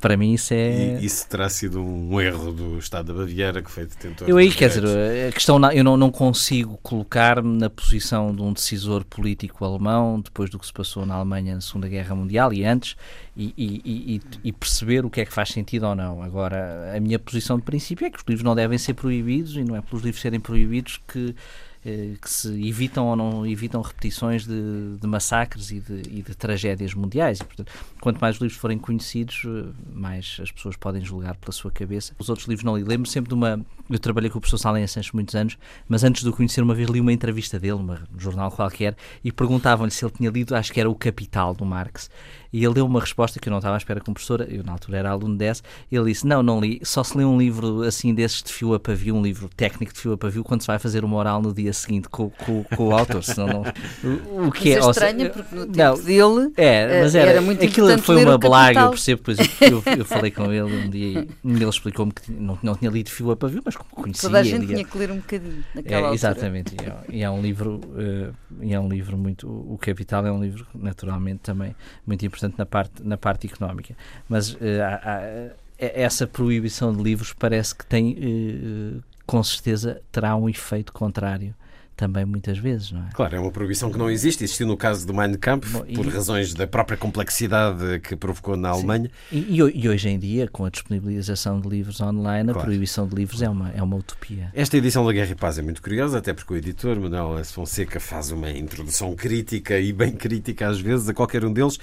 para 0.00 0.16
mim 0.16 0.34
isso 0.34 0.54
é. 0.54 0.98
E 1.00 1.04
isso 1.04 1.28
terá 1.28 1.48
sido 1.48 1.82
um 1.82 2.20
erro 2.20 2.52
do 2.52 2.78
Estado 2.78 3.12
da 3.12 3.20
Baviera 3.20 3.62
que 3.62 3.70
foi 3.70 3.86
detentor. 3.86 4.28
Eu 4.28 4.36
aí, 4.36 4.50
quer 4.50 4.68
dizer, 4.68 5.28
a 5.28 5.32
questão, 5.32 5.60
eu 5.70 5.84
não, 5.84 5.96
não 5.96 6.10
consigo 6.10 6.78
colocar-me 6.82 7.58
na 7.58 7.70
posição 7.70 8.34
de 8.34 8.42
um 8.42 8.52
decisor 8.52 9.04
político 9.04 9.64
alemão 9.64 10.20
depois 10.20 10.50
do 10.50 10.58
que 10.58 10.66
se 10.66 10.72
passou 10.72 11.06
na 11.06 11.14
Alemanha 11.14 11.54
na 11.54 11.60
Segunda 11.60 11.88
Guerra 11.88 12.14
Mundial 12.14 12.52
e 12.52 12.64
antes 12.64 12.96
e, 13.36 13.54
e, 13.56 14.20
e, 14.44 14.52
perceber 14.52 15.04
o 15.04 15.10
que 15.10 15.20
é 15.20 15.24
que 15.24 15.32
faz 15.32 15.50
sentido 15.50 15.86
ou 15.86 15.94
não. 15.94 16.22
Agora, 16.22 16.92
a 16.94 17.00
minha 17.00 17.18
posição 17.18 17.56
de 17.56 17.62
princípio 17.62 18.06
é 18.06 18.10
que 18.10 18.18
os 18.18 18.24
livros 18.26 18.44
não 18.44 18.54
devem 18.54 18.76
ser 18.76 18.94
proibidos 18.94 19.56
e 19.56 19.64
não 19.64 19.76
é 19.76 19.80
pelos 19.80 20.04
livros 20.04 20.20
serem 20.20 20.40
proibidos 20.40 21.00
que 21.08 21.34
que 21.82 22.28
se 22.28 22.68
evitam 22.68 23.06
ou 23.06 23.16
não 23.16 23.46
evitam 23.46 23.80
repetições 23.80 24.46
de, 24.46 24.96
de 25.00 25.06
massacres 25.06 25.70
e 25.70 25.80
de, 25.80 26.02
e 26.10 26.22
de, 26.22 26.34
tragédias 26.34 26.92
mundiais. 26.92 27.40
E, 27.40 27.44
portanto, 27.44 27.72
quanto 28.00 28.20
mais 28.20 28.36
os 28.36 28.42
livros 28.42 28.60
forem 28.60 28.78
conhecidos, 28.78 29.42
eh, 29.46 29.72
mais 29.94 30.38
as 30.42 30.50
pessoas 30.50 30.76
podem 30.76 31.02
julgar 31.02 31.36
pela 31.36 31.52
sua 31.52 31.70
cabeça. 31.70 32.14
Os 32.18 32.28
outros 32.28 32.46
livros 32.46 32.64
não 32.64 32.76
li. 32.76 32.84
Lembro 32.84 33.08
sempre 33.08 33.28
de 33.28 33.34
uma. 33.34 33.64
Eu 33.90 33.98
trabalhei 33.98 34.30
com 34.30 34.38
o 34.38 34.40
professor 34.40 34.58
Salem 34.58 34.86
Sanches 34.86 35.12
muitos 35.12 35.34
anos, 35.34 35.58
mas 35.88 36.04
antes 36.04 36.22
de 36.22 36.28
o 36.28 36.32
conhecer, 36.32 36.62
uma 36.62 36.74
vez 36.74 36.88
li 36.88 37.00
uma 37.00 37.12
entrevista 37.12 37.58
dele, 37.58 37.74
uma, 37.74 38.00
um 38.14 38.20
jornal 38.20 38.50
qualquer, 38.50 38.96
e 39.24 39.32
perguntavam-lhe 39.32 39.90
se 39.90 40.04
ele 40.04 40.12
tinha 40.16 40.30
lido, 40.30 40.54
acho 40.54 40.72
que 40.72 40.78
era 40.78 40.88
O 40.88 40.94
Capital 40.94 41.54
do 41.54 41.64
Marx. 41.64 42.08
E 42.52 42.64
ele 42.64 42.74
deu 42.74 42.86
uma 42.86 43.00
resposta 43.00 43.38
que 43.38 43.48
eu 43.48 43.50
não 43.50 43.58
estava 43.58 43.76
à 43.76 43.78
espera 43.78 44.00
como 44.00 44.14
professora, 44.14 44.46
eu 44.50 44.64
na 44.64 44.72
altura 44.72 44.98
era 44.98 45.10
aluno 45.10 45.36
desse, 45.36 45.62
ele 45.90 46.06
disse, 46.06 46.26
não, 46.26 46.42
não 46.42 46.60
li, 46.60 46.80
só 46.82 47.04
se 47.04 47.16
lê 47.16 47.24
um 47.24 47.38
livro 47.38 47.82
assim 47.82 48.12
desses 48.12 48.42
de 48.42 48.52
fio 48.52 48.74
a 48.74 48.80
pavio, 48.80 49.14
um 49.14 49.22
livro 49.22 49.48
técnico 49.48 49.92
de 49.92 50.00
fio 50.00 50.12
a 50.12 50.18
pavio, 50.18 50.42
quando 50.42 50.60
se 50.60 50.66
vai 50.66 50.78
fazer 50.78 51.04
uma 51.04 51.16
oral 51.16 51.40
no 51.40 51.54
dia 51.54 51.72
seguinte 51.72 52.08
com, 52.08 52.30
com, 52.30 52.64
com 52.64 52.88
o 52.88 52.92
autor, 52.92 53.22
senão 53.22 53.46
não... 53.46 53.62
O, 54.02 54.48
o 54.48 54.52
que 54.52 54.72
é, 54.72 54.78
é 54.78 54.78
estranho, 54.78 55.30
porque 55.30 55.54
no 55.54 55.66
tempo 55.66 55.78
não, 55.78 56.04
dele 56.04 56.52
é, 56.56 57.02
mas 57.02 57.14
era, 57.14 57.30
era 57.32 57.40
muito 57.40 57.64
aquilo 57.64 57.96
foi 57.98 58.24
uma 58.24 58.38
blaga, 58.38 58.80
eu 58.80 58.90
percebo, 58.90 59.22
pois 59.24 59.38
eu, 59.38 59.46
eu, 59.60 59.82
eu, 59.98 60.04
falei 60.04 60.30
com 60.30 60.52
ele 60.52 60.62
um 60.62 60.88
dia 60.88 61.26
e 61.44 61.48
ele 61.50 61.68
explicou-me 61.68 62.12
que 62.12 62.32
não, 62.32 62.58
não 62.62 62.74
tinha 62.74 62.90
lido 62.90 63.10
fio 63.10 63.30
a 63.30 63.36
pavio, 63.36 63.62
mas 63.64 63.76
conhecia... 63.84 64.28
Toda 64.28 64.40
a 64.40 64.42
gente 64.42 64.66
tinha 64.66 64.84
que 64.84 64.98
ler 64.98 65.10
um 65.10 65.16
bocadinho 65.16 65.64
naquela 65.74 66.10
é, 66.10 66.14
Exatamente, 66.14 66.74
e 66.74 66.84
é, 66.84 67.16
e 67.16 67.22
é, 67.22 67.30
um 67.30 67.40
livro, 67.40 67.80
uh, 67.84 68.34
e 68.60 68.72
é 68.72 68.80
um 68.80 68.88
livro 68.88 69.16
muito... 69.16 69.48
O 69.48 69.78
Capital 69.78 70.26
é 70.26 70.32
um 70.32 70.42
livro, 70.42 70.66
naturalmente, 70.74 71.40
também 71.40 71.74
muito 72.06 72.24
importante 72.24 72.56
na 72.58 72.66
parte, 72.66 73.02
na 73.02 73.16
parte 73.16 73.46
económica. 73.46 73.96
Mas 74.28 74.56
há, 74.56 74.94
há, 74.94 75.50
essa 75.78 76.26
proibição 76.26 76.94
de 76.94 77.02
livros 77.02 77.32
parece 77.32 77.74
que 77.74 77.86
tem, 77.86 79.02
com 79.26 79.42
certeza, 79.42 80.02
terá 80.12 80.36
um 80.36 80.48
efeito 80.48 80.92
contrário 80.92 81.54
também 82.00 82.24
muitas 82.24 82.56
vezes, 82.56 82.90
não 82.92 83.02
é? 83.02 83.10
Claro, 83.12 83.36
é 83.36 83.38
uma 83.38 83.50
proibição 83.50 83.92
que 83.92 83.98
não 83.98 84.10
existe, 84.10 84.42
existiu 84.42 84.66
no 84.66 84.74
caso 84.74 85.06
do 85.06 85.12
Mein 85.12 85.34
Kampf, 85.34 85.70
Bom, 85.70 85.84
e... 85.86 85.92
por 85.92 86.06
razões 86.06 86.54
da 86.54 86.66
própria 86.66 86.96
complexidade 86.96 88.00
que 88.00 88.16
provocou 88.16 88.56
na 88.56 88.70
Alemanha. 88.70 89.10
E, 89.30 89.58
e, 89.58 89.86
hoje 89.86 90.08
em 90.08 90.18
dia, 90.18 90.48
com 90.48 90.64
a 90.64 90.70
disponibilização 90.70 91.60
de 91.60 91.68
livros 91.68 92.00
online, 92.00 92.44
claro. 92.44 92.58
a 92.58 92.62
proibição 92.62 93.06
de 93.06 93.14
livros 93.14 93.42
é 93.42 93.50
uma, 93.50 93.70
é 93.72 93.82
uma 93.82 93.96
utopia. 93.96 94.50
Esta 94.54 94.78
edição 94.78 95.04
da 95.04 95.12
Guerra 95.12 95.32
e 95.32 95.34
Paz 95.34 95.58
é 95.58 95.62
muito 95.62 95.82
curiosa, 95.82 96.16
até 96.16 96.32
porque 96.32 96.54
o 96.54 96.56
editor, 96.56 96.98
Manuel 96.98 97.38
S. 97.38 97.52
Fonseca, 97.52 98.00
faz 98.00 98.30
uma 98.30 98.50
introdução 98.50 99.14
crítica 99.14 99.78
e 99.78 99.92
bem 99.92 100.12
crítica 100.16 100.68
às 100.68 100.80
vezes 100.80 101.06
a 101.06 101.12
qualquer 101.12 101.44
um 101.44 101.52
deles. 101.52 101.78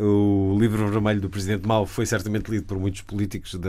O 0.00 0.56
livro 0.58 0.88
vermelho 0.88 1.20
do 1.20 1.28
Presidente 1.28 1.66
Mao 1.66 1.84
foi 1.84 2.06
certamente 2.06 2.48
lido 2.48 2.64
por 2.66 2.78
muitos 2.78 3.00
políticos 3.02 3.54
da... 3.54 3.68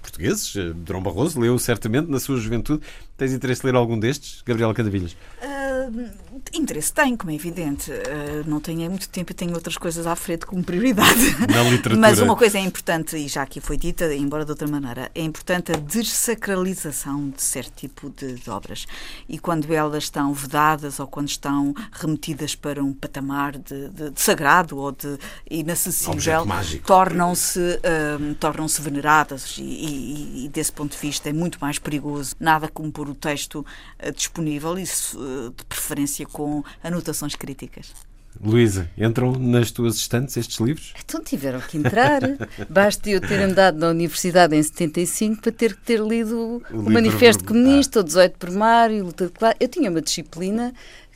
portugueses. 0.00 0.54
Dom 0.76 1.02
Barroso 1.02 1.38
leu 1.38 1.58
certamente 1.58 2.10
na 2.10 2.18
sua 2.18 2.38
juventude. 2.38 2.82
Tens 3.16 3.32
interesse 3.32 3.62
em 3.62 3.66
ler 3.66 3.76
algum 3.76 3.98
destes, 3.98 4.42
Gabriela 4.44 4.72
Candavilhas? 4.72 5.12
Uh, 5.12 6.10
interesse 6.52 6.92
tenho, 6.92 7.16
como 7.16 7.30
é 7.30 7.34
evidente. 7.34 7.90
Uh, 7.90 8.48
não 8.48 8.58
tenho 8.58 8.88
muito 8.88 9.08
tempo 9.08 9.32
e 9.32 9.34
tenho 9.34 9.54
outras 9.54 9.76
coisas 9.76 10.06
à 10.06 10.16
frente 10.16 10.46
como 10.46 10.64
prioridade. 10.64 11.36
Na 11.52 11.62
literatura. 11.68 11.96
Mas 11.96 12.18
uma 12.18 12.34
coisa 12.34 12.58
é 12.58 12.62
importante, 12.62 13.16
e 13.16 13.28
já 13.28 13.42
aqui 13.42 13.60
foi 13.60 13.76
dita, 13.76 14.12
embora 14.14 14.44
de 14.44 14.50
outra 14.50 14.66
maneira, 14.66 15.10
é 15.14 15.22
importante 15.22 15.72
a 15.72 15.76
desacralização 15.76 17.30
de 17.30 17.42
certo 17.42 17.72
tipo 17.76 18.10
de, 18.10 18.34
de 18.34 18.50
obras. 18.50 18.86
E 19.28 19.38
quando 19.38 19.72
elas 19.72 20.04
estão 20.04 20.32
vedadas 20.32 20.98
ou 20.98 21.06
quando 21.06 21.28
estão 21.28 21.74
remetidas 21.92 22.54
para 22.54 22.82
um 22.82 22.92
patamar 22.92 23.58
de, 23.58 23.88
de, 23.88 24.10
de 24.10 24.20
sagrado 24.20 24.78
ou 24.78 24.90
de 24.90 25.01
inacessível, 25.50 26.46
tornam-se 26.86 27.58
uh, 27.60 28.34
tornam-se 28.36 28.80
veneradas 28.80 29.56
e, 29.58 29.62
e, 29.62 30.44
e, 30.44 30.48
desse 30.48 30.72
ponto 30.72 30.92
de 30.92 30.98
vista 30.98 31.28
é 31.28 31.32
muito 31.32 31.58
mais 31.60 31.78
perigoso. 31.78 32.34
Nada 32.38 32.68
como 32.68 32.90
pôr 32.90 33.08
o 33.08 33.14
texto 33.14 33.64
uh, 34.04 34.12
disponível. 34.12 34.78
Isso 34.78 35.18
uh, 35.18 35.52
preferência 35.68 36.26
com 36.26 36.62
anotações 36.82 37.34
críticas. 37.34 37.92
Luísa, 38.40 38.90
entram 38.96 39.32
nas 39.32 39.70
tuas 39.70 39.96
estantes 39.96 40.36
estes 40.36 40.58
livros? 40.58 40.94
Então 41.04 41.22
tiveram 41.22 41.60
que 41.60 41.76
entrar. 41.76 42.20
Basta 42.68 43.10
eu 43.10 43.20
ter 43.20 43.40
andado 43.40 43.78
na 43.78 43.88
universidade 43.90 44.56
em 44.56 44.62
75 44.62 45.42
para 45.42 45.52
ter 45.52 45.76
que 45.76 45.82
ter 45.82 46.00
lido 46.00 46.62
o, 46.70 46.78
o 46.78 46.90
Manifesto 46.90 47.44
Comunista, 47.44 48.00
o 48.00 48.02
18 48.02 48.38
Primário, 48.38 49.04
Luta 49.04 49.26
de 49.26 49.32
Classe. 49.32 49.56
Eu 49.60 49.68
tinha 49.68 49.90
uma 49.90 50.00
disciplina 50.00 50.72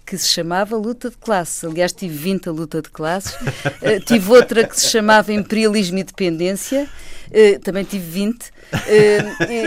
que 0.07 0.17
se 0.17 0.29
chamava 0.29 0.77
Luta 0.77 1.11
de 1.11 1.17
Classes. 1.17 1.65
Aliás, 1.65 1.93
tive 1.93 2.17
20 2.17 2.49
a 2.49 2.53
luta 2.53 2.81
de 2.81 2.89
classes. 2.89 3.35
uh, 3.35 4.01
tive 4.07 4.31
outra 4.31 4.67
que 4.67 4.79
se 4.79 4.89
chamava 4.89 5.33
Imperialismo 5.33 5.99
e 5.99 6.05
Dependência. 6.05 6.89
Uh, 7.27 7.59
também 7.59 7.83
tive 7.83 8.09
20. 8.09 8.45
Uh, 8.45 8.51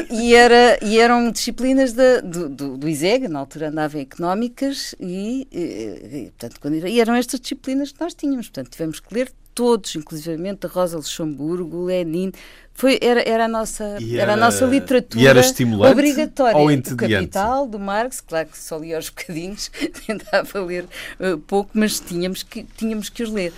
e, 0.10 0.34
era, 0.34 0.80
e 0.82 0.98
eram 0.98 1.30
disciplinas 1.30 1.92
da, 1.92 2.22
do, 2.22 2.48
do, 2.48 2.78
do, 2.78 2.88
ISEG, 2.88 3.28
na 3.28 3.40
altura 3.40 3.68
andava 3.68 3.98
em 3.98 4.02
Económicas, 4.02 4.96
e, 5.00 5.46
e, 5.52 6.32
portanto, 6.38 6.60
quando, 6.62 6.88
e 6.88 7.02
eram 7.02 7.16
estas 7.16 7.40
disciplinas 7.42 7.92
que 7.92 8.00
nós 8.00 8.14
tínhamos. 8.14 8.48
Portanto, 8.48 8.72
tivemos 8.72 9.02
que 9.02 9.14
ler 9.14 9.30
todos, 9.60 9.94
inclusivamente 9.94 10.66
a 10.66 10.70
Rosa 10.70 10.96
Luxemburgo, 10.96 11.84
Lenin, 11.84 12.32
foi, 12.74 12.98
era, 13.02 13.22
era, 13.28 13.44
a 13.44 13.48
nossa, 13.50 13.84
era, 13.84 14.22
era, 14.22 14.34
a 14.36 14.38
nossa 14.38 14.66
literatura 14.66 15.22
e 15.22 15.28
era 15.28 15.42
estimulante 15.42 15.92
obrigatória. 15.92 16.58
Ou 16.58 16.70
o 16.70 16.96
Capital, 16.96 17.68
do 17.68 17.78
Marx, 17.78 18.22
claro 18.22 18.48
que 18.48 18.58
só 18.58 18.78
lia 18.78 18.96
aos 18.96 19.10
bocadinhos, 19.12 19.70
tentava 20.08 20.62
ler 20.62 20.86
uh, 21.20 21.38
pouco, 21.40 21.72
mas 21.74 22.00
tínhamos 22.00 22.42
que, 22.42 22.64
tínhamos 22.78 23.10
que 23.10 23.22
os 23.22 23.30
ler. 23.30 23.52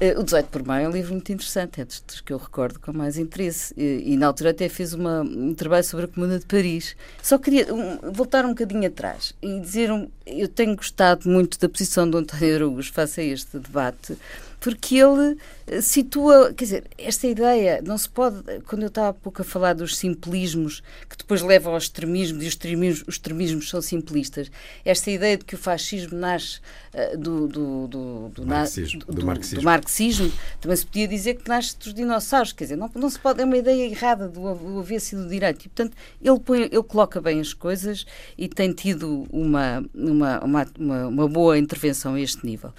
Uh, 0.00 0.18
o 0.18 0.24
18 0.24 0.48
por 0.48 0.64
maio 0.64 0.86
é 0.86 0.88
um 0.88 0.90
livro 0.90 1.12
muito 1.12 1.30
interessante, 1.32 1.80
é 1.80 1.84
dos, 1.84 2.02
que 2.20 2.32
eu 2.32 2.36
recordo 2.36 2.80
com 2.80 2.92
mais 2.92 3.16
interesse. 3.16 3.72
E, 3.76 4.02
e 4.12 4.16
na 4.16 4.26
altura 4.26 4.50
até 4.50 4.68
fiz 4.68 4.92
uma, 4.92 5.20
um 5.20 5.54
trabalho 5.54 5.84
sobre 5.84 6.06
a 6.06 6.08
Comuna 6.08 6.40
de 6.40 6.46
Paris. 6.46 6.96
Só 7.22 7.38
queria 7.38 7.72
um, 7.72 8.10
voltar 8.10 8.44
um 8.44 8.48
bocadinho 8.48 8.88
atrás 8.88 9.32
e 9.40 9.60
dizer: 9.60 9.92
um, 9.92 10.08
eu 10.26 10.48
tenho 10.48 10.74
gostado 10.74 11.30
muito 11.30 11.60
da 11.60 11.68
posição 11.68 12.10
do 12.10 12.18
António 12.18 12.56
Araújo 12.56 12.92
face 12.92 13.20
a 13.20 13.24
este 13.24 13.56
debate 13.56 14.18
porque 14.64 14.96
ele 14.96 15.36
eh, 15.66 15.82
situa, 15.82 16.54
quer 16.54 16.64
dizer, 16.64 16.84
esta 16.96 17.26
ideia, 17.26 17.82
não 17.84 17.98
se 17.98 18.08
pode, 18.08 18.42
quando 18.66 18.80
eu 18.80 18.88
estava 18.88 19.10
há 19.10 19.12
pouco 19.12 19.42
a 19.42 19.44
falar 19.44 19.74
dos 19.74 19.94
simplismos, 19.94 20.82
que 21.06 21.18
depois 21.18 21.42
levam 21.42 21.74
aos 21.74 21.82
extremismos, 21.82 22.42
e 22.42 22.46
os 22.46 22.54
extremismos, 22.54 23.04
os 23.06 23.16
extremismos 23.16 23.68
são 23.68 23.82
simplistas, 23.82 24.50
esta 24.82 25.10
ideia 25.10 25.36
de 25.36 25.44
que 25.44 25.54
o 25.54 25.58
fascismo 25.58 26.16
nasce 26.16 26.60
uh, 26.94 27.18
do, 27.18 27.46
do, 27.46 27.86
do, 27.88 28.28
do, 28.30 28.46
marxismo, 28.46 29.00
do, 29.00 29.12
do, 29.12 29.26
marxismo. 29.26 29.60
do, 29.60 29.64
marxismo. 29.64 30.32
também 30.62 30.76
se 30.78 30.86
podia 30.86 31.08
dizer 31.08 31.34
que 31.34 31.46
nasce 31.46 31.78
dos 31.78 31.92
dinossauros, 31.92 32.54
quer 32.54 32.64
dizer, 32.64 32.76
não, 32.76 32.90
não 32.94 33.10
se 33.10 33.18
pode, 33.18 33.42
é 33.42 33.44
uma 33.44 33.58
ideia 33.58 33.86
errada 33.86 34.30
do, 34.30 34.54
do 34.54 34.78
avesso 34.78 35.14
e 35.14 35.18
do 35.18 35.28
direito, 35.28 35.66
e 35.66 35.68
portanto 35.68 35.94
ele, 36.22 36.40
põe, 36.40 36.62
ele 36.62 36.82
coloca 36.84 37.20
bem 37.20 37.38
as 37.38 37.52
coisas 37.52 38.06
e 38.38 38.48
tem 38.48 38.72
tido 38.72 39.26
uma, 39.30 39.84
uma, 39.94 40.40
uma, 40.42 40.66
uma, 40.78 41.06
uma 41.08 41.28
boa 41.28 41.58
intervenção 41.58 42.14
a 42.14 42.20
este 42.22 42.46
nível. 42.46 42.72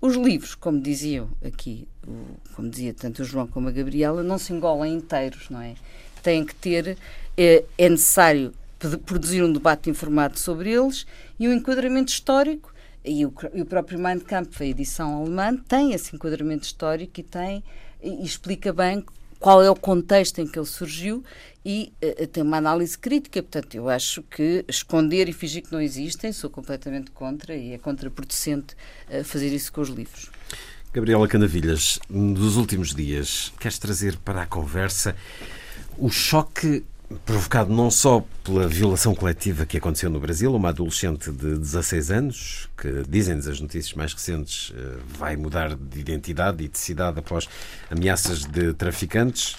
Os 0.00 0.16
livros, 0.16 0.54
como 0.54 0.80
diziam 0.80 1.28
aqui, 1.44 1.86
como 2.54 2.70
dizia 2.70 2.94
tanto 2.94 3.20
o 3.20 3.24
João 3.24 3.46
como 3.46 3.68
a 3.68 3.72
Gabriela, 3.72 4.22
não 4.22 4.38
se 4.38 4.52
engolem 4.52 4.94
inteiros, 4.94 5.50
não 5.50 5.60
é? 5.60 5.74
Têm 6.22 6.44
que 6.44 6.54
ter, 6.54 6.96
é, 7.36 7.64
é 7.76 7.88
necessário 7.88 8.52
produzir 9.04 9.42
um 9.42 9.52
debate 9.52 9.90
informado 9.90 10.38
sobre 10.38 10.70
eles 10.70 11.06
e 11.38 11.46
um 11.46 11.52
enquadramento 11.52 12.10
histórico. 12.10 12.72
E 13.04 13.24
o, 13.24 13.32
e 13.54 13.62
o 13.62 13.66
próprio 13.66 13.98
Mein 13.98 14.20
Kampf, 14.20 14.62
a 14.62 14.66
edição 14.66 15.20
alemã, 15.20 15.56
tem 15.56 15.92
esse 15.92 16.14
enquadramento 16.14 16.64
histórico 16.64 17.20
e 17.20 17.22
tem 17.22 17.62
e 18.02 18.24
explica 18.24 18.72
bem 18.72 19.04
qual 19.38 19.62
é 19.62 19.70
o 19.70 19.74
contexto 19.74 20.38
em 20.40 20.46
que 20.46 20.58
ele 20.58 20.66
surgiu 20.66 21.24
e 21.64 21.92
uh, 22.02 22.26
tem 22.26 22.42
uma 22.42 22.56
análise 22.56 22.96
crítica. 22.98 23.42
Portanto, 23.42 23.74
eu 23.74 23.88
acho 23.88 24.22
que 24.22 24.64
esconder 24.68 25.28
e 25.28 25.32
fingir 25.32 25.62
que 25.62 25.72
não 25.72 25.80
existem, 25.80 26.32
sou 26.32 26.48
completamente 26.48 27.10
contra 27.10 27.54
e 27.54 27.72
é 27.72 27.78
contraproducente 27.78 28.74
uh, 29.08 29.24
fazer 29.24 29.48
isso 29.48 29.72
com 29.72 29.80
os 29.80 29.88
livros. 29.88 30.30
Gabriela 30.92 31.28
Canavilhas, 31.28 32.00
dos 32.08 32.56
últimos 32.56 32.94
dias, 32.94 33.52
queres 33.60 33.78
trazer 33.78 34.16
para 34.18 34.42
a 34.42 34.46
conversa 34.46 35.14
o 35.96 36.10
choque 36.10 36.82
provocado 37.24 37.72
não 37.72 37.90
só 37.90 38.24
pela 38.42 38.68
violação 38.68 39.14
coletiva 39.14 39.66
que 39.66 39.76
aconteceu 39.76 40.08
no 40.10 40.20
Brasil, 40.20 40.54
uma 40.54 40.68
adolescente 40.68 41.30
de 41.30 41.58
16 41.58 42.10
anos, 42.10 42.68
que 42.76 43.02
dizem-nos 43.08 43.48
as 43.48 43.60
notícias 43.60 43.94
mais 43.94 44.12
recentes, 44.12 44.72
vai 45.18 45.36
mudar 45.36 45.74
de 45.74 45.98
identidade 45.98 46.64
e 46.64 46.68
de 46.68 46.78
cidade 46.78 47.18
após 47.18 47.48
ameaças 47.90 48.44
de 48.44 48.72
traficantes. 48.74 49.56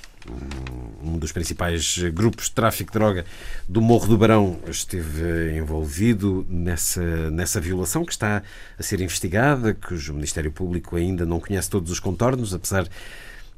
Um 1.03 1.17
dos 1.17 1.31
principais 1.31 1.97
grupos 2.13 2.45
de 2.45 2.51
tráfico 2.51 2.91
de 2.91 2.99
droga 2.99 3.25
do 3.67 3.81
Morro 3.81 4.07
do 4.07 4.17
Barão 4.17 4.59
esteve 4.67 5.57
envolvido 5.57 6.45
nessa, 6.47 7.31
nessa 7.31 7.59
violação 7.59 8.05
que 8.05 8.11
está 8.11 8.43
a 8.77 8.83
ser 8.83 9.01
investigada, 9.01 9.73
cujo 9.73 10.13
Ministério 10.13 10.51
Público 10.51 10.95
ainda 10.95 11.25
não 11.25 11.39
conhece 11.39 11.69
todos 11.69 11.91
os 11.91 11.99
contornos, 11.99 12.53
apesar 12.53 12.87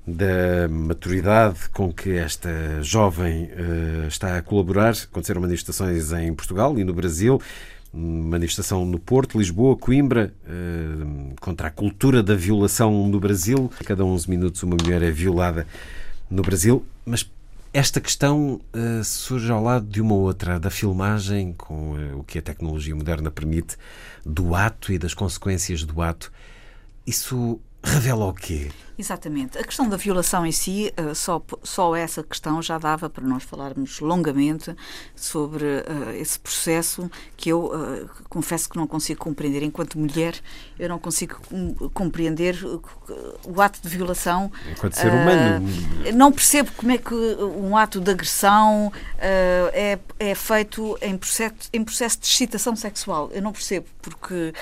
da 0.05 0.68
maturidade 0.70 1.70
com 1.74 1.91
que 1.91 2.11
esta 2.11 2.49
jovem 2.82 3.45
uh, 3.45 4.07
está 4.07 4.38
a 4.38 4.41
colaborar. 4.41 4.93
Aconteceram 4.93 5.41
manifestações 5.41 6.11
em 6.11 6.34
Portugal 6.34 6.78
e 6.78 6.84
no 6.84 6.93
Brasil, 6.93 7.41
manifestação 7.93 8.86
no 8.86 8.99
Porto, 8.99 9.38
Lisboa, 9.38 9.78
Coimbra, 9.78 10.34
uh, 10.45 11.36
contra 11.39 11.68
a 11.68 11.72
cultura 11.72 12.22
da 12.22 12.36
violação 12.36 13.07
no 13.07 13.20
Brasil. 13.20 13.72
A 13.80 13.84
cada 13.84 14.03
11 14.03 14.30
minutos 14.30 14.64
uma 14.64 14.76
mulher 14.82 15.01
é 15.01 15.11
violada 15.11 15.66
no 16.34 16.42
Brasil, 16.42 16.84
mas 17.06 17.30
esta 17.72 18.02
questão 18.02 18.60
uh, 18.74 19.04
surge 19.04 19.52
ao 19.52 19.62
lado 19.62 19.86
de 19.86 20.02
uma 20.02 20.16
outra, 20.16 20.60
da 20.60 20.72
filmagem, 20.72 21.54
com 21.54 21.94
o 22.18 22.24
que 22.24 22.40
a 22.40 22.42
tecnologia 22.42 22.96
moderna 22.96 23.30
permite, 23.30 23.78
do 24.26 24.56
ato 24.56 24.92
e 24.92 24.98
das 24.98 25.14
consequências 25.14 25.84
do 25.84 26.02
ato. 26.02 26.32
Isso 27.06 27.60
revela 27.84 28.26
o 28.26 28.34
quê? 28.34 28.72
Exatamente. 28.98 29.58
A 29.58 29.64
questão 29.64 29.89
da 29.89 29.98
violação 29.98 30.46
em 30.46 30.52
si, 30.52 30.94
uh, 31.00 31.16
só, 31.16 31.41
só 31.64 31.96
essa 31.96 32.22
questão 32.22 32.62
já 32.62 32.78
dava 32.78 33.10
para 33.10 33.26
nós 33.26 33.44
falarmos 33.44 34.00
longamente 34.00 34.76
sobre 35.16 35.66
uh, 35.66 36.12
esse 36.16 36.39
processo 36.39 37.10
que 37.36 37.50
eu 37.50 37.66
uh, 37.66 38.10
confesso 38.30 38.70
que 38.70 38.78
não 38.78 38.86
consigo 38.86 39.20
compreender. 39.20 39.64
Enquanto 39.64 39.98
mulher, 39.98 40.36
eu 40.78 40.88
não 40.89 41.00
consigo 41.00 41.39
compreender 41.94 42.56
o 43.46 43.62
ato 43.62 43.82
de 43.82 43.89
violação. 43.89 44.52
Enquanto 44.72 44.94
ser 44.94 45.12
humano. 45.12 45.68
Não 46.14 46.32
percebo 46.32 46.72
como 46.78 46.91
é 46.91 46.98
que 46.98 47.14
um 47.14 47.76
ato 47.76 48.00
de 48.00 48.12
agressão 48.12 48.91
é, 49.18 49.98
é 50.20 50.36
feito 50.36 50.98
em 51.02 51.18
processo, 51.18 51.56
em 51.72 51.84
processo 51.84 52.20
de 52.20 52.28
excitação 52.28 52.76
sexual. 52.76 53.30
Eu 53.34 53.41
não 53.41 53.52
percebo, 53.52 53.88
porque 54.02 54.54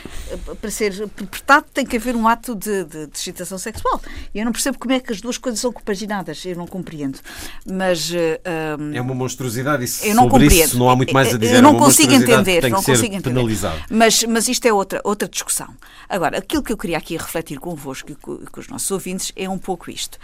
para 0.59 0.71
ser 0.71 1.07
perpetrado 1.09 1.65
tem 1.73 1.85
que 1.85 1.97
haver 1.97 2.15
um 2.15 2.27
ato 2.27 2.55
de, 2.55 2.83
de, 2.85 3.07
de 3.07 3.17
excitação 3.17 3.57
sexual. 3.57 4.01
Eu 4.33 4.45
não 4.45 4.51
percebo 4.51 4.77
como 4.79 4.93
é 4.93 4.99
que 4.99 5.11
as 5.11 5.21
duas 5.21 5.37
coisas 5.37 5.59
são 5.59 5.71
compaginadas, 5.71 6.43
eu 6.45 6.55
não 6.55 6.67
compreendo. 6.67 7.19
Mas. 7.65 8.11
Uh, 8.11 8.93
é 8.93 9.01
uma 9.01 9.13
monstruosidade, 9.13 9.83
isso, 9.83 10.05
eu 10.05 10.15
não 10.15 10.23
sobre 10.23 10.45
compreendo. 10.45 10.67
isso 10.67 10.79
não 10.79 10.89
há 10.89 10.95
muito 10.95 11.13
mais 11.13 11.33
a 11.33 11.37
dizer. 11.37 11.55
Eu 11.55 11.61
não 11.61 11.75
é 11.75 11.79
consigo 11.79 12.13
entender, 12.13 12.69
não 12.69 12.83
consigo 12.83 13.15
entender. 13.15 13.29
Penalizado. 13.29 13.81
Mas, 13.89 14.23
mas 14.23 14.47
isto 14.47 14.65
é 14.65 14.73
outra, 14.73 15.01
outra 15.03 15.27
discussão. 15.27 15.69
Agora, 16.07 16.37
aquilo 16.37 16.63
que 16.63 16.71
eu 16.71 16.77
queria 16.77 16.97
aqui 16.97 17.17
refletir 17.17 17.59
convosco 17.59 18.11
e 18.11 18.15
com, 18.15 18.37
com 18.37 18.59
os 18.59 18.67
nossos 18.67 18.89
ouvintes 18.91 19.31
é 19.35 19.49
um 19.49 19.57
pouco 19.57 19.89
isto. 19.89 20.17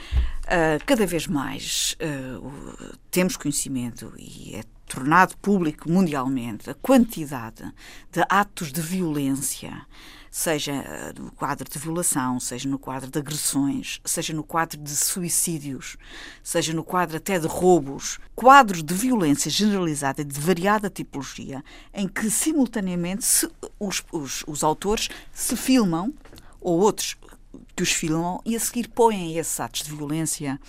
Uh, 0.46 0.84
cada 0.86 1.06
vez 1.06 1.28
mais 1.28 1.96
uh, 2.02 2.52
temos 3.12 3.36
conhecimento 3.36 4.14
e 4.18 4.56
é 4.56 4.64
tornado 4.88 5.36
público 5.38 5.92
mundialmente 5.92 6.70
a 6.70 6.74
quantidade 6.74 7.64
de 8.12 8.24
atos 8.30 8.72
de 8.72 8.82
violência 8.82 9.86
seja 10.38 10.72
eh, 10.72 11.14
no 11.20 11.32
quadro 11.32 11.68
de 11.68 11.80
violação, 11.80 12.40
seja 12.40 12.70
no 12.70 12.78
quadro 12.78 13.10
de 13.10 13.18
agressões, 13.18 14.00
seja 14.06 14.34
no 14.34 14.44
quadro 14.44 14.78
de 14.78 14.96
suicídios, 14.96 15.98
seja 16.44 16.76
no 16.76 16.84
quadro 16.84 17.18
até 17.18 17.40
de 17.40 17.48
roubos, 17.48 18.20
quadros 18.36 18.84
de 18.84 18.94
violência 18.94 19.50
generalizada 19.50 20.24
de 20.24 20.40
variada 20.40 20.92
tipologia, 20.92 21.64
em 21.92 22.08
que 22.08 22.30
simultaneamente 22.30 23.26
se, 23.26 23.50
os, 23.80 24.04
os, 24.12 24.44
os 24.46 24.64
autores 24.64 25.10
se 25.34 25.56
filmam, 25.56 26.14
ou 26.62 26.82
outros 26.82 27.18
que 27.76 27.82
os 27.82 27.92
filmam, 27.92 28.40
e 28.46 28.56
a 28.56 28.60
seguir 28.60 28.90
põem 28.90 29.40
esses 29.40 29.60
atos 29.60 29.82
de 29.82 29.90
violência 29.90 30.60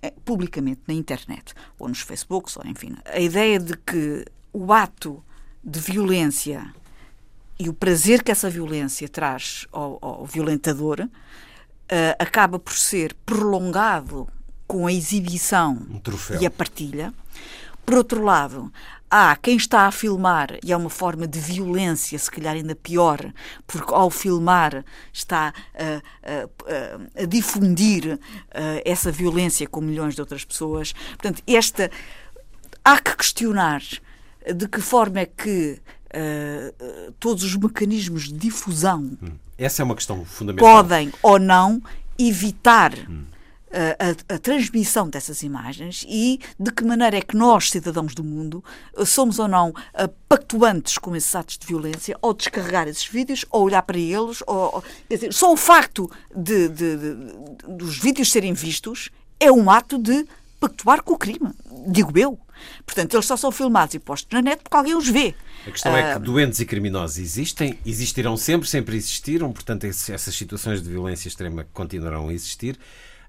eh, 0.00 0.14
publicamente 0.24 0.82
na 0.86 0.94
internet, 0.94 1.54
ou 1.76 1.88
nos 1.88 2.02
Facebooks, 2.02 2.56
ou 2.56 2.64
enfim. 2.64 2.94
A 3.04 3.18
ideia 3.18 3.58
de 3.58 3.76
que 3.78 4.24
o 4.52 4.72
ato 4.72 5.24
de 5.64 5.80
violência 5.80 6.72
e 7.58 7.68
o 7.68 7.74
prazer 7.74 8.22
que 8.22 8.30
essa 8.30 8.48
violência 8.48 9.08
traz 9.08 9.66
ao, 9.72 9.98
ao 10.00 10.24
violentador 10.24 11.00
uh, 11.00 11.08
acaba 12.18 12.58
por 12.58 12.74
ser 12.74 13.14
prolongado 13.26 14.28
com 14.66 14.86
a 14.86 14.92
exibição 14.92 15.72
um 15.90 16.00
e 16.40 16.46
a 16.46 16.50
partilha. 16.50 17.12
Por 17.84 17.94
outro 17.94 18.22
lado, 18.22 18.70
há 19.10 19.34
quem 19.36 19.56
está 19.56 19.86
a 19.86 19.90
filmar 19.90 20.58
e 20.62 20.72
é 20.72 20.76
uma 20.76 20.90
forma 20.90 21.26
de 21.26 21.40
violência, 21.40 22.18
se 22.18 22.30
calhar 22.30 22.54
ainda 22.54 22.74
pior, 22.74 23.32
porque 23.66 23.94
ao 23.94 24.10
filmar 24.10 24.84
está 25.10 25.54
a, 25.74 26.02
a, 27.16 27.22
a 27.22 27.24
difundir 27.24 28.20
essa 28.84 29.10
violência 29.10 29.66
com 29.66 29.80
milhões 29.80 30.14
de 30.14 30.20
outras 30.20 30.44
pessoas. 30.44 30.92
Portanto, 30.92 31.42
esta 31.46 31.90
há 32.84 33.00
que 33.00 33.16
questionar 33.16 33.82
de 34.54 34.68
que 34.68 34.80
forma 34.80 35.20
é 35.20 35.26
que 35.26 35.80
uh, 36.14 37.12
todos 37.18 37.42
os 37.44 37.56
mecanismos 37.56 38.24
de 38.24 38.34
difusão. 38.34 39.16
Hum. 39.22 39.32
Essa 39.56 39.82
é 39.82 39.84
uma 39.84 39.94
questão 39.94 40.24
fundamental. 40.24 40.82
Podem 40.82 41.12
ou 41.22 41.38
não 41.38 41.82
evitar. 42.18 42.92
Hum 43.08 43.24
a, 43.70 44.34
a, 44.34 44.38
transmissão 44.38 45.08
dessas 45.08 45.42
imagens 45.42 46.04
e 46.08 46.40
de 46.58 46.72
que 46.72 46.84
maneira 46.84 47.18
é 47.18 47.20
que 47.20 47.36
nós, 47.36 47.70
cidadãos 47.70 48.14
do 48.14 48.24
mundo, 48.24 48.64
somos 49.04 49.38
ou 49.38 49.48
não 49.48 49.74
pactuantes 50.28 50.98
com 50.98 51.14
esses 51.14 51.34
atos 51.34 51.58
de 51.58 51.66
violência, 51.66 52.16
ou 52.22 52.32
descarregar 52.32 52.88
esses 52.88 53.06
vídeos, 53.06 53.44
ou 53.50 53.64
olhar 53.64 53.82
para 53.82 53.98
eles, 53.98 54.42
ou, 54.46 54.82
dizer, 55.08 55.32
só 55.32 55.52
o 55.52 55.56
facto 55.56 56.10
de, 56.34 56.68
de, 56.68 56.96
de, 56.96 57.14
dos 57.68 57.98
vídeos 57.98 58.30
serem 58.32 58.52
vistos 58.52 59.10
é 59.40 59.52
um 59.52 59.70
ato 59.70 59.98
de 59.98 60.26
pactuar 60.58 61.02
com 61.02 61.14
o 61.14 61.18
crime, 61.18 61.50
digo 61.88 62.16
eu. 62.18 62.38
Portanto, 62.84 63.14
eles 63.14 63.26
só 63.26 63.36
são 63.36 63.52
filmados 63.52 63.94
e 63.94 63.98
postos 63.98 64.28
na 64.32 64.42
net 64.42 64.62
porque 64.62 64.76
alguém 64.76 64.94
os 64.94 65.08
vê. 65.08 65.34
A 65.66 65.70
questão 65.70 65.96
é 65.96 66.02
que 66.02 66.08
ah, 66.10 66.18
doentes 66.18 66.58
e 66.60 66.66
criminosos 66.66 67.18
existem, 67.18 67.78
existirão 67.86 68.36
sempre, 68.36 68.68
sempre 68.68 68.96
existiram, 68.96 69.52
portanto, 69.52 69.84
essas 69.84 70.34
situações 70.34 70.82
de 70.82 70.88
violência 70.88 71.28
extrema 71.28 71.66
continuarão 71.72 72.28
a 72.28 72.32
existir 72.32 72.78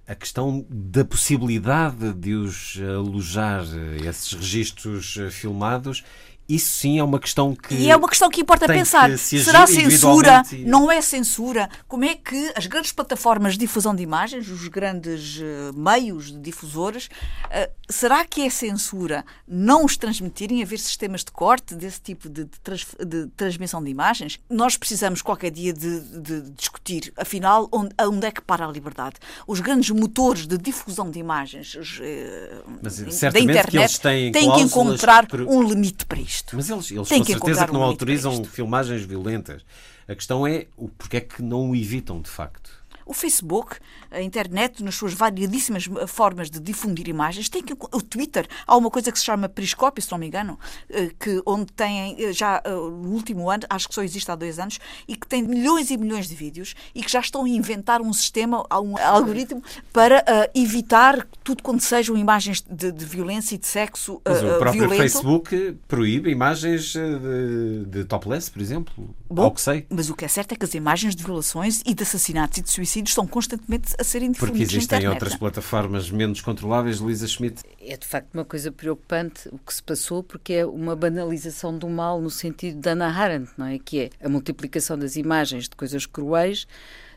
a 0.09 0.15
questão 0.15 0.65
da 0.67 1.05
possibilidade 1.05 2.13
de 2.13 2.33
os 2.33 2.79
alojar 2.97 3.63
esses 4.03 4.33
registros 4.33 5.15
filmados 5.29 6.03
isso 6.49 6.79
sim 6.79 6.97
é 6.97 7.03
uma 7.03 7.19
questão 7.19 7.55
que. 7.55 7.75
E 7.75 7.91
é 7.91 7.95
uma 7.95 8.09
questão 8.09 8.27
que 8.27 8.41
importa 8.41 8.65
pensar. 8.65 9.11
Que 9.11 9.17
se 9.19 9.43
Será 9.43 9.67
censura? 9.67 10.41
E... 10.51 10.65
Não 10.65 10.91
é 10.91 10.99
censura? 10.99 11.69
Como 11.87 12.03
é 12.03 12.15
que 12.15 12.51
as 12.55 12.65
grandes 12.65 12.91
plataformas 12.91 13.53
de 13.53 13.59
difusão 13.59 13.93
de 13.93 14.01
imagens, 14.01 14.49
os 14.49 14.67
grandes 14.67 15.37
uh, 15.37 15.77
meios 15.77 16.31
de 16.31 16.39
difusores, 16.39 17.05
uh, 17.05 17.71
será 17.87 18.25
que 18.25 18.41
é 18.41 18.49
censura 18.49 19.23
não 19.47 19.85
os 19.85 19.95
transmitirem, 19.95 20.63
haver 20.63 20.79
sistemas 20.79 21.23
de 21.23 21.31
corte 21.31 21.75
desse 21.75 22.01
tipo 22.01 22.27
de, 22.27 22.45
de, 22.45 22.59
trans, 22.63 22.87
de 23.05 23.27
transmissão 23.37 23.83
de 23.83 23.91
imagens? 23.91 24.39
Nós 24.49 24.75
precisamos 24.75 25.21
qualquer 25.21 25.51
dia 25.51 25.71
de, 25.71 25.99
de 26.19 26.49
discutir, 26.51 27.13
afinal, 27.15 27.69
onde, 27.71 27.93
onde, 28.01 28.25
é 28.25 28.31
que 28.31 28.41
para 28.41 28.65
a 28.65 28.71
liberdade? 28.71 29.17
Os 29.45 29.59
grandes 29.59 29.91
motores 29.91 30.47
de 30.47 30.57
difusão 30.57 31.11
de 31.11 31.19
imagens 31.19 31.75
os, 31.75 31.99
uh, 31.99 33.31
da 33.31 33.39
internet 33.39 34.01
têm, 34.01 34.31
têm 34.31 34.51
que 34.51 34.61
encontrar 34.61 35.27
por... 35.27 35.41
um 35.41 35.61
limite 35.61 36.07
para 36.07 36.19
isto 36.19 36.38
isto. 36.39 36.55
Mas 36.55 36.69
eles, 36.69 36.91
eles 36.91 37.09
com 37.09 37.25
certeza 37.25 37.65
que 37.65 37.73
não 37.73 37.83
autorizam 37.83 38.43
filmagens 38.43 39.03
violentas. 39.03 39.63
A 40.07 40.15
questão 40.15 40.47
é 40.47 40.65
o 40.75 40.87
porquê 40.89 41.17
é 41.17 41.21
que 41.21 41.41
não 41.41 41.69
o 41.69 41.75
evitam 41.75 42.21
de 42.21 42.29
facto 42.29 42.78
o 43.09 43.13
Facebook, 43.13 43.77
a 44.11 44.21
internet, 44.21 44.83
nas 44.83 44.93
suas 44.93 45.15
variadíssimas 45.15 45.89
formas 46.07 46.47
de 46.47 46.59
difundir 46.59 47.07
imagens, 47.07 47.49
tem 47.49 47.63
que, 47.63 47.73
o 47.73 48.01
Twitter, 48.03 48.47
há 48.67 48.77
uma 48.77 48.91
coisa 48.91 49.11
que 49.11 49.17
se 49.17 49.25
chama 49.25 49.49
Periscópio, 49.49 49.99
se 49.99 50.11
não 50.11 50.19
me 50.19 50.27
engano, 50.27 50.59
eh, 50.87 51.09
que, 51.19 51.41
onde 51.43 51.73
tem 51.73 52.15
eh, 52.23 52.31
já 52.31 52.61
eh, 52.63 52.69
no 52.69 53.09
último 53.09 53.49
ano, 53.49 53.63
acho 53.67 53.89
que 53.89 53.95
só 53.95 54.03
existe 54.03 54.29
há 54.29 54.35
dois 54.35 54.59
anos, 54.59 54.79
e 55.07 55.15
que 55.15 55.27
tem 55.27 55.41
milhões 55.41 55.89
e 55.89 55.97
milhões 55.97 56.29
de 56.29 56.35
vídeos 56.35 56.75
e 56.93 57.01
que 57.01 57.11
já 57.11 57.19
estão 57.19 57.45
a 57.45 57.49
inventar 57.49 57.99
um 57.99 58.13
sistema, 58.13 58.63
um 58.79 58.95
algoritmo 58.99 59.63
para 59.91 60.19
uh, 60.19 60.51
evitar 60.53 61.27
tudo 61.43 61.63
quando 61.63 61.81
sejam 61.81 62.15
imagens 62.15 62.61
de, 62.61 62.91
de 62.91 63.05
violência 63.05 63.55
e 63.55 63.57
de 63.57 63.65
sexo 63.65 64.17
uh, 64.17 64.21
Mas 64.23 64.43
o 64.43 64.47
próprio 64.59 64.71
violento. 64.73 65.01
Facebook 65.01 65.77
proíbe 65.87 66.29
imagens 66.29 66.93
de, 66.93 67.85
de 67.87 68.05
topless, 68.05 68.51
por 68.51 68.61
exemplo, 68.61 68.93
Bom, 69.27 69.45
ao 69.45 69.51
que 69.51 69.61
sei. 69.61 69.87
Mas 69.89 70.11
o 70.11 70.15
que 70.15 70.25
é 70.25 70.27
certo 70.27 70.51
é 70.51 70.55
que 70.55 70.65
as 70.65 70.75
imagens 70.75 71.15
de 71.15 71.23
violações 71.23 71.81
e 71.85 71.95
de 71.95 72.03
assassinatos 72.03 72.59
e 72.59 72.61
de 72.61 72.69
suicídios 72.69 72.98
estão 73.07 73.25
constantemente 73.25 73.95
a 73.97 74.03
serem 74.03 74.31
difundidos 74.31 74.59
Porque 74.59 74.77
existem 74.77 75.07
outras 75.07 75.35
plataformas 75.35 76.11
menos 76.11 76.41
controláveis, 76.41 76.99
Luísa 76.99 77.25
Schmidt. 77.27 77.63
É 77.79 77.95
de 77.95 78.05
facto 78.05 78.33
uma 78.33 78.43
coisa 78.43 78.71
preocupante 78.71 79.47
o 79.49 79.57
que 79.57 79.73
se 79.73 79.81
passou, 79.81 80.21
porque 80.21 80.53
é 80.53 80.65
uma 80.65 80.95
banalização 80.95 81.77
do 81.77 81.87
mal 81.87 82.21
no 82.21 82.29
sentido 82.29 82.79
da 82.79 82.91
Hannah 82.91 83.17
Arendt, 83.17 83.51
não 83.57 83.65
é? 83.65 83.79
Que 83.79 83.99
é 84.01 84.09
a 84.21 84.27
multiplicação 84.27 84.97
das 84.97 85.15
imagens 85.15 85.69
de 85.69 85.75
coisas 85.75 86.05
cruéis, 86.05 86.67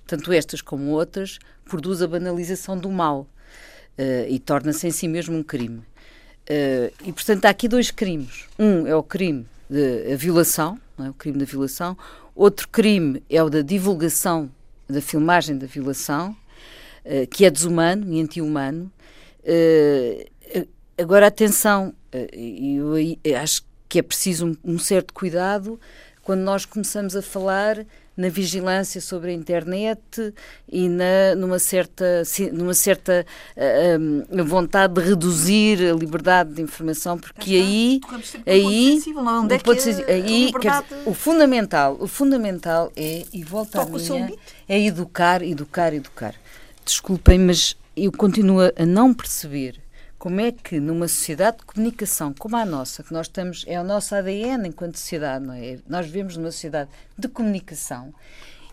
tanto 0.07 0.33
estas 0.33 0.61
como 0.61 0.91
outras, 0.91 1.39
produz 1.65 2.03
a 2.03 2.07
banalização 2.07 2.79
do 2.79 2.91
mal 2.91 3.21
uh, 3.99 4.29
e 4.29 4.39
torna-se 4.39 4.87
em 4.87 4.91
si 4.91 5.09
mesmo 5.09 5.37
um 5.37 5.43
crime. 5.43 5.79
Uh, 5.79 6.93
e 7.05 7.13
portanto 7.13 7.45
há 7.45 7.51
aqui 7.51 7.69
dois 7.69 7.91
crimes. 7.91 8.47
Um 8.59 8.87
é 8.87 8.95
o 8.95 9.03
crime 9.03 9.47
da 9.71 10.17
violação, 10.17 10.79
é? 10.99 11.09
o 11.09 11.15
crime 11.15 11.39
da 11.39 11.45
violação. 11.45 11.97
Outro 12.35 12.69
crime 12.69 13.23
é 13.29 13.43
o 13.43 13.49
da 13.49 13.63
divulgação 13.63 14.51
da 14.93 15.01
filmagem 15.01 15.59
da 15.59 15.67
violação, 15.67 16.37
uh, 17.05 17.27
que 17.29 17.45
é 17.45 17.51
desumano 17.51 18.13
e 18.13 18.21
anti-humano. 18.21 18.93
Uh, 19.41 20.69
agora, 20.97 21.27
atenção, 21.27 21.95
eu, 22.33 22.95
eu 23.25 23.39
acho 23.39 23.65
que 23.89 23.99
é 23.99 24.03
preciso 24.03 24.57
um 24.65 24.79
certo 24.79 25.13
cuidado 25.13 25.79
quando 26.23 26.41
nós 26.41 26.65
começamos 26.65 27.17
a 27.17 27.23
falar 27.23 27.85
na 28.17 28.29
vigilância 28.29 29.01
sobre 29.01 29.31
a 29.31 29.35
internet 29.35 30.35
e 30.69 30.89
na, 30.89 31.35
numa 31.37 31.59
certa, 31.59 32.23
numa 32.53 32.75
certa 32.75 33.27
uh, 33.57 34.45
vontade 34.45 34.95
de 34.95 35.01
reduzir 35.01 35.91
a 35.91 35.95
liberdade 35.95 36.53
de 36.55 36.63
informação, 36.63 37.19
porque 37.19 37.55
aí, 37.55 38.01
aí, 38.47 38.95
sensível, 38.95 39.23
não, 39.23 39.45
onde 39.45 39.55
é 39.55 39.59
que 39.59 39.71
é 39.71 40.13
aí 40.13 40.47
liberdade... 40.47 40.89
dizer, 40.89 41.03
o 41.09 41.15
fundamental, 41.15 41.97
o 41.99 42.07
fundamental 42.07 42.93
é 42.97 43.25
e 43.33 43.43
volta 43.43 43.83
à 43.83 43.85
linha, 43.85 44.35
é 44.69 44.81
educar, 44.81 45.43
educar, 45.43 45.93
educar. 45.93 46.35
Desculpem, 46.85 47.39
mas 47.39 47.77
eu 47.97 48.11
continuo 48.13 48.61
a 48.77 48.87
não 48.87 49.13
perceber 49.13 49.82
como 50.23 50.41
é 50.41 50.53
que 50.53 50.79
numa 50.79 51.09
sociedade 51.09 51.57
de 51.57 51.65
comunicação 51.65 52.33
como 52.33 52.57
a 52.57 52.65
nossa, 52.65 53.03
que 53.03 53.13
nós 53.13 53.27
estamos, 53.27 53.65
é 53.67 53.81
o 53.81 53.83
nosso 53.83 54.15
ADN 54.15 54.69
enquanto 54.69 54.97
sociedade, 54.97 55.45
não 55.45 55.53
é? 55.53 55.81
Nós 55.89 56.07
vivemos 56.07 56.37
numa 56.37 56.53
sociedade 56.53 56.91
de 57.19 57.27
comunicação 57.27 58.15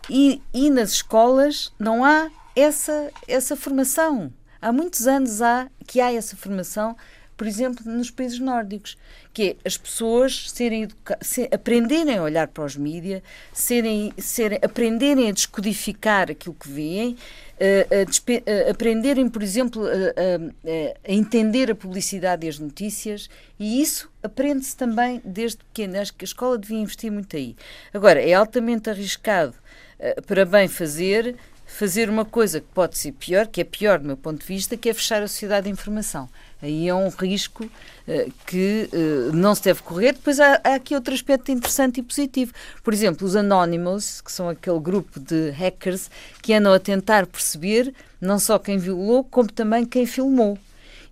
e, 0.08 0.40
e 0.54 0.70
nas 0.70 0.92
escolas 0.92 1.72
não 1.76 2.04
há 2.04 2.30
essa, 2.54 3.10
essa 3.26 3.56
formação. 3.56 4.32
Há 4.62 4.72
muitos 4.72 5.08
anos 5.08 5.42
há 5.42 5.68
que 5.88 6.00
há 6.00 6.12
essa 6.12 6.36
formação, 6.36 6.96
por 7.36 7.48
exemplo, 7.48 7.84
nos 7.84 8.12
países 8.12 8.38
nórdicos, 8.38 8.96
que 9.32 9.50
é 9.50 9.56
as 9.64 9.76
pessoas 9.76 10.50
serem 10.50 10.88
se, 11.20 11.48
aprenderem 11.52 12.18
a 12.18 12.22
olhar 12.22 12.48
para 12.48 12.64
os 12.64 12.76
mídias, 12.76 13.22
serem, 13.52 14.12
serem, 14.18 14.58
aprenderem 14.62 15.28
a 15.28 15.32
descodificar 15.32 16.30
aquilo 16.30 16.54
que 16.54 16.68
veem, 16.68 17.16
a, 17.60 18.66
a, 18.66 18.70
aprenderem, 18.70 19.28
por 19.28 19.42
exemplo, 19.42 19.84
a, 19.86 21.12
entender 21.12 21.70
a 21.70 21.74
publicidade 21.74 22.46
e 22.46 22.48
as 22.48 22.58
notícias, 22.58 23.28
e 23.58 23.80
isso 23.80 24.10
aprende-se 24.22 24.76
também 24.76 25.20
desde 25.24 25.58
pequeno. 25.58 25.98
Acho 25.98 26.14
que 26.14 26.24
a 26.24 26.26
escola 26.26 26.58
devia 26.58 26.78
investir 26.78 27.10
muito 27.12 27.36
aí. 27.36 27.54
Agora, 27.92 28.20
é 28.20 28.32
altamente 28.32 28.90
arriscado 28.90 29.54
uh, 29.98 30.22
para 30.22 30.44
bem 30.44 30.66
fazer, 30.68 31.36
fazer 31.80 32.10
uma 32.10 32.26
coisa 32.26 32.60
que 32.60 32.66
pode 32.74 32.98
ser 32.98 33.12
pior, 33.12 33.46
que 33.46 33.62
é 33.62 33.64
pior 33.64 33.98
do 34.00 34.06
meu 34.06 34.16
ponto 34.18 34.42
de 34.42 34.46
vista, 34.46 34.76
que 34.76 34.90
é 34.90 34.92
fechar 34.92 35.22
a 35.22 35.26
sociedade 35.26 35.64
de 35.64 35.70
informação. 35.70 36.28
Aí 36.60 36.86
é 36.86 36.94
um 36.94 37.08
risco 37.08 37.64
uh, 37.64 38.32
que 38.46 38.86
uh, 38.92 39.34
não 39.34 39.54
se 39.54 39.62
deve 39.62 39.80
correr. 39.80 40.12
Depois 40.12 40.38
há, 40.38 40.60
há, 40.62 40.74
aqui 40.74 40.94
outro 40.94 41.14
aspecto 41.14 41.50
interessante 41.50 42.00
e 42.00 42.02
positivo. 42.02 42.52
Por 42.84 42.92
exemplo, 42.92 43.26
os 43.26 43.34
Anonymous, 43.34 44.20
que 44.20 44.30
são 44.30 44.50
aquele 44.50 44.78
grupo 44.78 45.18
de 45.18 45.48
hackers 45.52 46.10
que 46.42 46.52
andam 46.52 46.74
a 46.74 46.78
tentar 46.78 47.26
perceber 47.26 47.94
não 48.20 48.38
só 48.38 48.58
quem 48.58 48.76
violou, 48.76 49.24
como 49.24 49.50
também 49.50 49.86
quem 49.86 50.04
filmou. 50.04 50.58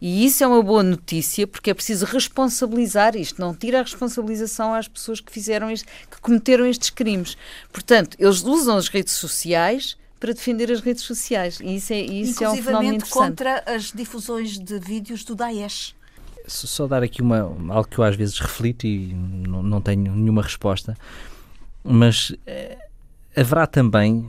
E 0.02 0.26
isso 0.26 0.44
é 0.44 0.46
uma 0.46 0.62
boa 0.62 0.82
notícia, 0.82 1.46
porque 1.46 1.70
é 1.70 1.74
preciso 1.74 2.04
responsabilizar 2.04 3.16
isto, 3.16 3.40
não 3.40 3.54
tira 3.54 3.80
a 3.80 3.82
responsabilização 3.82 4.74
às 4.74 4.86
pessoas 4.86 5.18
que 5.18 5.32
fizeram 5.32 5.70
isto, 5.70 5.88
que 6.10 6.20
cometeram 6.20 6.66
estes 6.66 6.90
crimes. 6.90 7.38
Portanto, 7.72 8.18
eles 8.20 8.42
usam 8.42 8.76
as 8.76 8.88
redes 8.88 9.14
sociais 9.14 9.96
para 10.18 10.32
defender 10.32 10.70
as 10.70 10.80
redes 10.80 11.02
sociais. 11.02 11.60
E 11.60 11.76
isso 11.76 11.92
é, 11.92 12.00
isso 12.00 12.42
é 12.42 12.50
um 12.50 12.56
fenómeno 12.56 12.94
interessante. 12.94 13.28
contra 13.28 13.62
as 13.66 13.92
difusões 13.92 14.58
de 14.58 14.78
vídeos 14.78 15.24
do 15.24 15.34
Daesh. 15.34 15.94
Só 16.46 16.86
dar 16.86 17.02
aqui 17.02 17.20
uma, 17.20 17.38
algo 17.68 17.88
que 17.88 17.98
eu 17.98 18.04
às 18.04 18.16
vezes 18.16 18.38
reflito 18.38 18.86
e 18.86 19.12
não, 19.12 19.62
não 19.62 19.80
tenho 19.80 20.14
nenhuma 20.14 20.42
resposta, 20.42 20.96
mas 21.84 22.34
eh, 22.46 22.78
haverá 23.36 23.66
também, 23.66 24.26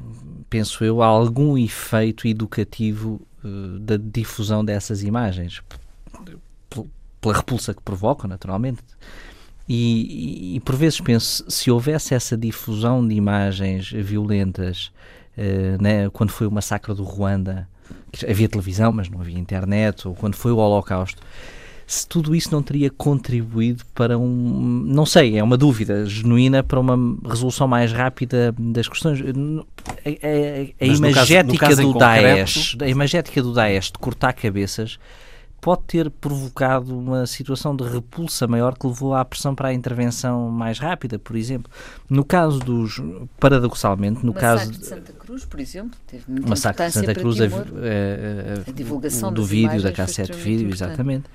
penso 0.49 0.83
eu, 0.83 1.01
algum 1.01 1.57
efeito 1.57 2.27
educativo 2.27 3.21
eh, 3.43 3.47
da 3.79 3.95
difusão 3.97 4.65
dessas 4.65 5.01
imagens, 5.01 5.61
pela 7.21 7.35
repulsa 7.35 7.73
que 7.73 7.81
provocam, 7.81 8.29
naturalmente. 8.29 8.83
E, 9.67 10.53
e, 10.53 10.55
e, 10.55 10.59
por 10.59 10.75
vezes 10.75 10.99
penso, 10.99 11.45
se 11.49 11.71
houvesse 11.71 12.13
essa 12.13 12.35
difusão 12.35 13.07
de 13.07 13.13
imagens 13.15 13.91
violentas 13.91 14.87
uh, 14.87 15.18
né, 15.79 16.09
quando 16.09 16.31
foi 16.31 16.47
o 16.47 16.51
massacre 16.51 16.93
do 16.93 17.03
Ruanda, 17.03 17.67
havia 18.27 18.49
televisão, 18.49 18.91
mas 18.91 19.09
não 19.09 19.21
havia 19.21 19.37
internet, 19.37 20.07
ou 20.07 20.15
quando 20.15 20.35
foi 20.35 20.51
o 20.51 20.57
Holocausto, 20.57 21.21
se 21.89 22.07
tudo 22.07 22.35
isso 22.35 22.51
não 22.51 22.61
teria 22.61 22.91
contribuído 22.91 23.83
para 23.95 24.15
um. 24.15 24.27
Não 24.85 25.07
sei, 25.07 25.39
é 25.39 25.43
uma 25.43 25.57
dúvida 25.57 26.05
genuína 26.05 26.61
para 26.61 26.79
uma 26.79 26.95
resolução 27.27 27.67
mais 27.67 27.91
rápida 27.91 28.53
das 28.59 28.87
questões. 28.87 29.19
A, 29.19 29.23
a, 29.23 30.85
a 30.85 30.85
imagética 30.85 31.67
caso, 31.67 31.81
do 31.81 31.97
Daesh, 31.97 32.73
concreto... 32.73 32.83
a 32.83 32.87
imagética 32.89 33.41
do 33.41 33.53
Daesh 33.53 33.87
de 33.87 33.97
cortar 33.97 34.33
cabeças 34.33 34.99
pode 35.60 35.84
ter 35.84 36.10
provocado 36.10 36.97
uma 36.97 37.26
situação 37.26 37.76
de 37.76 37.84
repulsa 37.84 38.47
maior 38.47 38.78
que 38.78 38.88
levou 38.88 39.14
à 39.14 39.24
pressão 39.24 39.53
para 39.53 39.70
a 39.70 39.74
intervenção 39.74 40.49
mais 40.49 40.80
rápida, 40.80 41.20
por 41.20 41.36
exemplo. 41.36 41.72
No 42.10 42.24
caso 42.24 42.60
dos, 42.60 43.01
paradoxalmente, 43.39 44.26
no 44.26 44.34
massacre 44.34 44.68
caso 44.68 44.72
de 44.72 44.86
Santa 44.86 45.14
Cruz, 45.14 45.45
por 45.45 45.60
exemplo, 45.60 45.97
teve 46.07 46.24
muita 46.28 46.47
massacre 46.47 46.86
de 46.88 46.91
Santa 46.93 47.16
Cruz, 47.16 47.41
a, 47.41 47.43
a, 47.43 47.47
a, 47.47 48.70
a, 48.70 48.72
divulgação 48.72 49.32
do 49.32 49.45
vídeo, 49.45 49.82
da 49.82 49.91
cassete 49.91 50.38
vídeo, 50.38 50.70
exatamente, 50.70 51.26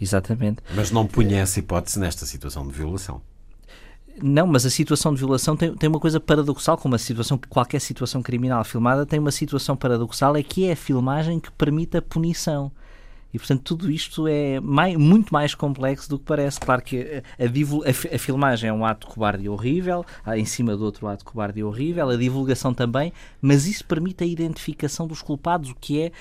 exatamente. 0.00 0.58
Mas 0.74 0.90
não 0.90 1.06
punha 1.06 1.40
essa 1.40 1.58
hipótese 1.58 1.98
nesta 1.98 2.26
situação 2.26 2.66
de 2.66 2.72
violação. 2.72 3.20
Não, 4.20 4.46
mas 4.46 4.66
a 4.66 4.70
situação 4.70 5.14
de 5.14 5.20
violação 5.20 5.56
tem, 5.56 5.74
tem 5.74 5.88
uma 5.88 6.00
coisa 6.00 6.18
paradoxal, 6.18 6.76
como 6.76 6.94
a 6.94 6.98
situação, 6.98 7.38
qualquer 7.48 7.80
situação 7.80 8.20
criminal 8.20 8.64
filmada 8.64 9.06
tem 9.06 9.18
uma 9.18 9.30
situação 9.30 9.76
paradoxal, 9.76 10.36
é 10.36 10.42
que 10.42 10.66
é 10.66 10.72
a 10.72 10.76
filmagem 10.76 11.38
que 11.38 11.50
permite 11.52 11.96
a 11.96 12.02
punição. 12.02 12.72
E, 13.32 13.38
portanto, 13.38 13.62
tudo 13.62 13.90
isto 13.90 14.26
é 14.26 14.58
mais, 14.60 14.96
muito 14.96 15.32
mais 15.32 15.54
complexo 15.54 16.08
do 16.08 16.18
que 16.18 16.24
parece. 16.24 16.58
Claro 16.58 16.82
que 16.82 17.22
a, 17.38 17.44
a, 17.44 18.14
a, 18.14 18.18
filmagem 18.18 18.70
é 18.70 18.72
um 18.72 18.84
ato 18.84 19.06
cobarde 19.06 19.44
e 19.44 19.48
horrível, 19.48 20.04
em 20.34 20.44
cima 20.44 20.76
do 20.76 20.84
outro 20.84 21.06
ato 21.06 21.24
cobarde 21.24 21.60
e 21.60 21.64
horrível, 21.64 22.08
a 22.08 22.16
divulgação 22.16 22.72
também, 22.72 23.12
mas 23.40 23.66
isso 23.66 23.84
permite 23.84 24.24
a 24.24 24.26
identificação 24.26 25.06
dos 25.06 25.20
culpados, 25.20 25.70
o 25.70 25.74
que 25.74 26.00
é, 26.00 26.12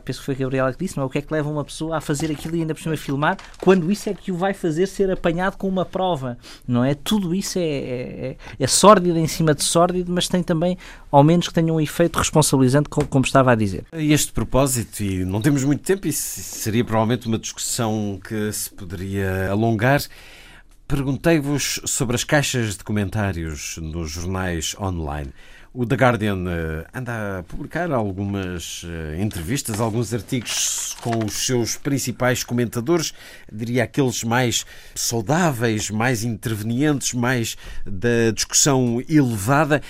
penso 0.00 0.20
que 0.20 0.26
foi 0.26 0.34
a 0.34 0.38
Gabriela 0.38 0.72
que 0.72 0.84
disse, 0.84 0.96
não 0.96 1.04
é? 1.04 1.06
O 1.06 1.10
que 1.10 1.18
é 1.18 1.22
que 1.22 1.32
leva 1.32 1.48
uma 1.48 1.64
pessoa 1.64 1.98
a 1.98 2.00
fazer 2.00 2.30
aquilo 2.30 2.56
e 2.56 2.60
ainda 2.60 2.74
por 2.74 2.82
cima 2.82 2.96
filmar, 2.96 3.36
quando 3.60 3.90
isso 3.90 4.08
é 4.08 4.14
que 4.14 4.32
o 4.32 4.36
vai 4.36 4.52
fazer 4.52 4.86
ser 4.86 5.10
apanhado 5.10 5.56
com 5.56 5.68
uma 5.68 5.84
prova, 5.84 6.36
não 6.66 6.84
é? 6.84 6.94
Tudo 6.94 7.34
isso 7.34 7.58
é, 7.58 7.62
é, 7.62 8.36
é 8.58 8.66
sórdido 8.66 9.18
em 9.18 9.26
cima 9.26 9.54
de 9.54 9.62
sórdido, 9.62 10.12
mas 10.12 10.28
tem 10.28 10.42
também, 10.42 10.76
ao 11.10 11.22
menos, 11.22 11.48
que 11.48 11.54
tenha 11.54 11.72
um 11.72 11.80
efeito 11.80 12.16
responsabilizante, 12.18 12.88
como, 12.88 13.06
como 13.06 13.24
estava 13.24 13.52
a 13.52 13.54
dizer. 13.54 13.84
A 13.92 14.00
este 14.00 14.32
propósito, 14.32 15.02
e 15.02 15.24
não 15.24 15.40
temos 15.40 15.62
muito 15.64 15.82
tempo, 15.82 16.06
e 16.06 16.12
seria 16.40 16.84
provavelmente 16.84 17.26
uma 17.26 17.38
discussão 17.38 18.20
que 18.22 18.52
se 18.52 18.70
poderia 18.70 19.50
alongar. 19.50 20.00
Perguntei-vos 20.88 21.80
sobre 21.84 22.16
as 22.16 22.24
caixas 22.24 22.76
de 22.76 22.82
comentários 22.82 23.78
nos 23.80 24.10
jornais 24.10 24.74
online. 24.80 25.32
O 25.72 25.86
The 25.86 25.94
Guardian 25.94 26.44
eh, 26.48 26.86
anda 26.92 27.38
a 27.38 27.42
publicar 27.44 27.92
algumas 27.92 28.84
eh, 28.84 29.22
entrevistas, 29.22 29.80
alguns 29.80 30.12
artigos 30.12 30.96
com 31.00 31.24
os 31.24 31.46
seus 31.46 31.76
principais 31.76 32.42
comentadores, 32.42 33.14
diria 33.52 33.84
aqueles 33.84 34.24
mais 34.24 34.66
saudáveis, 34.96 35.88
mais 35.88 36.24
intervenientes, 36.24 37.14
mais 37.14 37.56
da 37.86 38.32
discussão 38.34 39.00
elevada. 39.08 39.80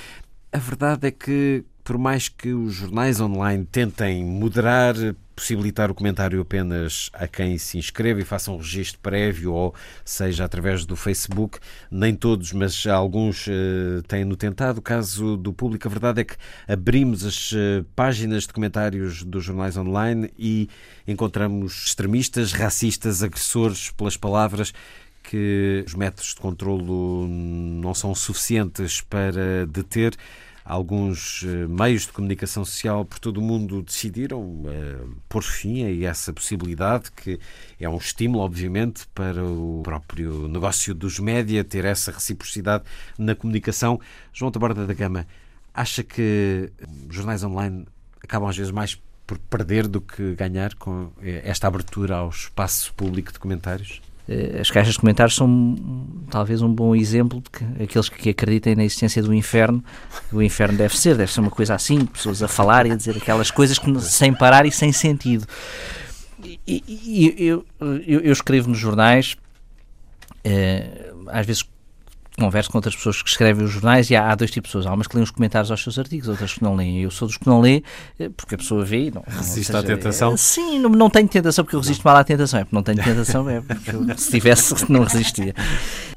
A 0.53 0.59
verdade 0.59 1.09
é 1.09 1.11
que, 1.11 1.65
por 1.83 1.97
mais 1.97 2.29
que 2.29 2.53
os 2.53 2.75
jornais 2.75 3.19
online 3.19 3.65
tentem 3.65 4.23
moderar, 4.23 4.95
possibilitar 5.41 5.91
o 5.91 5.95
comentário 5.95 6.39
apenas 6.39 7.09
a 7.15 7.27
quem 7.27 7.57
se 7.57 7.79
inscreve 7.79 8.21
e 8.21 8.25
faça 8.27 8.53
um 8.53 8.59
registro 8.59 9.01
prévio, 9.01 9.55
ou 9.55 9.75
seja, 10.05 10.45
através 10.45 10.85
do 10.85 10.95
Facebook. 10.95 11.59
Nem 11.91 12.15
todos, 12.15 12.53
mas 12.53 12.87
alguns 12.87 13.47
uh, 13.47 14.03
têm-no 14.07 14.37
tentado. 14.37 14.81
O 14.81 14.83
caso 14.83 15.39
do 15.39 15.51
público, 15.51 15.89
a 15.89 15.91
verdade 15.91 16.21
é 16.21 16.25
que 16.25 16.37
abrimos 16.69 17.25
as 17.25 17.53
uh, 17.53 17.83
páginas 17.97 18.43
de 18.43 18.53
comentários 18.53 19.23
dos 19.23 19.43
jornais 19.43 19.79
online 19.79 20.31
e 20.39 20.69
encontramos 21.09 21.87
extremistas, 21.87 22.53
racistas, 22.53 23.23
agressores 23.23 23.91
pelas 23.93 24.19
palavras 24.19 24.75
que 25.23 25.85
os 25.87 25.95
métodos 25.95 26.35
de 26.35 26.41
controlo 26.41 27.27
não 27.27 27.95
são 27.95 28.15
suficientes 28.15 29.01
para 29.01 29.67
deter 29.67 30.15
alguns 30.65 31.45
eh, 31.45 31.67
meios 31.67 32.03
de 32.03 32.13
comunicação 32.13 32.65
social 32.65 33.05
por 33.05 33.19
todo 33.19 33.39
o 33.39 33.43
mundo 33.43 33.83
decidiram 33.83 34.41
uh, 34.41 35.17
pôr 35.29 35.43
fim 35.43 35.85
a 35.85 36.09
essa 36.09 36.33
possibilidade, 36.33 37.11
que 37.13 37.39
é 37.79 37.89
um 37.89 37.97
estímulo, 37.97 38.45
obviamente, 38.45 39.07
para 39.15 39.45
o 39.45 39.81
próprio 39.83 40.49
negócio 40.49 40.95
dos 40.95 41.19
média 41.19 41.65
ter 41.65 41.85
essa 41.85 42.13
reciprocidade 42.13 42.85
na 43.19 43.35
comunicação. 43.35 44.01
João 44.33 44.51
Taborda 44.51 44.87
da 44.87 44.95
Gama, 44.95 45.27
acha 45.75 46.03
que 46.03 46.71
jornais 47.09 47.43
online 47.43 47.87
acabam 48.23 48.49
às 48.49 48.57
vezes 48.57 48.73
mais 48.73 49.01
por 49.27 49.39
perder 49.39 49.87
do 49.87 50.01
que 50.01 50.35
ganhar 50.35 50.75
com 50.75 51.13
eh, 51.23 51.41
esta 51.45 51.69
abertura 51.69 52.17
ao 52.17 52.31
espaço 52.31 52.93
público 52.95 53.33
de 53.33 53.39
comentários? 53.39 54.03
Eh, 54.31 54.61
as 54.61 54.71
caixas 54.71 54.93
de 54.93 55.01
comentários 55.01 55.35
são 55.35 55.75
talvez 56.31 56.63
um 56.63 56.73
bom 56.73 56.95
exemplo 56.95 57.41
de 57.41 57.51
que 57.51 57.83
aqueles 57.83 58.09
que 58.09 58.31
acreditem 58.31 58.77
na 58.77 58.85
existência 58.85 59.21
do 59.21 59.35
inferno, 59.35 59.83
o 60.33 60.41
inferno 60.41 60.79
deve 60.79 60.97
ser, 60.97 61.17
deve 61.17 61.33
ser 61.33 61.41
uma 61.41 61.51
coisa 61.51 61.75
assim, 61.75 62.07
pessoas 62.07 62.41
a 62.41 62.47
falar 62.47 62.87
e 62.87 62.93
a 62.93 62.97
dizer 62.97 63.17
aquelas 63.17 63.51
coisas 63.51 63.77
que, 63.77 64.01
sem 64.03 64.33
parar 64.33 64.65
e 64.67 64.71
sem 64.71 64.93
sentido. 64.93 65.45
E, 66.65 66.85
e 66.87 67.45
eu, 67.45 67.67
eu, 67.81 68.21
eu, 68.21 68.33
escrevo 68.33 68.69
nos 68.71 68.79
jornais, 68.79 69.37
eh, 70.45 71.13
às 71.27 71.45
vezes 71.45 71.65
converso 72.41 72.71
com 72.71 72.79
outras 72.79 72.97
pessoas 72.97 73.23
que 73.23 73.29
escrevem 73.29 73.65
os 73.65 73.71
jornais 73.71 74.11
e 74.11 74.17
há, 74.17 74.31
há, 74.31 74.35
dois 74.35 74.51
tipos 74.51 74.71
de 74.71 74.73
pessoas. 74.73 74.87
Há 74.87 74.95
umas 74.95 75.07
que 75.07 75.15
leem 75.15 75.25
os 75.25 75.31
comentários 75.31 75.71
aos 75.71 75.83
seus 75.83 75.99
artigos, 75.99 76.29
outras 76.29 76.55
que 76.55 76.63
não 76.63 76.75
leem. 76.75 77.03
Eu 77.03 77.11
sou 77.11 77.29
dos 77.29 77.37
que 77.37 77.47
não 77.47 77.61
lê, 77.61 77.83
eh, 78.19 78.29
porque 78.37 78.55
a 78.55 78.59
pessoa 78.59 78.85
vê 78.85 79.07
e 79.07 79.11
não. 79.11 79.23
Resiste 79.27 79.77
à 79.77 79.83
tentação? 79.83 80.33
É, 80.33 80.37
sim, 80.37 80.79
não, 80.79 80.91
não 80.91 81.11
tenho 81.11 81.29
tentação 81.29 81.65
porque 81.65 81.77
eu 81.77 81.81
resisto 81.81 82.03
mal 82.03 82.17
à 82.17 82.25
tentação. 82.25 82.61
É 82.61 82.65
porque 82.65 82.77
não 82.77 82.83
tenho 82.83 83.03
tentação, 83.03 83.49
é 83.49 83.61
porque 83.61 83.91
eu, 83.91 84.19
se 84.19 84.31
tivesse 84.31 84.75
não 84.91 85.05
resistia. 85.05 85.55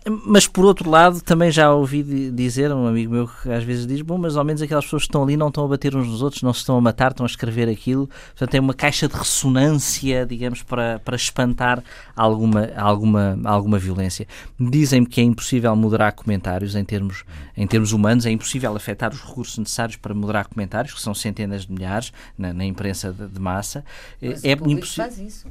Mas 0.06 0.48
por 0.48 0.66
outro 0.66 0.90
lado, 0.90 1.22
também 1.22 1.50
já 1.50 1.74
ouvi 1.74 2.04
dizer, 2.32 2.72
um 2.72 2.86
amigo 2.86 3.14
meu 3.14 3.28
que 3.28 3.50
às 3.50 3.64
vezes 3.64 3.88
diz: 3.88 4.02
Bom, 4.02 4.18
mas 4.18 4.36
ao 4.36 4.44
menos 4.44 4.62
aquelas 4.62 4.84
pessoas 4.84 5.04
que 5.04 5.08
estão 5.08 5.24
ali 5.24 5.38
não 5.38 5.48
estão 5.48 5.64
a 5.64 5.68
bater 5.68 5.96
uns 5.96 6.08
nos 6.08 6.22
outros, 6.22 6.42
não 6.42 6.54
se 6.54 6.60
estão 6.60 6.78
a 6.78 6.82
matar, 6.82 7.12
estão 7.12 7.26
a 7.26 7.28
escrever 7.28 7.70
aquilo. 7.70 8.08
Portanto, 8.08 8.50
tem 8.50 8.60
uma 8.60 8.74
caixa 8.74 9.08
de 9.08 9.16
ressonância, 9.16 10.26
digamos, 10.26 10.62
para, 10.62 11.00
para 11.00 11.16
espantar 11.16 11.82
alguma, 12.16 12.70
alguma, 12.76 13.40
alguma 13.46 13.80
violência. 13.80 14.28
Dizem-me 14.60 15.08
que 15.08 15.22
é 15.22 15.24
impossível 15.24 15.74
moderar 15.76 16.12
comentários 16.12 16.76
em 16.76 16.84
termos, 16.84 17.24
em 17.56 17.66
termos 17.66 17.94
humanos, 17.94 18.26
é 18.26 18.32
impossível 18.32 18.76
afetar 18.76 19.14
os 19.14 19.22
recursos 19.22 19.58
necessários 19.58 19.96
para 19.96 20.14
moderar 20.14 20.48
comentários, 20.48 20.94
que 20.94 21.02
são 21.02 21.14
centenas 21.14 21.66
de 21.66 21.72
milhares 21.72 22.12
na, 22.38 22.54
na 22.54 22.66
imprensa 22.66 23.14
de, 23.14 23.28
de 23.28 23.40
massa. 23.40 23.86
Mas 24.22 24.44
é 24.44 24.52
impossível. 24.52 25.06
faz 25.06 25.18
isso. 25.18 25.48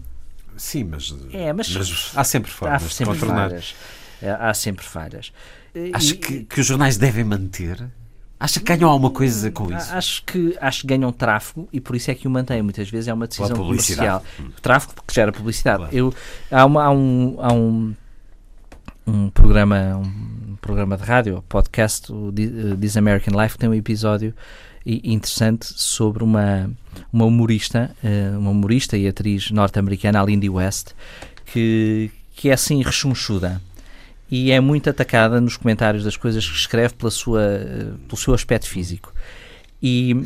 Sim, 0.57 0.85
mas, 0.85 1.15
é, 1.33 1.53
mas, 1.53 1.75
mas 1.75 2.13
há 2.15 2.25
sempre 2.25 2.51
formas 2.51 2.85
há 2.85 2.89
sempre 2.89 3.15
de 3.15 3.21
contornar. 3.21 3.49
Falhas. 3.49 3.75
É, 4.23 4.31
há 4.31 4.55
sempre 4.55 4.85
falhas. 4.85 5.33
Acho 5.93 6.17
que, 6.17 6.45
que 6.45 6.61
os 6.61 6.67
jornais 6.67 6.97
devem 6.97 7.25
manter 7.25 7.91
Acha 8.43 8.59
que 8.59 8.67
ganham 8.67 8.91
alguma 8.91 9.09
coisa 9.09 9.53
com 9.53 9.73
isso? 9.73 9.95
Acho 9.95 10.25
que, 10.25 10.59
acho 10.61 10.81
que 10.81 10.89
ganham 10.89 11.13
tráfego 11.13 11.69
e 11.73 11.81
por 11.81 11.95
isso 11.95 12.11
é 12.11 12.15
que 12.17 12.27
o 12.27 12.31
mantém. 12.31 12.61
Muitas 12.61 12.91
vezes 12.91 13.07
é 13.07 13.15
uma 13.15 13.29
decisão 13.29 13.57
comercial. 13.57 14.21
Hum. 14.41 14.51
Tráfego 14.61 14.95
porque 14.95 15.15
gera 15.15 15.31
publicidade. 15.31 15.79
Claro. 15.79 15.97
Eu, 15.97 16.15
há, 16.51 16.67
uma, 16.67 16.83
há, 16.83 16.91
um, 16.91 17.37
há 17.39 17.53
um, 17.53 17.95
um 19.07 19.31
programa 19.31 19.97
um 19.97 20.57
programa 20.57 20.97
de 20.97 21.05
rádio, 21.05 21.45
podcast, 21.49 22.11
o 22.13 22.33
This 22.81 22.97
American 22.97 23.41
Life, 23.41 23.55
que 23.55 23.61
tem 23.61 23.69
um 23.69 23.75
episódio 23.75 24.35
interessante 24.85 25.67
sobre 25.77 26.25
uma, 26.25 26.69
uma 27.13 27.25
humorista, 27.25 27.95
eh, 28.03 28.33
uma 28.37 28.51
humorista 28.51 28.97
e 28.97 29.07
atriz 29.07 29.53
norte-americana, 29.53 30.21
a 30.21 30.25
Lindy 30.25 30.49
West, 30.49 30.95
que, 31.47 32.11
que 32.35 32.49
é 32.49 32.55
assim 32.55 32.83
rechonchuda 32.83 33.63
e 34.33 34.51
é 34.51 34.59
muito 34.61 34.89
atacada 34.89 35.43
nos 35.43 35.59
comentários 35.59 36.05
das 36.05 36.17
coisas 36.17 36.49
que 36.49 36.57
escreve 36.57 36.95
pela 36.95 37.11
sua, 37.11 37.43
pelo 38.09 38.17
seu 38.17 38.33
aspecto 38.33 38.67
físico. 38.67 39.13
E, 39.83 40.25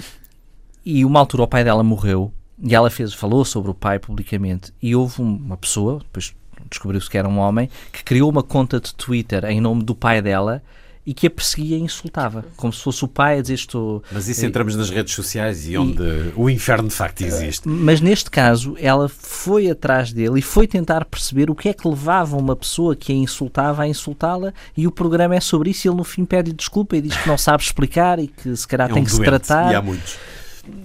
e 0.85 1.05
uma 1.05 1.19
altura 1.19 1.43
o 1.43 1.49
pai 1.49 1.65
dela 1.65 1.83
morreu 1.83 2.33
e 2.63 2.73
ela 2.73 2.89
fez, 2.89 3.13
falou 3.13 3.45
sobre 3.45 3.73
o 3.73 3.75
pai 3.75 3.99
publicamente 3.99 4.73
e 4.81 4.95
houve 4.95 5.21
uma 5.21 5.57
pessoa, 5.57 5.99
depois 5.99 6.33
descobriu-se 6.71 7.11
que 7.11 7.19
era 7.19 7.29
um 7.29 7.39
homem, 7.39 7.69
que 7.93 8.05
criou 8.05 8.31
uma 8.31 8.45
conta 8.45 8.79
de 8.79 8.95
Twitter 8.95 9.45
em 9.47 9.61
nome 9.61 9.83
do 9.83 9.93
pai 9.93 10.23
dela 10.23 10.63
e 11.07 11.15
que 11.15 11.29
a 11.29 11.31
perseguia 11.31 11.77
e 11.77 11.81
insultava, 11.81 12.45
como 12.57 12.73
se 12.73 12.83
fosse 12.83 13.05
o 13.05 13.09
pai 13.09 13.39
a 13.39 13.43
dizer 13.43 13.55
estou. 13.55 14.03
Mas 14.11 14.29
isso 14.29 14.45
entramos 14.45 14.75
nas 14.75 14.91
redes 14.91 15.15
sociais 15.15 15.69
e 15.69 15.79
onde 15.79 16.03
e, 16.03 16.33
o 16.35 16.51
inferno 16.51 16.89
de 16.89 16.95
facto 16.95 17.21
existe. 17.23 17.69
Mas 17.69 18.01
neste 18.01 18.31
caso, 18.31 18.77
ela 18.81 19.09
foi 19.09 19.71
atrás 19.71 20.13
dele 20.13 20.41
e 20.41 20.43
foi 20.43 20.67
tentar 20.67 21.05
perceber 21.05 21.49
o 21.49 21.55
que 21.55 21.69
é 21.69 21.73
que 21.73 21.87
levava 21.87 22.37
uma 22.37 22.57
pessoa 22.57 22.97
que 22.97 23.13
a 23.13 23.15
insultava 23.15 23.85
a 23.85 23.89
insultá-la, 23.89 24.53
e 24.77 24.87
o 24.87 24.91
programa 24.91 25.37
é 25.37 25.41
sobre 25.41 25.71
isso. 25.71 25.87
E 25.87 25.89
ele 25.89 25.97
no 25.97 26.05
fim 26.05 26.25
pede 26.25 26.53
desculpa 26.53 26.97
e 26.97 27.01
diz 27.01 27.17
que 27.17 27.29
não 27.29 27.39
sabe 27.39 27.63
explicar 27.63 28.19
e 28.19 28.27
que 28.27 28.57
se 28.57 28.67
calhar 28.67 28.91
é 28.91 28.93
tem 28.93 29.05
que 29.05 29.11
doente, 29.11 29.25
se 29.25 29.31
tratar. 29.31 29.73
E 29.73 29.75
há 29.77 29.83
muitos. 29.83 30.17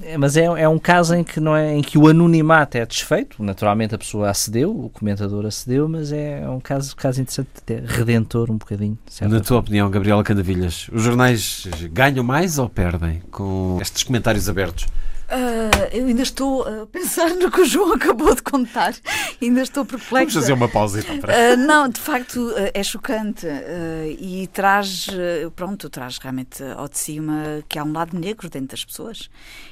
É, 0.04 0.18
mas 0.18 0.38
é, 0.38 0.44
é 0.44 0.68
um 0.68 0.80
caso 0.80 1.16
em 1.16 1.24
que, 1.24 1.40
não 1.40 1.56
é, 1.56 1.76
em 1.76 1.82
que 1.82 1.98
o 1.98 2.08
anonimato 2.08 2.78
é 2.78 2.86
desfeito. 2.86 3.42
Naturalmente 3.44 3.96
a 3.96 3.98
pessoa 3.98 4.30
acedeu, 4.30 4.72
o 4.72 4.90
comentador 4.90 5.46
acedeu, 5.46 5.88
mas 5.88 6.12
é, 6.12 6.42
é 6.42 6.50
um 6.50 6.60
caso, 6.60 6.96
caso 6.96 7.22
interessante, 7.22 7.50
até 7.58 7.82
redentor 7.86 8.50
um 8.52 8.58
bocadinho. 8.58 8.98
Na 9.22 9.40
tua 9.40 9.60
opinião, 9.60 9.90
Gabriela 9.90 10.24
Candavilhas, 10.24 10.90
os 10.92 11.04
jornais 11.04 11.68
ganham 11.92 12.24
mais 12.24 12.58
ou 12.58 12.70
perdem 12.70 13.22
com 13.32 13.78
estes 13.82 14.04
comentários 14.04 14.50
abertos? 14.50 14.88
Uh, 15.32 15.88
eu 15.94 16.08
ainda 16.08 16.24
estou 16.24 16.64
a 16.64 16.86
pensar 16.86 17.30
no 17.30 17.50
que 17.50 17.62
o 17.62 17.66
João 17.66 17.94
acabou 17.96 18.36
de 18.36 18.44
contar. 18.44 18.94
ainda 19.42 19.62
estou 19.62 19.86
perplexa. 19.86 20.12
Vamos 20.18 20.34
fazer 20.34 20.52
uma 20.52 20.68
pausa 20.68 21.00
então. 21.00 21.20
Para... 21.20 21.34
Uh, 21.34 21.58
não, 21.58 21.88
de 21.88 22.02
facto 22.02 22.50
uh, 22.50 22.72
é 22.74 22.84
chocante 22.84 23.48
e 24.20 24.48
traz, 24.48 25.08
pronto, 25.56 25.90
traz 25.90 26.18
realmente 26.18 26.62
ao 26.76 26.90
de 26.90 26.98
cima 26.98 27.64
que 27.70 27.80
há 27.80 27.84
um 27.84 27.94
lado 27.94 28.20
negro 28.20 28.50
dentro 28.50 28.70
das 28.70 28.84
pessoas. 28.84 29.30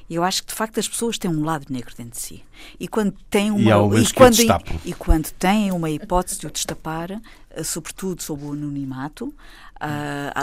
E 0.10 0.16
eu 0.16 0.24
acho 0.24 0.44
que 0.44 0.50
de 0.50 0.56
facto 0.56 0.80
as 0.80 0.88
pessoas 0.88 1.18
têm 1.18 1.30
um 1.30 1.44
lado 1.44 1.66
negro 1.70 1.94
dentro 1.96 2.12
de 2.12 2.22
si. 2.22 2.44
E 2.80 2.88
quando 2.88 3.14
têm 3.30 3.52
uma 3.52 3.98
e, 3.98 4.04
e 4.04 4.14
quando, 4.14 4.38
e 4.86 4.94
quando 4.94 5.32
têm 5.32 5.72
uma 5.74 5.90
hipótese 5.90 6.40
de 6.40 6.48
o 6.48 6.52
destapar, 6.52 7.10
sobretudo 7.64 8.24
sob 8.24 8.46
o 8.46 8.54
anonimato, 8.54 9.34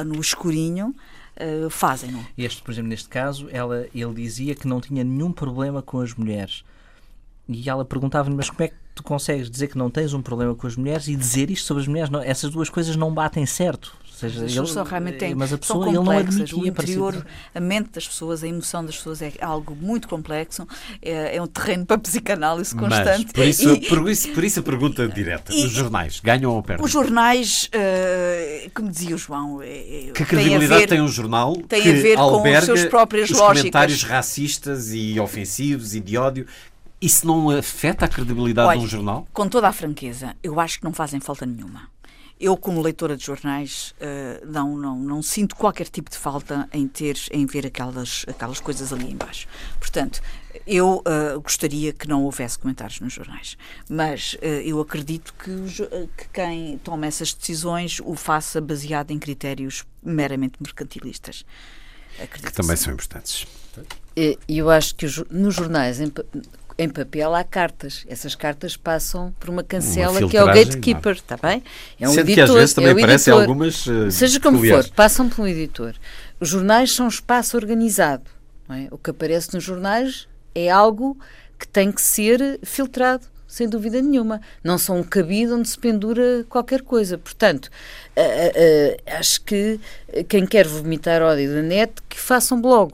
no 0.04 0.20
escurinho, 0.20 0.94
uh, 1.40 1.70
fazem. 1.70 2.26
Este, 2.36 2.62
por 2.62 2.70
exemplo, 2.70 2.88
neste 2.88 3.08
caso, 3.08 3.48
ela, 3.50 3.86
ele 3.94 4.14
dizia 4.14 4.54
que 4.54 4.66
não 4.66 4.80
tinha 4.80 5.04
nenhum 5.04 5.32
problema 5.32 5.82
com 5.82 6.00
as 6.00 6.14
mulheres. 6.14 6.64
E 7.48 7.68
ela 7.68 7.84
perguntava-lhe, 7.84 8.34
mas 8.34 8.50
como 8.50 8.62
é 8.62 8.68
que 8.68 8.85
tu 8.96 9.02
consegues 9.02 9.50
dizer 9.50 9.68
que 9.68 9.76
não 9.76 9.90
tens 9.90 10.14
um 10.14 10.22
problema 10.22 10.54
com 10.54 10.66
as 10.66 10.74
mulheres 10.74 11.06
e 11.06 11.14
dizer 11.14 11.50
isto 11.50 11.66
sobre 11.66 11.82
as 11.82 11.86
mulheres? 11.86 12.08
Não, 12.08 12.22
essas 12.22 12.50
duas 12.50 12.70
coisas 12.70 12.96
não 12.96 13.12
batem 13.12 13.44
certo. 13.44 13.94
Ou 14.02 14.18
seja, 14.18 14.44
as 14.46 14.50
pessoas 14.50 14.76
ele, 14.76 14.88
realmente 14.88 15.18
têm, 15.18 15.34
mas 15.34 15.52
a 15.52 15.58
pessoa, 15.58 15.84
são 15.84 15.94
complexas. 15.94 16.34
Ele 16.40 16.52
não 16.52 16.60
o 16.60 16.66
interior, 16.66 17.26
a 17.54 17.60
mente 17.60 17.90
das 17.90 18.08
pessoas, 18.08 18.42
a 18.42 18.48
emoção 18.48 18.82
das 18.82 18.96
pessoas 18.96 19.20
é 19.20 19.30
algo 19.42 19.76
muito 19.78 20.08
complexo. 20.08 20.66
É, 21.02 21.36
é 21.36 21.42
um 21.42 21.46
terreno 21.46 21.84
para 21.84 21.98
psicanálise 21.98 22.74
constante. 22.74 23.26
Mas, 23.26 23.32
por, 23.32 23.44
isso, 23.44 23.74
e, 23.74 23.80
por, 23.86 24.08
isso, 24.08 24.28
por 24.32 24.44
isso 24.44 24.60
a 24.60 24.62
pergunta 24.62 25.06
direta. 25.06 25.52
E, 25.52 25.66
os 25.66 25.70
jornais 25.70 26.18
ganham 26.20 26.50
ou 26.50 26.62
perdem? 26.62 26.82
Os 26.82 26.90
jornais, 26.90 27.68
uh, 27.74 28.70
como 28.72 28.88
dizia 28.88 29.14
o 29.14 29.18
João... 29.18 29.60
É, 29.60 30.10
que 30.14 30.24
credibilidade 30.24 30.68
tem, 30.68 30.78
ver, 30.78 30.86
tem 30.86 31.02
um 31.02 31.08
jornal 31.08 31.54
tem 31.68 31.82
que 31.82 31.90
a 31.90 31.92
ver 31.92 32.16
com 32.16 32.46
as 32.46 32.64
suas 32.64 32.84
próprias 32.86 33.28
os 33.28 33.36
lógicas. 33.36 33.60
comentários 33.60 34.02
racistas 34.02 34.94
e 34.94 35.20
ofensivos 35.20 35.94
e 35.94 36.00
de 36.00 36.16
ódio 36.16 36.46
isso 37.06 37.26
não 37.26 37.50
afeta 37.50 38.04
a 38.04 38.08
credibilidade 38.08 38.68
Olha, 38.68 38.78
de 38.78 38.84
um 38.84 38.88
jornal? 38.88 39.28
Com 39.32 39.48
toda 39.48 39.68
a 39.68 39.72
franqueza, 39.72 40.36
eu 40.42 40.58
acho 40.58 40.78
que 40.78 40.84
não 40.84 40.92
fazem 40.92 41.20
falta 41.20 41.46
nenhuma. 41.46 41.88
Eu, 42.38 42.54
como 42.54 42.82
leitora 42.82 43.16
de 43.16 43.24
jornais, 43.24 43.94
uh, 43.98 44.46
não, 44.46 44.76
não, 44.76 44.98
não 44.98 45.22
sinto 45.22 45.56
qualquer 45.56 45.88
tipo 45.88 46.10
de 46.10 46.18
falta 46.18 46.68
em 46.70 46.86
ter, 46.86 47.16
em 47.30 47.46
ver 47.46 47.64
aquelas, 47.66 48.26
aquelas 48.28 48.60
coisas 48.60 48.92
ali 48.92 49.10
embaixo. 49.10 49.48
Portanto, 49.78 50.20
eu 50.66 51.02
uh, 51.06 51.40
gostaria 51.40 51.94
que 51.94 52.06
não 52.06 52.24
houvesse 52.24 52.58
comentários 52.58 53.00
nos 53.00 53.14
jornais, 53.14 53.56
mas 53.88 54.34
uh, 54.34 54.44
eu 54.44 54.78
acredito 54.80 55.32
que, 55.32 55.50
que, 56.14 56.28
quem 56.30 56.76
toma 56.78 57.06
essas 57.06 57.32
decisões 57.32 58.00
o 58.04 58.14
faça 58.14 58.60
baseado 58.60 59.12
em 59.12 59.18
critérios 59.18 59.86
meramente 60.02 60.56
mercantilistas. 60.60 61.42
Acredito 62.20 62.50
que 62.50 62.52
também 62.52 62.76
são 62.76 62.92
importantes. 62.92 63.46
E 64.16 64.38
eu 64.48 64.70
acho 64.70 64.94
que 64.94 65.06
nos 65.30 65.54
jornais, 65.54 66.00
em 66.78 66.88
papel 66.88 67.34
há 67.34 67.42
cartas. 67.42 68.04
Essas 68.08 68.34
cartas 68.34 68.76
passam 68.76 69.34
por 69.38 69.48
uma 69.48 69.62
cancela 69.62 70.18
uma 70.18 70.28
que 70.28 70.36
é 70.36 70.42
o 70.42 70.46
gatekeeper, 70.46 71.14
está 71.14 71.36
bem? 71.36 71.62
É 71.98 72.08
um 72.08 72.12
Sendo 72.12 72.28
editor. 72.28 72.34
que 72.34 72.50
às 72.50 72.56
vezes 72.56 72.74
também 72.74 72.90
é 72.90 72.92
aparecem 72.92 73.32
algumas. 73.32 73.86
Uh, 73.86 74.10
Seja 74.10 74.40
como 74.40 74.58
for, 74.64 74.88
passam 74.90 75.28
por 75.28 75.42
um 75.42 75.46
editor. 75.46 75.94
Os 76.38 76.48
jornais 76.48 76.92
são 76.92 77.06
um 77.06 77.08
espaço 77.08 77.56
organizado. 77.56 78.24
É? 78.68 78.88
O 78.90 78.98
que 78.98 79.10
aparece 79.10 79.54
nos 79.54 79.62
jornais 79.62 80.28
é 80.54 80.68
algo 80.68 81.16
que 81.58 81.66
tem 81.66 81.90
que 81.92 82.02
ser 82.02 82.58
filtrado 82.62 83.24
sem 83.46 83.68
dúvida 83.68 84.02
nenhuma. 84.02 84.40
Não 84.62 84.76
são 84.76 84.98
um 84.98 85.02
cabide 85.02 85.52
onde 85.52 85.68
se 85.68 85.78
pendura 85.78 86.44
qualquer 86.48 86.82
coisa. 86.82 87.16
Portanto, 87.16 87.66
uh, 88.16 88.20
uh, 88.20 89.18
acho 89.18 89.40
que 89.42 89.80
quem 90.28 90.44
quer 90.44 90.66
vomitar 90.66 91.22
ódio 91.22 91.54
da 91.54 91.62
net, 91.62 91.92
que 92.08 92.18
faça 92.18 92.54
um 92.54 92.60
blog. 92.60 92.92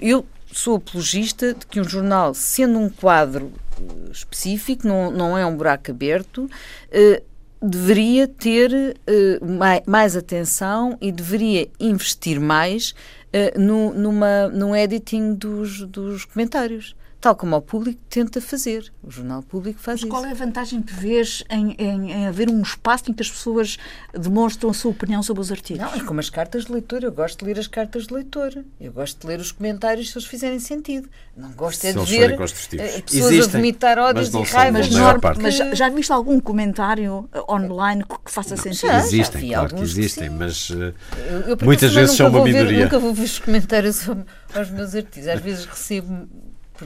Eu 0.00 0.26
sou 0.52 0.76
apologista 0.76 1.54
de 1.54 1.66
que 1.66 1.80
um 1.80 1.84
jornal, 1.84 2.34
sendo 2.34 2.78
um 2.78 2.88
quadro 2.88 3.52
eh, 3.80 4.10
específico, 4.10 4.86
não, 4.86 5.10
não 5.10 5.38
é 5.38 5.44
um 5.44 5.56
buraco 5.56 5.90
aberto, 5.90 6.48
eh, 6.90 7.22
deveria 7.62 8.26
ter 8.26 8.96
eh, 9.06 9.38
mais, 9.44 9.82
mais, 9.86 10.16
atenção 10.16 10.96
e 11.00 11.12
deveria 11.12 11.68
investir 11.78 12.40
mais 12.40 12.94
eh, 13.32 13.52
no, 13.58 13.92
numa, 13.92 14.48
no 14.48 14.74
editing 14.74 15.34
dos, 15.34 15.82
dos 15.82 16.24
comentários 16.24 16.94
tal 17.20 17.36
como 17.36 17.54
o 17.54 17.60
público 17.60 18.00
tenta 18.08 18.40
fazer. 18.40 18.90
O 19.02 19.10
jornal 19.10 19.42
público 19.42 19.78
faz 19.78 20.00
Mas 20.00 20.08
isso. 20.08 20.08
Qual 20.08 20.24
é 20.24 20.30
a 20.30 20.34
vantagem 20.34 20.80
que 20.80 20.92
vês 20.92 21.44
em, 21.50 21.72
em, 21.78 22.12
em, 22.12 22.26
haver 22.26 22.48
um 22.48 22.62
espaço 22.62 23.10
em 23.10 23.14
que 23.14 23.22
as 23.22 23.30
pessoas 23.30 23.76
demonstram 24.18 24.70
a 24.70 24.74
sua 24.74 24.90
opinião 24.90 25.22
sobre 25.22 25.42
os 25.42 25.52
artigos? 25.52 25.82
Não, 25.82 25.94
é 25.94 26.02
como 26.02 26.18
as 26.18 26.30
cartas 26.30 26.64
de 26.64 26.72
leitor. 26.72 27.04
Eu 27.04 27.12
gosto 27.12 27.40
de 27.40 27.44
ler 27.44 27.58
as 27.58 27.66
cartas 27.66 28.06
de 28.06 28.14
leitor. 28.14 28.64
Eu 28.80 28.92
gosto 28.92 29.20
de 29.20 29.26
ler 29.26 29.38
os 29.38 29.52
comentários 29.52 30.10
se 30.10 30.16
eles 30.16 30.26
fizerem 30.26 30.58
sentido. 30.58 31.08
Não 31.36 31.50
gosto 31.52 31.84
é 31.84 31.92
de 31.92 32.04
ver 32.04 32.32
eh, 32.32 32.36
pessoas 32.36 33.32
Existem, 33.32 33.38
a 33.38 33.46
vomitar 33.46 33.98
ódios 33.98 34.32
e 34.32 34.42
raivas. 34.42 34.88
Mas, 34.88 35.58
mas 35.58 35.78
já 35.78 35.88
viste 35.90 36.12
algum 36.12 36.40
comentário 36.40 37.28
eh, 37.32 37.52
online 37.52 38.02
que 38.02 38.30
faça 38.30 38.56
não, 38.56 38.62
sentido? 38.62 38.88
Já, 38.88 38.98
existem, 38.98 39.48
já 39.48 39.58
claro 39.58 39.76
que 39.76 39.82
existem, 39.82 40.30
mas 40.30 40.70
uh, 40.70 40.94
eu, 41.30 41.40
eu, 41.48 41.58
muitas 41.62 41.92
vezes 41.92 42.16
são 42.16 42.28
uma 42.28 42.44
minoria. 42.44 42.78
Ver, 42.78 42.84
nunca 42.84 42.98
vou 42.98 43.12
ver 43.12 43.24
os 43.24 43.38
comentários 43.38 44.08
aos 44.54 44.70
meus 44.70 44.94
artigos. 44.94 45.28
Às 45.28 45.40
vezes 45.40 45.64
recebo 45.66 46.28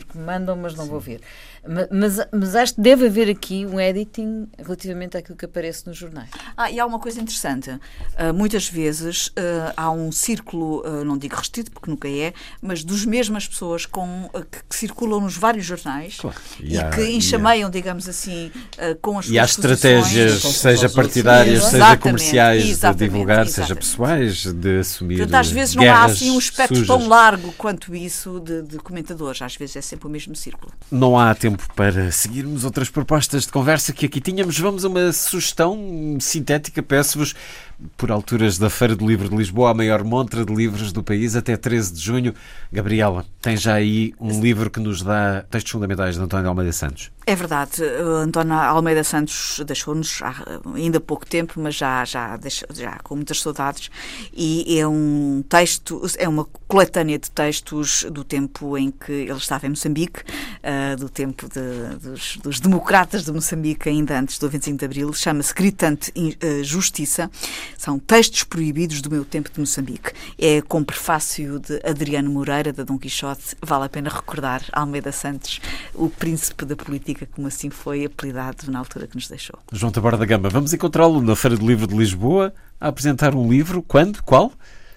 porque 0.00 0.18
mandam, 0.18 0.56
mas 0.56 0.74
não 0.74 0.84
Sim. 0.84 0.90
vou 0.90 1.00
ver. 1.00 1.20
Mas, 1.90 2.18
mas 2.30 2.54
acho 2.54 2.74
que 2.74 2.80
deve 2.80 3.06
haver 3.06 3.30
aqui 3.30 3.64
um 3.64 3.80
editing 3.80 4.46
relativamente 4.58 5.16
àquilo 5.16 5.36
que 5.36 5.44
aparece 5.44 5.86
nos 5.86 5.96
jornais. 5.96 6.28
Ah, 6.56 6.70
e 6.70 6.78
há 6.78 6.84
uma 6.84 6.98
coisa 6.98 7.20
interessante. 7.20 7.70
Uh, 7.70 8.34
muitas 8.34 8.68
vezes 8.68 9.28
uh, 9.28 9.72
há 9.76 9.90
um 9.90 10.12
círculo, 10.12 10.86
uh, 10.86 11.04
não 11.04 11.16
digo 11.16 11.36
restrito, 11.36 11.70
porque 11.70 11.90
nunca 11.90 12.08
é, 12.08 12.32
mas 12.60 12.84
dos 12.84 13.04
mesmas 13.04 13.48
pessoas 13.48 13.86
com, 13.86 14.28
que, 14.50 14.62
que, 14.68 14.76
circulam 14.76 15.20
nos 15.20 15.36
vários 15.36 15.64
jornais 15.64 16.16
claro. 16.16 16.36
e, 16.60 16.76
e 16.76 16.90
que 16.90 17.10
enxameiam, 17.10 17.70
digamos 17.70 18.08
assim, 18.08 18.50
com 19.00 19.18
as 19.18 19.28
E 19.28 19.38
há 19.38 19.44
estratégias, 19.44 20.42
seja 20.42 20.88
partidárias, 20.88 21.64
seja 21.64 21.96
comerciais, 21.96 22.62
de 22.62 22.94
divulgar, 22.94 23.46
exatamente. 23.46 23.52
seja 23.52 23.76
pessoais, 23.76 24.44
de 24.52 24.78
assumir. 24.80 25.18
Portanto, 25.18 25.40
às 25.40 25.50
vezes 25.50 25.74
não 25.74 25.90
há 25.90 26.04
assim 26.04 26.30
um 26.30 26.38
espectro 26.38 26.76
sujas. 26.76 26.98
tão 26.98 27.08
largo 27.08 27.52
quanto 27.52 27.94
isso 27.94 28.40
de, 28.40 28.62
de 28.62 28.78
comentadores. 28.78 29.40
Às 29.40 29.56
vezes 29.56 29.76
é 29.76 29.80
sempre 29.80 30.06
o 30.06 30.10
mesmo 30.10 30.36
círculo. 30.36 30.72
Não 30.90 31.18
há 31.18 31.34
tempo 31.34 31.53
tempo 31.54 31.72
para 31.74 32.10
seguirmos 32.10 32.64
outras 32.64 32.90
propostas 32.90 33.44
de 33.44 33.52
conversa 33.52 33.92
que 33.92 34.06
aqui 34.06 34.20
tínhamos. 34.20 34.58
Vamos 34.58 34.84
a 34.84 34.88
uma 34.88 35.12
sugestão 35.12 35.78
sintética, 36.20 36.82
peço-vos, 36.82 37.34
por 37.96 38.10
alturas 38.10 38.58
da 38.58 38.70
Feira 38.70 38.94
do 38.94 39.06
Livro 39.06 39.28
de 39.28 39.36
Lisboa, 39.36 39.70
a 39.70 39.74
maior 39.74 40.04
montra 40.04 40.44
de 40.44 40.54
livros 40.54 40.92
do 40.92 41.02
país, 41.02 41.36
até 41.36 41.56
13 41.56 41.92
de 41.92 42.00
junho. 42.00 42.34
Gabriela, 42.72 43.24
tem 43.40 43.56
já 43.56 43.74
aí 43.74 44.14
um 44.20 44.40
livro 44.40 44.70
que 44.70 44.80
nos 44.80 45.02
dá 45.02 45.44
textos 45.50 45.72
fundamentais 45.72 46.16
de 46.16 46.20
António 46.20 46.48
Almeida 46.48 46.72
Santos. 46.72 47.10
É 47.26 47.34
verdade. 47.34 47.82
António 48.22 48.54
Almeida 48.54 49.02
Santos 49.02 49.62
deixou-nos 49.66 50.20
há 50.22 50.60
ainda 50.74 51.00
pouco 51.00 51.26
tempo, 51.26 51.54
mas 51.56 51.74
já, 51.74 52.04
já, 52.04 52.38
já 52.74 52.98
com 53.02 53.16
muitas 53.16 53.40
saudades. 53.40 53.90
E 54.32 54.78
é 54.78 54.86
um 54.86 55.42
texto, 55.48 56.02
é 56.18 56.28
uma 56.28 56.44
coletânea 56.68 57.18
de 57.18 57.30
textos 57.30 58.06
do 58.10 58.24
tempo 58.24 58.76
em 58.76 58.90
que 58.90 59.12
ele 59.12 59.32
estava 59.32 59.66
em 59.66 59.70
Moçambique, 59.70 60.20
uh, 60.20 60.96
do 60.96 61.08
tempo 61.08 61.48
de, 61.48 61.96
dos, 61.96 62.36
dos, 62.38 62.60
democratas 62.60 63.24
de 63.24 63.32
Moçambique, 63.32 63.88
ainda 63.88 64.18
antes 64.18 64.38
do 64.38 64.48
25 64.48 64.78
de 64.78 64.84
Abril. 64.84 65.12
Chama-se 65.12 65.54
Gritante 65.54 66.12
uh, 66.16 66.64
Justiça. 66.64 67.30
São 67.76 67.98
textos 67.98 68.44
proibidos 68.44 69.00
do 69.00 69.10
meu 69.10 69.24
tempo 69.24 69.50
de 69.52 69.60
Moçambique. 69.60 70.12
É 70.38 70.60
com 70.62 70.82
prefácio 70.82 71.58
de 71.58 71.80
Adriano 71.84 72.30
Moreira, 72.30 72.72
da 72.72 72.82
Dom 72.82 72.98
Quixote. 72.98 73.56
Vale 73.62 73.84
a 73.84 73.88
pena 73.88 74.10
recordar 74.10 74.62
Almeida 74.72 75.12
Santos, 75.12 75.60
o 75.94 76.08
príncipe 76.08 76.64
da 76.64 76.76
política, 76.76 77.28
como 77.30 77.46
assim 77.46 77.70
foi 77.70 78.04
apelidado 78.04 78.70
na 78.70 78.78
altura 78.78 79.06
que 79.06 79.16
nos 79.16 79.28
deixou. 79.28 79.58
João 79.72 79.92
Taborda 79.92 80.18
da 80.18 80.24
Gama, 80.24 80.48
vamos 80.48 80.72
encontrá-lo 80.72 81.20
na 81.20 81.36
Feira 81.36 81.56
do 81.56 81.66
Livro 81.66 81.86
de 81.86 81.96
Lisboa 81.96 82.52
a 82.80 82.88
apresentar 82.88 83.34
um 83.34 83.48
livro. 83.50 83.82
Quando? 83.82 84.22
Qual? 84.22 84.52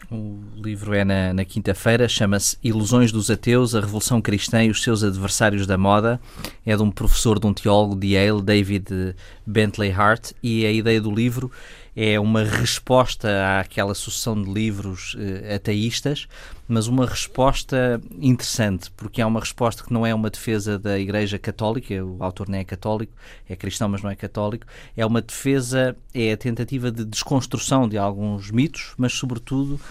O 0.09 0.39
livro 0.55 0.93
é 0.93 1.03
na, 1.03 1.33
na 1.33 1.43
quinta-feira, 1.43 2.07
chama-se 2.07 2.57
Ilusões 2.63 3.11
dos 3.11 3.29
Ateus, 3.29 3.75
a 3.75 3.81
Revolução 3.81 4.21
Cristã 4.21 4.63
e 4.63 4.69
os 4.69 4.81
seus 4.81 5.03
adversários 5.03 5.67
da 5.67 5.77
moda. 5.77 6.17
É 6.65 6.75
de 6.77 6.81
um 6.81 6.89
professor, 6.89 7.37
de 7.37 7.45
um 7.45 7.53
teólogo 7.53 7.93
de 7.93 8.13
Yale, 8.13 8.41
David 8.41 9.15
Bentley 9.45 9.91
Hart, 9.91 10.31
e 10.41 10.65
a 10.65 10.71
ideia 10.71 11.01
do 11.01 11.11
livro 11.11 11.51
é 11.99 12.19
uma 12.19 12.43
resposta 12.43 13.59
àquela 13.59 13.95
sucessão 13.95 14.39
de 14.39 14.47
livros 14.53 15.15
uh, 15.15 15.55
ateístas, 15.55 16.27
mas 16.67 16.85
uma 16.85 17.07
resposta 17.07 17.99
interessante, 18.19 18.91
porque 18.91 19.19
é 19.19 19.25
uma 19.25 19.39
resposta 19.39 19.83
que 19.83 19.91
não 19.91 20.05
é 20.05 20.13
uma 20.13 20.29
defesa 20.29 20.77
da 20.77 20.99
Igreja 20.99 21.39
Católica, 21.39 22.05
o 22.05 22.23
autor 22.23 22.49
não 22.49 22.59
é 22.59 22.63
católico, 22.63 23.13
é 23.49 23.55
cristão, 23.55 23.89
mas 23.89 24.03
não 24.03 24.11
é 24.11 24.15
católico, 24.15 24.67
é 24.95 25.03
uma 25.03 25.23
defesa, 25.23 25.97
é 26.13 26.33
a 26.33 26.37
tentativa 26.37 26.91
de 26.91 27.03
desconstrução 27.03 27.89
de 27.89 27.97
alguns 27.97 28.51
mitos, 28.51 28.93
mas 28.95 29.13
sobretudo 29.13 29.81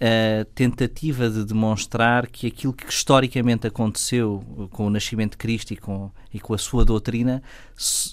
a 0.00 0.44
tentativa 0.54 1.28
de 1.28 1.44
demonstrar 1.44 2.28
que 2.28 2.46
aquilo 2.46 2.72
que 2.72 2.88
historicamente 2.88 3.66
aconteceu 3.66 4.44
com 4.70 4.86
o 4.86 4.90
nascimento 4.90 5.32
de 5.32 5.38
Cristo 5.38 5.72
e 5.72 5.76
com, 5.76 6.10
e 6.32 6.38
com 6.38 6.54
a 6.54 6.58
sua 6.58 6.84
doutrina 6.84 7.42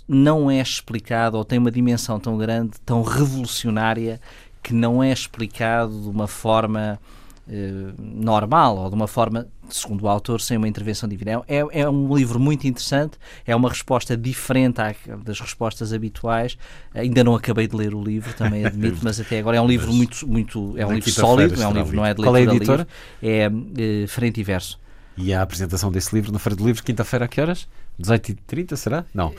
não 0.07 0.49
é 0.49 0.59
explicado 0.59 1.37
ou 1.37 1.45
tem 1.45 1.59
uma 1.59 1.71
dimensão 1.71 2.19
tão 2.19 2.37
grande, 2.37 2.79
tão 2.83 3.03
revolucionária, 3.03 4.19
que 4.63 4.73
não 4.73 5.03
é 5.03 5.11
explicado 5.11 6.01
de 6.01 6.09
uma 6.09 6.27
forma 6.27 6.99
eh, 7.47 7.93
normal 7.99 8.77
ou 8.77 8.89
de 8.89 8.95
uma 8.95 9.07
forma 9.07 9.47
segundo 9.69 10.03
o 10.03 10.07
autor, 10.07 10.41
sem 10.41 10.57
uma 10.57 10.67
intervenção 10.67 11.07
divina. 11.07 11.43
É, 11.47 11.57
é, 11.57 11.67
é 11.81 11.89
um 11.89 12.15
livro 12.15 12.39
muito 12.39 12.67
interessante, 12.67 13.17
é 13.45 13.55
uma 13.55 13.69
resposta 13.69 14.15
diferente 14.15 14.81
à, 14.81 14.93
das 15.23 15.39
respostas 15.39 15.93
habituais. 15.93 16.57
Ainda 16.93 17.23
não 17.23 17.35
acabei 17.35 17.67
de 17.67 17.75
ler 17.75 17.93
o 17.93 18.03
livro, 18.03 18.33
também 18.33 18.65
admito, 18.65 18.99
mas 19.03 19.19
até 19.19 19.39
agora 19.39 19.57
é 19.57 19.61
um 19.61 19.67
livro 19.67 19.91
muito, 19.91 20.27
muito 20.27 20.73
é 20.77 20.85
um 20.85 20.93
livro 20.93 21.11
sólido, 21.11 21.61
é 21.61 21.67
um 21.67 21.73
livro, 21.73 21.95
não 21.95 22.05
é 22.05 22.13
de 22.13 22.21
leitura 22.21 22.25
Qual 22.25 22.37
é 22.37 22.39
a 22.39 22.55
editora? 22.55 22.87
Livre, 23.21 23.67
é, 23.77 24.03
é 24.03 24.07
Frente 24.07 24.39
e 24.39 24.43
Verso. 24.43 24.79
E 25.17 25.33
a 25.33 25.41
apresentação 25.41 25.91
desse 25.91 26.13
livro 26.13 26.31
na 26.31 26.39
Feira 26.39 26.55
do 26.55 26.65
Livro, 26.65 26.83
quinta-feira 26.83 27.25
a 27.25 27.27
que 27.27 27.39
horas? 27.39 27.67
18h30, 28.01 28.75
será? 28.75 29.05
Não. 29.13 29.33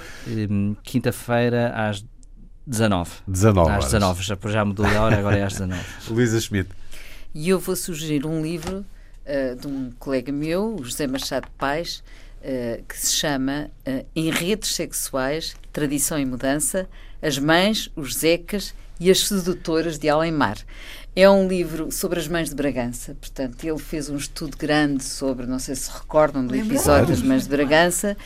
Quinta-feira 0.83 1.70
às 1.74 2.03
19. 2.66 3.11
19 3.27 3.70
Às 3.70 3.85
19, 3.85 4.22
já, 4.22 4.39
já 4.47 4.64
mudou 4.64 4.87
a 4.87 5.01
hora, 5.03 5.18
agora 5.18 5.37
é 5.37 5.43
às 5.45 5.53
19. 5.53 5.81
Luísa 6.11 6.41
Schmidt. 6.41 6.70
E 7.35 7.51
eu 7.51 7.61
vou 7.61 7.77
sugerir 7.77 8.27
um 8.27 8.43
livro 8.43 8.85
uh, 9.27 9.57
de 9.57 9.66
um 9.66 9.91
colega 9.99 10.33
meu, 10.33 10.77
o 10.77 10.85
José 10.85 11.07
Machado 11.07 11.49
Pais, 11.59 12.03
uh, 12.41 12.83
que 12.85 12.99
se 12.99 13.12
chama 13.12 13.70
uh, 13.87 14.07
Em 14.14 14.31
Redes 14.31 14.74
Sexuais, 14.74 15.55
Tradição 15.72 16.18
e 16.18 16.24
Mudança, 16.24 16.89
As 17.20 17.39
Mães, 17.39 17.91
os 17.97 18.14
Zecas 18.16 18.74
e 18.99 19.11
as 19.11 19.27
Sedutoras 19.27 19.99
de 19.99 20.09
Além-Mar. 20.09 20.59
É 21.14 21.29
um 21.29 21.49
livro 21.49 21.91
sobre 21.91 22.18
as 22.18 22.29
mães 22.29 22.51
de 22.51 22.55
Bragança. 22.55 23.16
Portanto, 23.20 23.64
ele 23.64 23.79
fez 23.79 24.09
um 24.11 24.16
estudo 24.16 24.57
grande 24.57 25.03
sobre, 25.03 25.47
não 25.47 25.59
sei 25.59 25.74
se 25.74 25.91
recordam 25.91 26.47
do 26.47 26.55
episódio 26.55 27.09
das 27.09 27.22
mães 27.22 27.45
de 27.45 27.49
Bragança, 27.49 28.16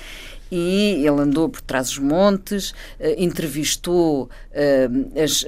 e 0.51 0.94
ele 1.07 1.20
andou 1.20 1.48
por 1.48 1.61
trás 1.61 1.88
dos 1.88 1.98
montes, 1.98 2.74
entrevistou 3.16 4.28
as, 5.14 5.44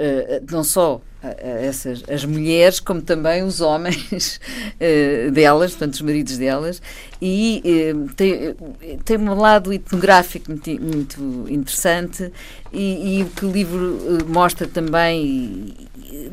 não 0.48 0.62
só 0.62 1.02
essas, 1.38 2.02
as 2.08 2.24
mulheres, 2.24 2.80
como 2.80 3.00
também 3.00 3.42
os 3.42 3.60
homens 3.60 4.40
uh, 4.76 5.30
delas, 5.32 5.70
portanto, 5.70 5.94
os 5.94 6.02
maridos 6.02 6.36
delas, 6.36 6.82
e 7.20 7.62
uh, 7.94 8.12
tem, 8.14 8.56
tem 9.04 9.18
um 9.18 9.34
lado 9.34 9.72
etnográfico 9.72 10.50
muito, 10.50 10.70
muito 10.80 11.46
interessante. 11.48 12.32
E, 12.72 13.18
e, 13.18 13.22
o 13.22 13.26
que 13.26 13.44
o 13.44 13.52
livro 13.52 13.98
uh, 13.98 14.28
mostra 14.28 14.66
também 14.66 15.74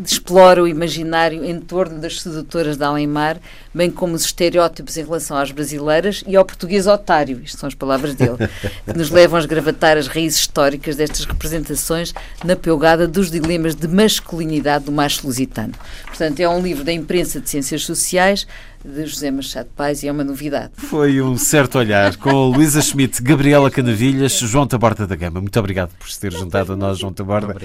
explora 0.03 0.61
o 0.63 0.67
imaginário 0.67 1.43
em 1.43 1.59
torno 1.59 1.99
das 1.99 2.21
sedutoras 2.21 2.77
de 2.77 2.83
Além-Mar, 2.83 3.37
bem 3.73 3.89
como 3.89 4.13
os 4.13 4.25
estereótipos 4.25 4.97
em 4.97 5.03
relação 5.03 5.37
às 5.37 5.51
brasileiras 5.51 6.23
e 6.27 6.35
ao 6.35 6.43
português 6.43 6.87
otário, 6.87 7.41
isto 7.43 7.59
são 7.59 7.67
as 7.67 7.75
palavras 7.75 8.15
dele, 8.15 8.37
que 8.85 8.97
nos 8.97 9.09
levam 9.09 9.37
a 9.37 9.39
esgravatar 9.39 9.97
as 9.97 10.07
raízes 10.07 10.39
históricas 10.39 10.95
destas 10.95 11.25
representações 11.25 12.13
na 12.43 12.55
pelgada 12.55 13.07
dos 13.07 13.31
dilemas 13.31 13.75
de 13.75 13.87
masculinidade 13.87 14.78
do 14.79 14.91
macho 14.91 15.25
lusitano. 15.25 15.73
Portanto, 16.05 16.39
é 16.39 16.49
um 16.49 16.61
livro 16.61 16.83
da 16.83 16.91
imprensa 16.91 17.39
de 17.39 17.49
ciências 17.49 17.83
sociais 17.83 18.47
de 18.83 19.05
José 19.05 19.29
Machado 19.29 19.69
Pais 19.75 20.03
e 20.03 20.07
é 20.07 20.11
uma 20.11 20.23
novidade. 20.23 20.71
Foi 20.77 21.21
um 21.21 21.37
certo 21.37 21.77
olhar 21.77 22.15
com 22.15 22.47
Luísa 22.47 22.81
Schmidt, 22.81 23.21
Gabriela 23.21 23.69
Canavilhas, 23.69 24.33
João 24.39 24.67
Taborda 24.67 25.05
da 25.05 25.15
Gama. 25.15 25.41
Muito 25.41 25.59
obrigado 25.59 25.91
por 25.97 26.09
se 26.09 26.19
ter 26.19 26.31
juntado 26.31 26.73
a 26.73 26.75
nós, 26.75 26.99
João 26.99 27.11
Taborda. 27.11 27.55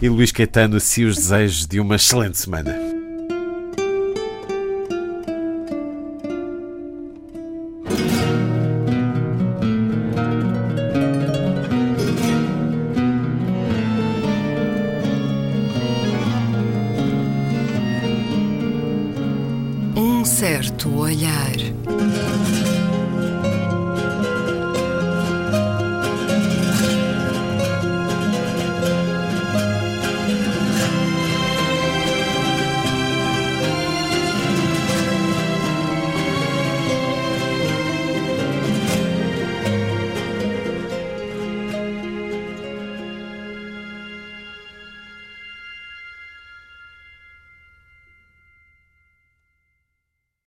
E 0.00 0.08
Luís 0.08 0.32
Caetano, 0.32 0.80
se 0.80 1.04
os 1.04 1.16
desejos 1.16 1.66
de 1.66 1.80
uma 1.80 1.96
excelente 1.96 2.38
semana. 2.38 2.93
Um 21.34 21.40
certo 21.40 21.58
olhar. 21.58 21.63